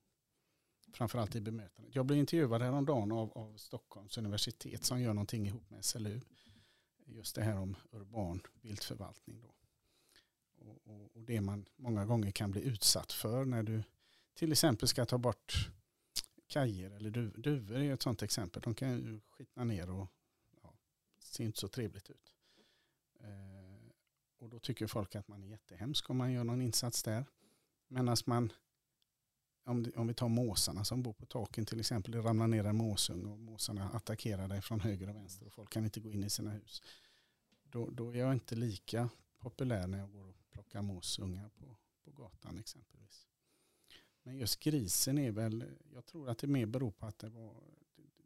Framförallt 0.93 1.35
i 1.35 1.41
bemötandet. 1.41 1.95
Jag 1.95 2.05
blev 2.05 2.19
intervjuad 2.19 2.61
häromdagen 2.61 3.11
av, 3.11 3.37
av 3.37 3.57
Stockholms 3.57 4.17
universitet 4.17 4.83
som 4.83 5.01
gör 5.01 5.13
någonting 5.13 5.47
ihop 5.47 5.69
med 5.69 5.85
SLU. 5.85 6.21
Just 7.09 7.35
det 7.35 7.43
här 7.43 7.57
om 7.57 7.75
urban 7.91 8.41
viltförvaltning. 8.61 9.41
Då. 9.41 9.53
Och, 10.55 10.77
och, 10.83 11.15
och 11.15 11.23
det 11.23 11.41
man 11.41 11.65
många 11.75 12.05
gånger 12.05 12.31
kan 12.31 12.51
bli 12.51 12.61
utsatt 12.61 13.11
för 13.11 13.45
när 13.45 13.63
du 13.63 13.83
till 14.33 14.51
exempel 14.51 14.87
ska 14.87 15.05
ta 15.05 15.17
bort 15.17 15.69
kajer 16.47 16.91
eller 16.91 17.09
duv- 17.09 17.37
duvor 17.37 17.77
är 17.77 17.93
ett 17.93 18.01
sådant 18.01 18.21
exempel. 18.21 18.61
De 18.61 18.73
kan 18.73 18.89
ju 18.89 19.19
skitna 19.29 19.63
ner 19.63 19.89
och 19.89 20.07
ja, 20.61 20.73
ser 21.19 21.43
inte 21.43 21.59
så 21.59 21.67
trevligt 21.67 22.09
ut. 22.09 22.35
Eh, 23.19 23.91
och 24.37 24.49
då 24.49 24.59
tycker 24.59 24.87
folk 24.87 25.15
att 25.15 25.27
man 25.27 25.43
är 25.43 25.47
jättehemsk 25.47 26.09
om 26.09 26.17
man 26.17 26.31
gör 26.31 26.43
någon 26.43 26.61
insats 26.61 27.03
där. 27.03 27.25
Medan 27.87 28.17
man, 28.25 28.53
om, 29.67 29.91
om 29.95 30.07
vi 30.07 30.13
tar 30.13 30.27
måsarna 30.27 30.83
som 30.83 31.03
bor 31.03 31.13
på 31.13 31.25
taken 31.25 31.65
till 31.65 31.79
exempel, 31.79 32.11
det 32.11 32.19
ramlar 32.19 32.47
ner 32.47 32.63
en 32.63 32.75
måsung 32.75 33.25
och 33.25 33.39
måsarna 33.39 33.89
attackerar 33.89 34.47
dig 34.47 34.61
från 34.61 34.79
höger 34.79 35.09
och 35.09 35.15
vänster 35.15 35.45
och 35.45 35.53
folk 35.53 35.69
kan 35.69 35.85
inte 35.85 35.99
gå 35.99 36.11
in 36.11 36.23
i 36.23 36.29
sina 36.29 36.51
hus. 36.51 36.81
Då, 37.63 37.89
då 37.89 38.09
är 38.15 38.19
jag 38.19 38.33
inte 38.33 38.55
lika 38.55 39.09
populär 39.39 39.87
när 39.87 39.97
jag 39.97 40.11
går 40.11 40.27
och 40.27 40.35
plockar 40.49 40.81
måsungar 40.81 41.49
på, 41.49 41.77
på 42.03 42.11
gatan 42.11 42.57
exempelvis. 42.57 43.27
Men 44.23 44.37
just 44.37 44.59
grisen 44.59 45.17
är 45.17 45.31
väl, 45.31 45.65
jag 45.93 46.05
tror 46.05 46.29
att 46.29 46.37
det 46.37 46.47
mer 46.47 46.65
beror 46.65 46.91
på 46.91 47.05
att 47.05 47.19
det 47.19 47.29
var 47.29 47.63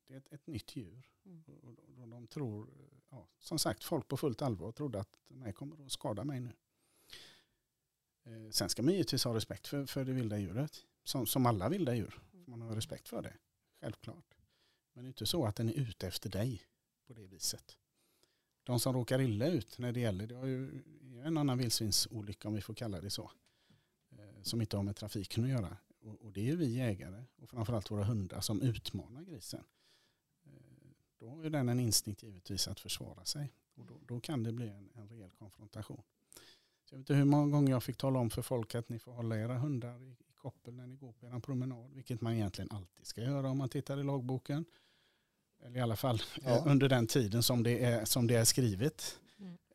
det 0.08 0.14
är 0.14 0.18
ett, 0.18 0.34
ett 0.34 0.48
nytt 0.48 0.76
djur. 0.76 1.08
Mm. 1.26 1.44
Och, 1.48 1.64
och, 1.64 2.02
och 2.02 2.08
de 2.08 2.28
tror, 2.28 2.70
ja, 3.10 3.28
som 3.40 3.60
sagt, 3.60 3.84
folk 3.84 4.08
på 4.08 4.18
fullt 4.18 4.42
allvar 4.42 4.72
trodde 4.72 5.00
att 5.00 5.18
de 5.28 5.42
här 5.42 5.52
kommer 5.52 5.86
att 5.86 5.92
skada 5.92 6.24
mig 6.24 6.40
nu. 6.40 6.54
Eh, 8.24 8.50
sen 8.52 8.70
ska 8.70 8.84
man 8.84 8.94
givetvis 8.94 9.24
ha 9.24 9.36
respekt 9.36 9.68
för, 9.68 9.86
för 9.86 10.06
det 10.06 10.14
vilda 10.14 10.38
djuret. 10.38 10.86
Som, 11.04 11.26
som 11.28 11.46
alla 11.46 11.70
vilda 11.70 11.96
djur. 11.96 12.20
Man 12.46 12.62
har 12.62 12.76
respekt 12.76 13.08
för 13.10 13.22
det, 13.22 13.34
självklart. 13.82 14.36
Men 14.94 15.04
det 15.04 15.08
är 15.08 15.10
inte 15.10 15.26
så 15.26 15.46
att 15.46 15.56
den 15.56 15.70
är 15.70 15.74
ute 15.74 16.08
efter 16.08 16.30
dig 16.30 16.64
på 17.08 17.14
det 17.14 17.28
viset. 17.28 17.78
De 18.64 18.80
som 18.80 18.94
råkar 18.94 19.22
illa 19.22 19.48
ut 19.48 19.78
när 19.78 19.92
det 19.92 20.00
gäller, 20.00 20.28
det 20.28 20.36
har 20.36 20.46
ju 20.46 20.84
en 21.24 21.38
annan 21.38 21.58
vildsvinsolycka 21.58 22.48
om 22.48 22.54
vi 22.54 22.62
får 22.62 22.74
kalla 22.74 23.02
det 23.02 23.10
så. 23.10 23.32
eh, 24.12 24.42
Som 24.42 24.62
inte 24.62 24.78
har 24.78 24.84
med 24.84 24.96
trafiken 24.96 25.44
att 25.44 25.50
göra. 25.50 25.78
Och, 26.02 26.32
det 26.34 26.42
är 26.42 26.46
ju 26.46 26.56
vi 26.56 26.74
jägare 26.74 27.24
och 27.36 27.50
framförallt 27.50 27.92
våra 27.92 28.04
hundar 28.04 28.42
som 28.42 28.62
utmanar 28.62 29.24
grisen. 29.24 29.64
Eh, 30.46 30.52
Då 31.18 31.30
har 31.30 31.44
ju 31.44 31.50
den 31.50 31.70
en 31.70 31.80
instinkt 31.80 32.24
givetvis 32.24 32.68
att 32.68 32.80
försvara 32.80 33.26
sig. 33.26 33.54
Och 33.76 33.86
då, 33.86 34.00
då 34.08 34.20
kan 34.20 34.44
det 34.44 34.52
bli 34.52 34.68
en, 34.70 34.92
en 34.96 35.08
rejäl 35.10 35.32
konfrontation. 35.32 36.02
Så 36.84 36.94
jag 36.96 36.98
vet 36.98 37.10
inte 37.10 37.14
hur 37.16 37.26
många 37.26 37.52
gånger 37.52 37.72
jag 37.72 37.84
fick 37.84 37.98
tala 37.98 38.20
om 38.20 38.30
för 38.30 38.42
folk 38.42 38.76
att 38.76 38.90
ni 38.90 39.00
får 39.00 39.12
hålla 39.14 39.38
era 39.38 39.58
hundar 39.58 40.04
i 40.04 40.16
koppel 40.42 40.74
när 40.74 40.88
ni 40.88 40.96
går 40.96 41.12
på 41.12 41.26
er 41.28 41.40
promenad. 41.40 41.92
Vilket 41.94 42.22
man 42.22 42.34
egentligen 42.34 42.72
alltid 42.72 43.06
ska 43.06 43.22
göra 43.22 43.50
om 43.50 43.58
man 43.58 43.70
tittar 43.70 44.00
i 44.00 44.04
lagboken. 44.04 44.66
Eller 45.64 45.78
i 45.78 45.82
alla 45.82 45.96
fall 45.96 46.22
Ja. 46.44 46.50
eh, 46.58 46.68
under 46.68 46.90
den 46.90 47.08
tiden 47.08 47.44
som 47.44 47.64
det 47.64 47.84
är, 47.84 48.06
som 48.06 48.28
det 48.28 48.36
är 48.36 48.46
skrivet. 48.46 49.20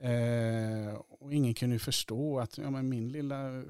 Eh, 0.01 0.95
och 0.95 1.35
ingen 1.35 1.55
kunde 1.55 1.75
ju 1.75 1.79
förstå 1.79 2.39
att 2.39 2.59
ja, 2.59 2.71
men 2.71 2.89
min 2.89 3.12
lilla 3.12 3.64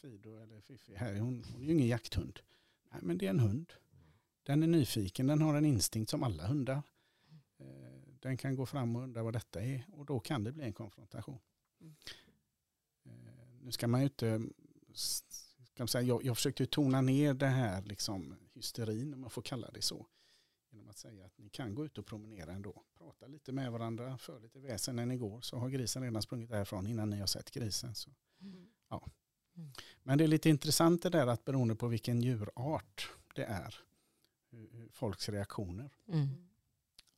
Fido 0.00 0.36
eller 0.38 0.60
Fifi 0.60 0.94
här, 0.94 1.14
hon, 1.18 1.44
hon 1.52 1.62
är 1.62 1.66
ju 1.66 1.72
ingen 1.72 1.86
jakthund. 1.86 2.40
Nej 2.92 3.00
men 3.02 3.18
det 3.18 3.26
är 3.26 3.30
en 3.30 3.40
hund. 3.40 3.72
Den 4.42 4.62
är 4.62 4.66
nyfiken, 4.66 5.26
den 5.26 5.40
har 5.42 5.54
en 5.54 5.64
instinkt 5.64 6.10
som 6.10 6.22
alla 6.22 6.46
hundar. 6.46 6.82
Eh, 7.58 7.66
den 8.20 8.36
kan 8.36 8.56
gå 8.56 8.66
fram 8.66 8.96
och 8.96 9.02
undra 9.02 9.22
vad 9.22 9.32
detta 9.32 9.60
är 9.62 9.86
och 9.92 10.06
då 10.06 10.20
kan 10.20 10.44
det 10.44 10.52
bli 10.52 10.64
en 10.64 10.72
konfrontation. 10.72 11.38
Mm. 11.80 11.94
Eh, 13.04 13.12
nu 13.62 13.72
ska 13.72 13.88
man 13.88 14.00
ju 14.00 14.04
inte, 14.04 14.40
ska 15.76 15.82
man 15.82 15.88
säga, 15.88 16.04
jag, 16.04 16.24
jag 16.24 16.36
försökte 16.36 16.66
tona 16.66 17.00
ner 17.00 17.34
det 17.34 17.46
här 17.46 17.82
liksom 17.82 18.36
hysterin 18.54 19.14
om 19.14 19.20
man 19.20 19.30
får 19.30 19.42
kalla 19.42 19.70
det 19.70 19.82
så. 19.82 20.06
Genom 20.70 20.88
att 20.88 20.98
säga 20.98 21.26
att 21.26 21.38
ni 21.38 21.48
kan 21.48 21.74
gå 21.74 21.84
ut 21.84 21.98
och 21.98 22.06
promenera 22.06 22.52
ändå. 22.52 22.82
Prata 22.98 23.26
lite 23.26 23.52
med 23.52 23.72
varandra, 23.72 24.18
för 24.18 24.40
lite 24.40 24.60
väsen 24.60 24.96
när 24.96 25.06
ni 25.06 25.16
går 25.16 25.40
så 25.40 25.56
har 25.56 25.68
grisen 25.68 26.02
redan 26.02 26.22
sprungit 26.22 26.50
därifrån 26.50 26.86
innan 26.86 27.10
ni 27.10 27.18
har 27.20 27.26
sett 27.26 27.50
grisen. 27.50 27.94
Så. 27.94 28.10
Men 30.02 30.18
det 30.18 30.24
är 30.24 30.28
lite 30.28 30.48
intressant 30.48 31.02
det 31.02 31.10
där 31.10 31.26
att 31.26 31.44
beroende 31.44 31.74
på 31.76 31.88
vilken 31.88 32.22
djurart 32.22 33.10
det 33.34 33.44
är, 33.44 33.74
folks 34.90 35.28
reaktioner. 35.28 35.90
Mm. 36.08 36.48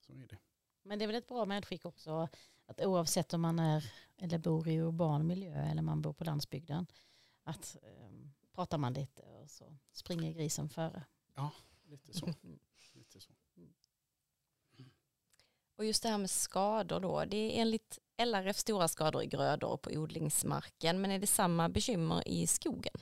Så 0.06 0.12
är 0.12 0.26
det. 0.26 0.38
Men 0.82 0.98
det 0.98 1.04
är 1.04 1.06
väl 1.06 1.16
ett 1.16 1.28
bra 1.28 1.44
medskick 1.44 1.84
också 1.84 2.28
att 2.66 2.80
oavsett 2.80 3.34
om 3.34 3.40
man 3.40 3.58
är 3.58 3.92
eller 4.16 4.38
bor 4.38 4.68
i 4.68 4.80
urban 4.80 5.26
miljö 5.26 5.70
eller 5.70 5.82
man 5.82 6.02
bor 6.02 6.12
på 6.12 6.24
landsbygden 6.24 6.86
att 7.48 7.76
um, 7.82 8.07
pratar 8.58 8.78
man 8.78 8.92
lite 8.92 9.22
och 9.22 9.50
så 9.50 9.76
springer 9.92 10.32
grisen 10.32 10.68
före. 10.68 11.04
Lite 11.84 12.12
så. 12.12 12.26
Lite 12.42 13.20
så. 13.20 13.32
Och 15.76 15.84
just 15.84 16.02
det 16.02 16.08
här 16.08 16.18
med 16.18 16.30
skador 16.30 17.00
då, 17.00 17.24
det 17.24 17.36
är 17.36 17.60
enligt 17.60 17.98
LRF 18.16 18.58
stora 18.58 18.88
skador 18.88 19.22
i 19.22 19.26
grödor 19.26 19.68
och 19.68 19.82
på 19.82 19.90
odlingsmarken, 19.90 21.00
men 21.00 21.10
är 21.10 21.18
det 21.18 21.26
samma 21.26 21.68
bekymmer 21.68 22.28
i 22.28 22.46
skogen? 22.46 22.94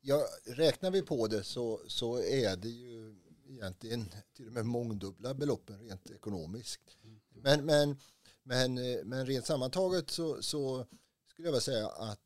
Ja, 0.00 0.26
räknar 0.44 0.90
vi 0.90 1.02
på 1.02 1.26
det 1.26 1.44
så, 1.44 1.80
så 1.88 2.22
är 2.22 2.56
det 2.56 2.68
ju 2.68 3.16
egentligen 3.48 4.12
till 4.32 4.46
och 4.46 4.52
med 4.52 4.66
mångdubbla 4.66 5.34
beloppen 5.34 5.80
rent 5.80 6.10
ekonomiskt. 6.10 6.96
Men, 7.28 7.64
men, 7.64 8.00
men, 8.42 8.74
men 9.08 9.26
rent 9.26 9.46
sammantaget 9.46 10.10
så, 10.10 10.42
så 10.42 10.86
skulle 11.26 11.48
jag 11.48 11.52
vilja 11.52 11.60
säga 11.60 11.88
att 11.88 12.20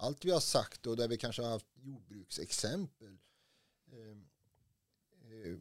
allt 0.00 0.24
vi 0.24 0.30
har 0.30 0.40
sagt 0.40 0.86
och 0.86 0.96
där 0.96 1.08
vi 1.08 1.16
kanske 1.16 1.42
har 1.42 1.50
haft 1.50 1.66
jordbruksexempel 1.74 3.18
eh, 3.92 4.16
eh, 5.30 5.58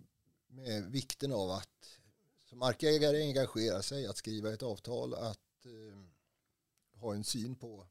med 0.47 0.91
vikten 0.91 1.31
av 1.31 1.51
att 1.51 1.99
som 2.45 2.59
markägare 2.59 3.21
engagera 3.21 3.81
sig, 3.81 4.07
att 4.07 4.17
skriva 4.17 4.53
ett 4.53 4.63
avtal, 4.63 5.13
att 5.13 5.65
eh, 5.65 5.99
ha 6.91 7.13
en 7.13 7.23
syn 7.23 7.55
på 7.55 7.87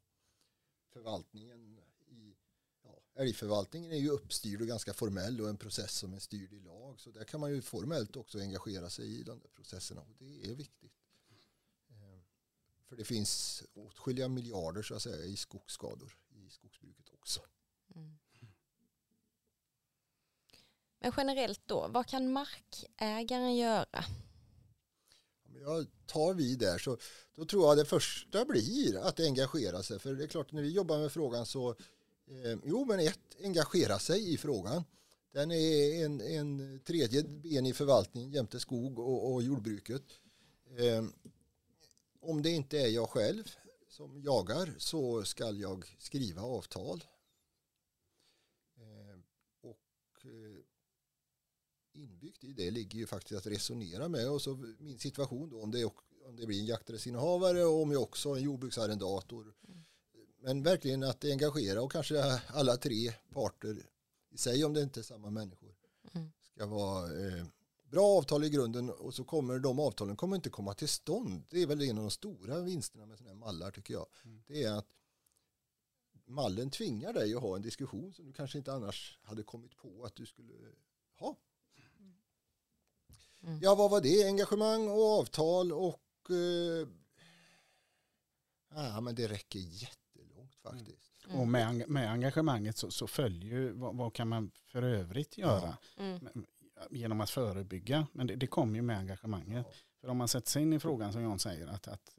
förvaltningen. 0.93 1.79
I, 2.07 2.35
ja, 2.83 3.01
älgförvaltningen 3.15 3.93
är 3.93 3.99
ju 3.99 4.11
uppstyrd 4.11 4.61
och 4.61 4.67
ganska 4.67 4.95
formell 4.95 5.41
och 5.41 5.49
en 5.49 5.57
process 5.57 5.93
som 5.93 6.15
är 6.15 6.19
styrd 6.19 6.53
i 6.53 6.61
lag. 6.61 7.01
Så 7.01 7.11
där 7.11 7.25
kan 7.25 7.41
man 7.41 7.51
ju 7.51 7.63
formellt 7.63 8.17
också 8.17 8.39
engagera 8.39 8.91
sig 8.91 9.21
i 9.21 9.23
de 9.23 9.39
där 9.39 9.49
processerna 9.49 10.01
och 10.01 10.15
det 10.19 10.51
är 10.51 10.55
viktigt. 10.55 10.93
För 12.89 12.97
det 12.97 13.05
finns 13.05 13.63
åtskilliga 13.75 14.29
miljarder 14.29 14.83
så 14.83 14.95
att 14.95 15.03
säga 15.03 15.25
i 15.25 15.37
skogsskador 15.37 16.17
i 16.49 16.51
skogsbruket 16.51 17.11
också. 17.11 17.41
Mm. 17.95 18.19
Men 21.01 21.13
generellt 21.17 21.61
då, 21.67 21.89
vad 21.89 22.07
kan 22.07 22.33
markägaren 22.33 23.57
göra? 23.57 24.05
Om 25.49 25.57
jag 25.61 25.87
tar 26.07 26.35
vid 26.35 26.59
där 26.59 26.79
så 26.79 26.99
då 27.35 27.45
tror 27.45 27.67
jag 27.67 27.77
det 27.77 27.85
första 27.85 28.45
blir 28.45 28.97
att 28.97 29.21
engagera 29.21 29.83
sig. 29.83 29.99
För 29.99 30.15
det 30.15 30.25
är 30.25 30.29
klart 30.29 30.53
när 30.53 30.63
vi 30.63 30.71
jobbar 30.71 30.99
med 30.99 31.13
frågan 31.13 31.47
så 31.47 31.71
eh, 32.27 32.59
jo 32.65 32.85
men 32.85 33.01
ett, 33.01 33.21
engagera 33.43 33.99
sig 33.99 34.33
i 34.35 34.37
frågan. 34.37 34.85
Den 35.33 35.51
är 35.51 36.05
en, 36.05 36.21
en 36.21 36.81
tredje 36.81 37.23
ben 37.23 37.67
i 37.67 37.73
förvaltningen 37.73 38.33
jämte 38.33 38.61
skog 38.61 38.99
och, 38.99 39.33
och 39.33 39.43
jordbruket. 39.43 40.03
Eh, 40.77 41.05
om 42.21 42.43
det 42.43 42.51
inte 42.51 42.79
är 42.79 42.89
jag 42.89 43.11
själv 43.11 43.45
som 43.99 44.23
jagar 44.23 44.75
så 44.79 45.25
ska 45.25 45.51
jag 45.51 45.97
skriva 45.99 46.43
avtal. 46.43 47.05
Eh, 48.77 49.21
och 49.61 50.25
eh, 50.25 50.61
inbyggt 51.93 52.45
i 52.45 52.53
det 52.53 52.71
ligger 52.71 52.99
ju 52.99 53.07
faktiskt 53.07 53.39
att 53.39 53.53
resonera 53.53 54.09
med 54.09 54.31
och 54.31 54.43
så 54.43 54.55
min 54.79 54.99
situation 54.99 55.51
då 55.51 55.63
om 55.63 55.71
det, 55.71 55.85
om 56.25 56.37
det 56.37 56.47
blir 56.47 56.61
en 56.61 56.67
jakträttsinnehavare 56.67 57.65
och 57.65 57.83
om 57.83 57.93
jag 57.93 58.03
också 58.03 58.29
har 58.29 58.37
en 58.37 58.43
jordbruksarrendator. 58.43 59.55
Mm. 59.69 59.85
Men 60.41 60.63
verkligen 60.63 61.03
att 61.03 61.25
engagera 61.25 61.83
och 61.83 61.93
kanske 61.93 62.41
alla 62.47 62.77
tre 62.77 63.13
parter 63.33 63.87
i 64.31 64.39
sig 64.39 64.65
om 64.65 64.75
det 64.75 64.83
inte 64.83 65.01
är 65.01 65.05
samma 65.05 65.31
människor 65.31 65.75
mm. 66.13 66.33
ska 66.55 66.67
vara 66.67 67.27
eh, 67.27 67.47
bra 67.91 68.19
avtal 68.19 68.45
i 68.45 68.51
grunden 68.51 68.91
och 68.91 69.15
så 69.15 69.25
kommer 69.25 69.59
de 69.59 69.79
avtalen 69.79 70.17
kommer 70.17 70.37
inte 70.37 70.51
komma 70.51 70.75
till 70.75 70.89
stånd. 70.89 71.45
Det 71.51 71.63
är 71.63 71.67
väl 71.67 71.83
en 71.83 71.99
av 71.99 72.05
de 72.05 72.11
stora 72.11 72.61
vinsterna 72.61 73.07
med 73.07 73.19
sådana 73.19 73.35
här 73.35 73.41
mallar 73.41 73.71
tycker 73.71 73.95
jag. 73.95 74.07
Mm. 74.25 74.43
Det 74.47 74.63
är 74.63 74.73
att 74.73 74.87
mallen 76.27 76.71
tvingar 76.71 77.13
dig 77.13 77.35
att 77.35 77.43
ha 77.43 77.57
en 77.57 77.63
diskussion 77.63 78.15
som 78.15 78.27
du 78.27 78.33
kanske 78.33 78.59
inte 78.59 78.73
annars 78.73 79.19
hade 79.23 79.43
kommit 79.43 79.77
på 79.77 80.05
att 80.05 80.17
du 80.17 80.27
skulle 80.27 80.55
ha. 81.19 81.37
Mm. 83.43 83.59
Ja, 83.63 83.75
vad 83.75 83.91
var 83.91 84.01
det? 84.01 84.29
Engagemang 84.29 84.89
och 84.89 85.19
avtal 85.19 85.73
och 85.73 86.31
eh, 86.31 86.89
ja, 88.75 89.01
men 89.01 89.15
det 89.15 89.29
räcker 89.29 89.59
jättelångt 89.59 90.55
faktiskt. 90.55 91.27
Mm. 91.27 91.41
Och 91.41 91.49
med, 91.49 91.89
med 91.89 92.11
engagemanget 92.11 92.77
så, 92.77 92.91
så 92.91 93.07
följer 93.07 93.59
ju 93.59 93.73
vad, 93.73 93.97
vad, 93.97 94.15
kan 94.15 94.29
man 94.29 94.51
för 94.51 94.83
övrigt 94.83 95.39
göra 95.39 95.79
mm. 95.97 96.47
Genom 96.91 97.21
att 97.21 97.31
förebygga. 97.31 98.07
Men 98.13 98.27
det, 98.27 98.37
det 98.37 98.47
kommer 98.47 98.77
ju 98.77 98.83
med 98.83 98.99
engagemanget. 98.99 99.67
Ja. 99.69 99.75
För 100.01 100.09
om 100.09 100.17
man 100.17 100.29
sätter 100.29 100.51
sig 100.51 100.63
in 100.63 100.73
i 100.73 100.79
frågan 100.79 101.13
som 101.13 101.23
Jan 101.23 101.39
säger, 101.39 101.67
att, 101.67 101.89
att 101.89 102.19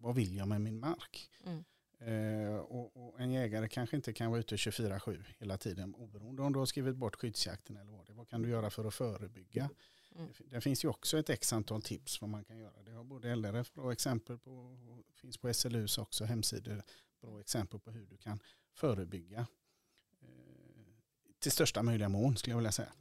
vad 0.00 0.14
vill 0.14 0.36
jag 0.36 0.48
med 0.48 0.60
min 0.60 0.80
mark? 0.80 1.30
Mm. 1.44 1.64
Eh, 1.98 2.56
och, 2.56 2.96
och, 2.96 3.20
en 3.20 3.30
jägare 3.30 3.68
kanske 3.68 3.96
inte 3.96 4.12
kan 4.12 4.30
vara 4.30 4.40
ute 4.40 4.56
24-7 4.56 5.24
hela 5.38 5.58
tiden, 5.58 5.94
oberoende 5.94 6.42
om 6.42 6.52
du 6.52 6.58
har 6.58 6.66
skrivit 6.66 6.96
bort 6.96 7.16
skyddsjakten 7.16 7.76
eller 7.76 7.92
vad 7.92 8.06
det 8.06 8.12
Vad 8.12 8.28
kan 8.28 8.42
du 8.42 8.48
göra 8.48 8.70
för 8.70 8.84
att 8.84 8.94
förebygga? 8.94 9.70
Mm. 10.14 10.28
Det 10.50 10.60
finns 10.60 10.84
ju 10.84 10.88
också 10.88 11.18
ett 11.18 11.30
x 11.30 11.52
antal 11.52 11.82
tips 11.82 12.20
vad 12.20 12.30
man 12.30 12.44
kan 12.44 12.58
göra. 12.58 12.82
Det 12.82 12.92
har 12.92 13.04
både 13.04 13.36
LRF 13.36 13.72
bra 13.72 13.92
exempel 13.92 14.38
på, 14.38 14.50
och 14.50 15.04
finns 15.14 15.38
på 15.38 15.54
SLUs 15.54 15.98
också 15.98 16.24
hemsidor 16.24 16.82
bra 17.20 17.40
exempel 17.40 17.80
på 17.80 17.90
hur 17.90 18.06
du 18.06 18.16
kan 18.16 18.40
förebygga 18.74 19.46
eh, 20.20 20.26
till 21.38 21.52
största 21.52 21.82
möjliga 21.82 22.08
mån 22.08 22.36
skulle 22.36 22.52
jag 22.52 22.58
vilja 22.58 22.72
säga. 22.72 22.92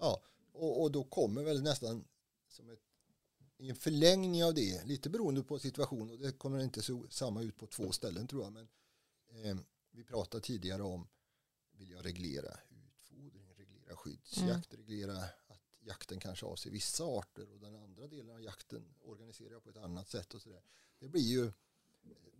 Ja, 0.00 0.22
och, 0.52 0.82
och, 0.82 0.92
då 0.92 1.04
kommer 1.04 1.42
väl 1.42 1.62
nästan 1.62 2.04
som 2.48 2.70
ett, 2.70 2.82
en 3.58 3.76
förlängning 3.76 4.44
av 4.44 4.54
det, 4.54 4.84
lite 4.84 5.10
beroende 5.10 5.42
på 5.42 5.58
situation 5.58 6.10
och 6.10 6.18
det 6.18 6.32
kommer 6.32 6.58
inte 6.58 6.82
så 6.82 7.06
samma 7.10 7.42
ut 7.42 7.56
på 7.56 7.66
två 7.66 7.92
ställen 7.92 8.26
tror 8.26 8.42
jag, 8.42 8.52
men 8.52 8.68
eh, 9.28 9.56
vi 9.90 10.04
pratade 10.04 10.42
tidigare 10.42 10.82
om 10.82 11.08
vill 11.72 11.90
jag 11.90 12.04
reglera 12.04 12.50
skyddsjakt, 14.00 14.74
mm. 14.74 14.86
reglera 14.86 15.18
att 15.46 15.62
jakten 15.80 16.20
kanske 16.20 16.46
avser 16.46 16.70
vissa 16.70 17.04
arter 17.04 17.52
och 17.52 17.60
den 17.60 17.76
andra 17.76 18.06
delen 18.06 18.30
av 18.30 18.42
jakten 18.42 18.94
organiserar 19.00 19.60
på 19.60 19.70
ett 19.70 19.76
annat 19.76 20.08
sätt 20.08 20.34
och 20.34 20.42
sådär. 20.42 20.62
Det 20.98 21.08
blir 21.08 21.22
ju, 21.22 21.52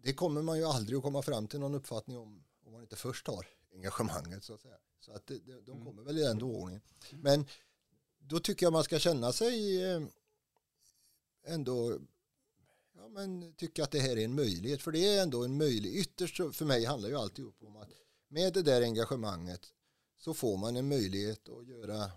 det 0.03 0.15
kommer 0.15 0.43
man 0.43 0.59
ju 0.59 0.65
aldrig 0.65 0.97
att 0.97 1.03
komma 1.03 1.23
fram 1.23 1.49
till 1.49 1.61
någon 1.61 1.75
uppfattning 1.75 2.19
om 2.19 2.45
om 2.63 2.73
man 2.73 2.83
inte 2.83 2.97
först 2.97 3.27
har 3.27 3.47
engagemanget 3.73 4.45
så 4.45 4.55
att 4.55 4.61
säga. 4.61 4.79
Så 5.01 5.13
att 5.13 5.27
det, 5.27 5.39
de 5.39 5.71
mm. 5.71 5.85
kommer 5.85 6.03
väl 6.03 6.19
i 6.19 6.23
den 6.23 6.43
ordningen. 6.43 6.83
Men 7.13 7.47
då 8.19 8.41
tycker 8.41 8.67
jag 8.67 8.73
man 8.73 8.85
ska 8.85 8.99
känna 8.99 9.33
sig 9.33 9.85
eh, 9.85 10.03
ändå 11.45 11.99
ja, 12.97 13.09
men 13.09 13.53
tycka 13.53 13.85
att 13.85 13.91
det 13.91 14.01
här 14.01 14.17
är 14.17 14.25
en 14.25 14.35
möjlighet. 14.35 14.83
För 14.83 14.93
det 14.93 15.17
är 15.17 15.23
ändå 15.23 15.45
en 15.45 15.57
möjlighet. 15.57 16.07
Ytterst 16.07 16.37
för 16.37 16.65
mig 16.65 16.85
handlar 16.85 17.09
ju 17.09 17.17
alltihop 17.17 17.63
om 17.63 17.77
att 17.77 17.89
med 18.29 18.53
det 18.53 18.63
där 18.63 18.83
engagemanget 18.83 19.73
så 20.19 20.35
får 20.35 20.57
man 20.57 20.77
en 20.77 20.89
möjlighet 20.89 21.49
att 21.49 21.67
göra 21.67 22.11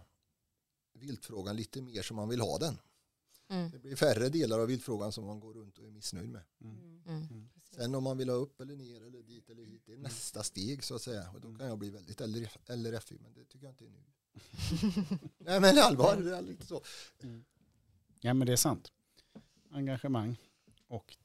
viltfrågan 0.94 1.56
lite 1.56 1.82
mer 1.82 2.02
som 2.02 2.16
man 2.16 2.30
vill 2.30 2.42
ha 2.42 2.58
den. 2.58 2.78
Mm. 3.50 3.72
Det 3.72 3.80
blir 3.80 3.96
färre 3.96 4.30
delar 4.30 4.60
av 4.60 4.68
viltfrågan 4.68 5.12
som 5.12 5.26
man 5.26 5.40
går 5.40 5.54
runt 5.54 5.78
och 5.78 5.88
är 5.88 5.92
missnöjd 5.92 6.30
med. 6.30 6.44
Mm. 6.62 6.78
Mm. 6.78 7.02
mm. 7.06 7.28
mm. 7.32 7.50
Sen 7.76 7.96
om 7.96 8.04
man 8.04 8.18
vill 8.18 8.30
ha 8.30 8.36
upp 8.36 8.62
eller 8.62 8.76
ner 8.76 9.02
eller 9.02 9.24
dit 9.24 9.50
eller 9.50 9.64
hit, 9.64 9.82
det 9.86 9.94
är 9.94 9.98
nästa 9.98 10.44
steg 10.44 10.84
så 10.84 10.96
att 10.96 11.02
säga. 11.02 11.30
Och 11.30 11.42
då 11.42 11.56
kan 11.56 11.68
jag 11.68 11.78
bli 11.78 11.90
väldigt 11.90 12.20
LRF, 12.20 13.12
men 13.20 13.34
det 13.34 13.46
tycker 13.46 13.66
jag 13.66 13.72
inte 13.72 13.86
är 13.86 13.90
nu. 13.90 14.04
Nej 15.38 15.60
men 15.62 15.78
allvar, 15.78 16.16
det 16.16 16.38
är 16.38 16.42
lite 16.42 16.66
så. 16.66 16.82
Ja 18.22 18.34
men 18.34 18.48
det 18.48 18.54
är 18.54 18.58
sant. 18.58 18.92
Engagemang 19.70 20.38
och 20.88 21.18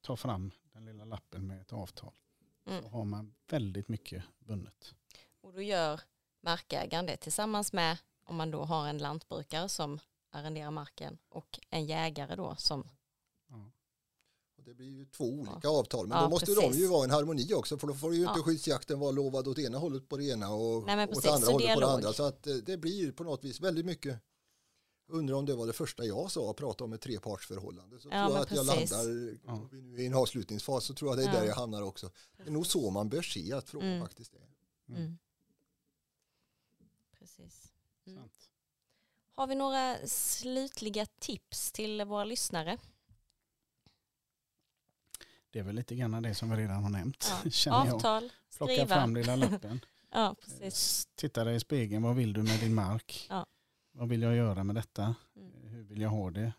ta 0.00 0.16
fram 0.16 0.50
den 0.72 0.84
lilla 0.84 1.04
lappen 1.04 1.46
med 1.46 1.60
ett 1.60 1.72
avtal. 1.72 2.12
Så 2.64 2.88
har 2.88 3.04
man 3.04 3.34
väldigt 3.48 3.88
mycket 3.88 4.24
vunnet. 4.38 4.94
Och 5.40 5.52
då 5.52 5.62
gör 5.62 6.00
markägaren 6.40 7.06
det 7.06 7.16
tillsammans 7.16 7.72
med 7.72 7.98
om 8.24 8.36
man 8.36 8.50
då 8.50 8.64
har 8.64 8.88
en 8.88 8.98
lantbrukare 8.98 9.68
som 9.68 10.00
arrenderar 10.32 10.70
marken 10.70 11.18
och 11.28 11.60
en 11.70 11.86
jägare 11.86 12.36
då 12.36 12.56
som 12.58 12.90
och 14.62 14.68
det 14.68 14.74
blir 14.74 14.90
ju 14.90 15.04
två 15.04 15.24
olika 15.24 15.60
ja. 15.62 15.78
avtal 15.78 16.06
men 16.06 16.18
ja, 16.18 16.24
då 16.24 16.30
måste 16.30 16.46
precis. 16.46 16.76
de 16.76 16.78
ju 16.78 16.86
vara 16.86 17.04
en 17.04 17.10
harmoni 17.10 17.54
också 17.54 17.78
för 17.78 17.86
då 17.86 17.94
får 17.94 18.14
ju 18.14 18.20
inte 18.20 18.32
ja. 18.36 18.42
skyddsjakten 18.42 18.98
vara 19.00 19.10
lovad 19.10 19.48
åt 19.48 19.58
ena 19.58 19.78
hållet 19.78 20.08
på 20.08 20.16
det 20.16 20.24
ena 20.24 20.50
och 20.50 20.86
Nej, 20.86 21.08
åt 21.08 21.26
andra 21.26 21.46
så 21.46 21.52
hållet 21.52 21.74
på 21.74 21.80
det 21.80 21.92
andra 21.92 22.12
så 22.12 22.22
att 22.22 22.46
eh, 22.46 22.54
det 22.54 22.76
blir 22.76 23.12
på 23.12 23.24
något 23.24 23.44
vis 23.44 23.60
väldigt 23.60 23.86
mycket 23.86 24.20
undrar 25.08 25.34
om 25.34 25.46
det 25.46 25.54
var 25.54 25.66
det 25.66 25.72
första 25.72 26.04
jag 26.04 26.30
sa 26.30 26.50
att 26.50 26.56
prata 26.56 26.84
om 26.84 26.92
ett 26.92 27.00
trepartsförhållande 27.00 28.00
så 28.00 28.08
ja, 28.08 28.26
tror 28.26 28.36
jag 28.36 28.42
att 28.42 28.48
precis. 28.48 28.90
jag 28.90 29.06
landar 29.06 29.38
ja. 29.44 30.02
i 30.02 30.06
en 30.06 30.14
avslutningsfas 30.14 30.84
så 30.84 30.94
tror 30.94 31.10
jag 31.10 31.18
det 31.18 31.24
är 31.24 31.40
där 31.40 31.46
jag 31.46 31.54
hamnar 31.54 31.82
också 31.82 32.10
det 32.36 32.42
är 32.42 32.50
nog 32.50 32.66
så 32.66 32.90
man 32.90 33.08
bör 33.08 33.22
se 33.22 33.52
att 33.52 33.68
frågan 33.68 33.88
mm. 33.88 34.02
faktiskt 34.02 34.34
är 34.34 34.54
mm. 34.88 35.02
mm. 35.02 35.18
Precis. 37.18 37.72
Mm. 38.06 38.28
Har 39.34 39.46
vi 39.46 39.54
några 39.54 40.06
slutliga 40.06 41.06
tips 41.06 41.72
till 41.72 42.04
våra 42.04 42.24
lyssnare? 42.24 42.78
Det 45.50 45.58
är 45.58 45.62
väl 45.62 45.74
lite 45.74 45.94
grann 45.94 46.22
det 46.22 46.34
som 46.34 46.50
vi 46.50 46.56
redan 46.56 46.82
har 46.82 46.90
nämnt. 46.90 47.32
Ja. 47.66 47.72
Avtal, 47.94 48.22
jag. 48.22 48.56
Plocka 48.56 48.72
skriva. 48.72 48.94
fram 48.94 49.14
lilla 49.14 49.36
lappen. 49.36 49.80
ja, 50.10 50.34
precis. 50.40 51.08
Titta 51.14 51.44
dig 51.44 51.56
i 51.56 51.60
spegeln, 51.60 52.02
vad 52.02 52.16
vill 52.16 52.32
du 52.32 52.42
med 52.42 52.60
din 52.60 52.74
mark? 52.74 53.26
Ja. 53.30 53.46
Vad 53.92 54.08
vill 54.08 54.22
jag 54.22 54.36
göra 54.36 54.64
med 54.64 54.74
detta? 54.74 55.14
Mm. 55.36 55.68
Hur 55.68 55.82
vill 55.82 56.00
jag 56.00 56.10
ha 56.10 56.30
det? 56.30 56.52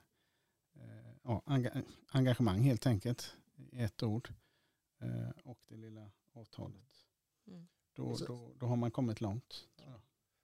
Eh, 0.76 1.14
ja, 1.24 1.44
engagemang 2.10 2.62
helt 2.62 2.88
enkelt, 2.88 3.36
i 3.72 3.80
ett 3.80 4.04
ord. 4.04 4.34
Eh, 5.02 5.30
och 5.44 5.60
det 5.68 5.76
lilla 5.76 6.12
avtalet. 6.34 7.06
Mm. 7.48 7.68
Då, 7.94 8.16
då, 8.28 8.54
då 8.60 8.66
har 8.66 8.76
man 8.76 8.92
kommit 8.92 9.22
långt. 9.22 9.68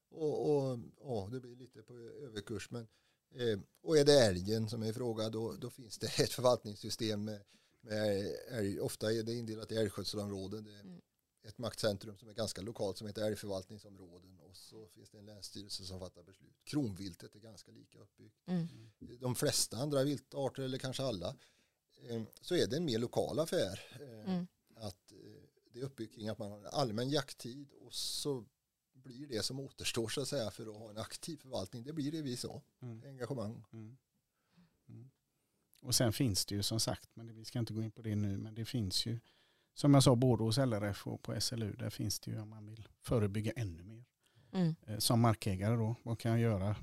Och, 0.10 0.50
och, 0.56 0.80
och, 0.98 1.32
det 1.32 1.40
blir 1.40 1.56
lite 1.56 1.82
på 1.82 1.94
överkurs 1.98 2.72
men 2.72 2.88
Eh, 3.36 3.60
och 3.82 3.98
är 3.98 4.06
det 4.06 4.26
älgen 4.26 4.70
som 4.70 4.84
är 4.84 4.88
i 4.88 4.94
fråga 4.94 5.30
då, 5.30 5.54
då 5.54 5.70
finns 5.70 5.98
det 5.98 6.08
ett 6.20 6.32
förvaltningssystem 6.34 7.24
med, 7.24 7.42
med 7.82 8.36
älg. 8.52 8.80
Ofta 8.80 9.14
är 9.14 9.24
det 9.24 9.34
indelat 9.34 9.72
i 9.72 9.76
älgskötselområden. 9.76 10.64
Det 10.64 10.72
är 10.76 10.80
Mm. 10.80 11.02
ett 11.44 11.58
maktcentrum 11.58 12.18
som 12.18 12.30
är 12.30 12.34
ganska 12.34 12.62
lokalt 12.62 12.98
som 12.98 13.08
heter 13.08 13.22
älgförvaltningsområden 13.28 14.40
och 14.40 14.58
så 14.58 14.88
finns 14.88 15.10
det 15.10 15.18
en 15.18 15.26
länsstyrelse 15.26 15.84
som 15.86 16.00
fattar 16.00 16.24
beslut. 16.24 16.56
Kronviltet 16.64 17.36
är 17.36 17.40
ganska 17.40 17.72
lika 17.72 18.00
uppbyggt. 18.00 18.36
Mm. 18.48 18.68
De 19.20 19.36
flesta 19.36 19.78
andra 19.78 20.04
viltarter 20.04 20.64
eller 20.64 20.78
kanske 20.78 21.04
alla 21.04 21.36
eh, 22.02 22.22
så 22.42 22.56
är 22.56 22.68
det 22.68 22.78
en 22.78 22.86
mer 22.86 23.00
lokal 23.00 23.40
affär. 23.40 24.00
Eh, 24.02 24.34
Mm. 24.34 24.48
Att 24.76 25.12
eh, 25.12 25.18
det 25.74 25.80
är 25.80 25.84
uppbyggt 25.84 26.16
kring 26.16 26.30
att 26.30 26.38
man 26.40 26.52
har 26.52 26.58
en 26.60 26.66
allmän 26.66 27.10
jakttid 27.10 27.72
och 27.74 27.94
så 27.94 28.46
blir 29.00 29.28
det 29.28 29.44
som 29.44 29.60
återstår 29.60 30.08
så 30.10 30.22
att 30.22 30.28
säga 30.28 30.52
för 30.52 30.68
att 30.68 30.76
ha 30.78 30.90
en 30.90 30.98
aktiv 30.98 31.38
förvaltning. 31.38 31.84
Det 31.84 31.94
blir 31.94 32.12
det 32.12 32.22
vi 32.22 32.38
sa, 32.38 32.62
Mm. 32.80 33.04
engagemang. 33.08 33.64
Mm. 33.74 33.98
Mm. 34.90 35.10
Och 35.82 35.96
sen 35.96 36.14
finns 36.14 36.46
det 36.46 36.56
ju 36.56 36.64
som 36.64 36.80
sagt, 36.80 37.10
men 37.16 37.28
det- 37.28 37.34
vi 37.34 37.46
ska 37.46 37.60
inte 37.60 37.74
gå 37.74 37.84
in 37.84 37.92
på 37.92 38.02
det 38.02 38.16
nu, 38.16 38.38
men 38.38 38.56
det 38.56 38.66
finns 38.66 39.06
ju 39.06 39.20
som 39.74 39.94
jag 39.94 40.04
sa 40.04 40.16
både 40.16 40.44
hos 40.44 40.58
LRF 40.58 41.08
och 41.08 41.22
på 41.22 41.34
SLU, 41.42 41.74
där 41.76 41.90
finns 41.90 42.20
det 42.20 42.32
ju 42.32 42.40
om 42.40 42.50
man 42.50 42.66
vill 42.66 42.88
förebygga 43.00 43.52
ännu 43.52 43.84
mer. 43.84 44.06
Mm. 44.52 44.76
Eh, 44.82 44.98
Som 45.00 45.20
markägare 45.22 45.76
då, 45.76 45.96
vad 46.04 46.20
kan 46.20 46.32
jag 46.32 46.40
göra? 46.40 46.76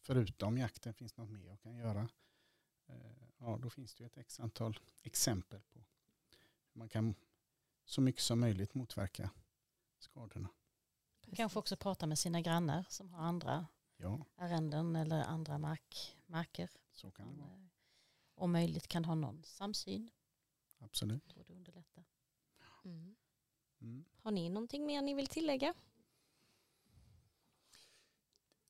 Förutom 0.00 0.58
jakten 0.58 0.94
finns 0.94 1.12
det 1.12 1.22
något 1.22 1.30
mer 1.30 1.44
jag 1.46 1.60
kan 1.60 1.76
göra? 1.76 2.08
Eh, 2.86 2.96
Ja, 3.40 3.58
då 3.62 3.70
finns 3.70 3.94
det 3.94 4.02
ju 4.02 4.06
ett 4.06 4.16
x 4.18 4.40
antal 4.40 4.78
exempel 5.02 5.60
på 5.60 5.78
hur 6.72 6.78
man 6.78 6.88
kan 6.88 7.14
så 7.84 8.00
mycket 8.00 8.22
som 8.22 8.40
möjligt 8.40 8.74
motverka 8.74 9.30
skadorna. 9.98 10.48
Kanske 11.36 11.58
också 11.58 11.76
prata 11.76 12.06
med 12.06 12.18
sina 12.18 12.40
grannar 12.40 12.84
som 12.88 13.10
har 13.12 13.22
andra 13.26 13.66
Ja, 13.96 14.24
arrenden 14.36 14.96
eller 14.96 15.20
andra 15.22 15.58
mark, 15.58 16.16
marker. 16.26 16.70
så 16.92 17.10
kan 17.10 17.28
det 17.28 17.34
vara. 17.40 17.48
eh, 17.50 17.66
Om 18.34 18.52
möjligt 18.52 18.88
kan 18.88 19.04
ha 19.04 19.14
någon 19.14 19.44
samsyn. 19.44 20.10
Absolut. 20.78 21.22
Jag 21.26 21.34
tror 21.34 21.44
det 21.44 21.52
underlättar. 21.54 22.04
Mm. 22.84 23.16
Mm. 23.80 24.04
Har 24.22 24.30
ni 24.30 24.48
någonting 24.48 24.86
mer 24.86 25.02
ni 25.02 25.14
vill 25.14 25.26
tillägga? 25.26 25.74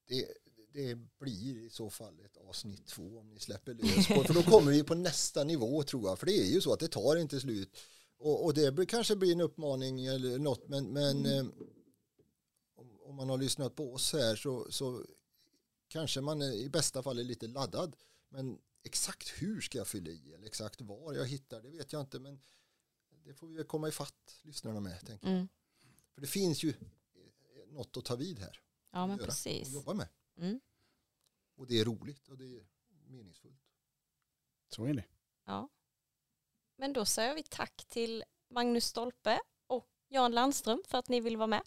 Det, 0.06 0.28
det 0.72 0.94
blir 1.18 1.56
i 1.58 1.70
så 1.70 1.90
fall 1.90 2.20
ett 2.20 2.36
avsnitt 2.36 2.86
två 2.86 3.18
om 3.18 3.30
ni 3.30 3.38
släpper 3.40 3.74
lös 3.74 4.08
på 4.08 4.24
För 4.24 4.34
då 4.34 4.42
kommer 4.42 4.72
vi 4.72 4.82
på 4.84 4.94
nästa 4.94 5.44
nivå 5.44 5.82
tror 5.82 6.08
jag. 6.08 6.18
För 6.18 6.26
det 6.26 6.32
är 6.38 6.52
ju 6.52 6.60
så 6.60 6.72
att 6.72 6.80
det 6.80 6.88
tar 6.88 7.16
inte 7.16 7.40
slut. 7.40 7.76
Och, 8.18 8.44
och 8.44 8.54
det 8.54 8.72
blir, 8.72 8.86
kanske 8.86 9.16
blir 9.16 9.32
en 9.32 9.40
uppmaning 9.40 10.06
eller 10.06 10.38
något. 10.38 10.68
Men, 10.68 10.84
men 10.92 11.26
eh, 11.26 11.40
om, 11.40 11.48
om 11.48 11.77
man 13.18 13.28
har 13.28 13.38
lyssnat 13.38 13.76
på 13.76 13.94
oss 13.94 14.12
här 14.12 14.36
så, 14.36 14.72
så 14.72 15.04
kanske 15.88 16.20
man 16.20 16.42
är, 16.42 16.52
i 16.52 16.68
bästa 16.68 17.02
fall 17.02 17.18
är 17.18 17.24
lite 17.24 17.46
laddad. 17.46 17.96
Men 18.28 18.58
exakt 18.82 19.28
hur 19.28 19.60
ska 19.60 19.78
jag 19.78 19.88
fylla 19.88 20.10
i 20.10 20.32
eller 20.32 20.46
exakt 20.46 20.80
var 20.80 21.14
jag 21.14 21.26
hittar 21.26 21.62
det 21.62 21.70
vet 21.70 21.92
jag 21.92 22.00
inte. 22.00 22.18
Men 22.18 22.40
det 23.24 23.34
får 23.34 23.46
vi 23.46 23.54
väl 23.54 23.64
komma 23.64 23.88
ifatt 23.88 24.40
lyssnarna 24.42 24.80
med. 24.80 25.06
Tänker. 25.06 25.26
jag. 25.26 25.36
Mm. 25.36 25.48
För 26.14 26.20
det 26.20 26.26
finns 26.26 26.62
ju 26.62 26.68
eh, 26.70 26.76
något 27.68 27.96
att 27.96 28.04
ta 28.04 28.16
vid 28.16 28.38
här. 28.38 28.60
Ja 28.90 29.06
men 29.06 29.16
göra 29.16 29.22
och 29.22 29.28
precis. 29.28 29.68
jobba 29.68 29.94
med. 29.94 30.08
Mm. 30.36 30.60
Och 31.56 31.66
det 31.66 31.80
är 31.80 31.84
roligt 31.84 32.28
och 32.28 32.38
det 32.38 32.56
är 32.56 32.66
meningsfullt. 33.06 33.62
Så 34.68 34.84
är 34.84 34.94
det. 34.94 35.04
Ja. 35.44 35.68
Men 36.76 36.92
då 36.92 37.04
säger 37.04 37.34
vi 37.34 37.42
tack 37.42 37.84
till 37.88 38.24
Magnus 38.50 38.84
Stolpe 38.84 39.40
och 39.66 39.88
Jan 40.08 40.32
Landström 40.32 40.82
för 40.86 40.98
att 40.98 41.08
ni 41.08 41.20
vill 41.20 41.36
vara 41.36 41.46
med. 41.46 41.62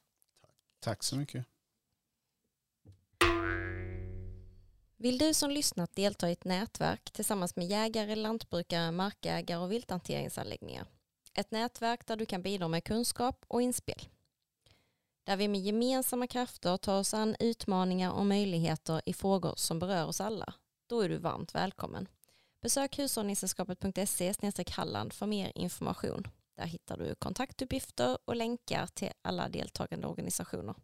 Tack 0.82 1.04
så 1.04 1.16
mycket. 1.16 1.46
Vill 4.98 5.18
du 5.18 5.34
som 5.34 5.52
lyssnat 5.52 5.96
delta 5.96 6.30
i 6.30 6.34
ett 6.34 6.44
nätverk 6.44 7.12
tillsammans 7.12 7.56
med 7.56 7.68
jägare, 7.68 8.16
lantbrukare, 8.16 8.92
markägare 8.92 9.60
och 9.60 9.72
vilthanteringsanläggningar? 9.72 10.86
Ett 11.34 11.52
nätverk 11.52 12.08
där 12.08 12.16
du 12.16 12.26
kan 12.26 12.42
bidra 12.42 12.68
med 12.68 12.84
kunskap 12.84 13.46
och 13.48 13.62
inspel. 13.62 14.08
Där 15.24 15.38
vi 15.38 15.48
med 15.48 15.62
gemensamma 15.62 16.28
krafter 16.28 16.78
tar 16.78 17.00
oss 17.00 17.14
an 17.14 17.36
utmaningar 17.40 18.12
och 18.12 18.26
möjligheter 18.26 19.02
i 19.06 19.14
frågor 19.14 19.54
som 19.56 19.80
berör 19.80 20.06
oss 20.06 20.22
alla. 20.22 20.54
Då 20.88 21.02
är 21.02 21.10
du 21.10 21.18
varmt 21.18 21.56
välkommen. 21.56 22.08
Besök 22.62 23.00
hushållningssällskapet.se 23.00 24.34
Halland 24.72 25.14
för 25.14 25.26
mer 25.26 25.52
information. 25.56 26.28
Där 26.58 26.66
hittar 26.66 26.98
du 26.98 27.16
kontaktuppgifter 27.16 28.18
och 28.26 28.36
länkar 28.36 28.88
till 28.88 29.12
alla 29.22 29.50
deltagande 29.50 30.08
organisationer. 30.08 30.76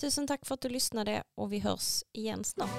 Tusen 0.00 0.26
tack 0.26 0.46
för 0.46 0.54
att 0.54 0.60
du 0.60 0.68
lyssnade 0.68 1.22
och 1.34 1.52
vi 1.52 1.58
hörs 1.58 2.02
igen 2.12 2.44
snart. 2.44 2.70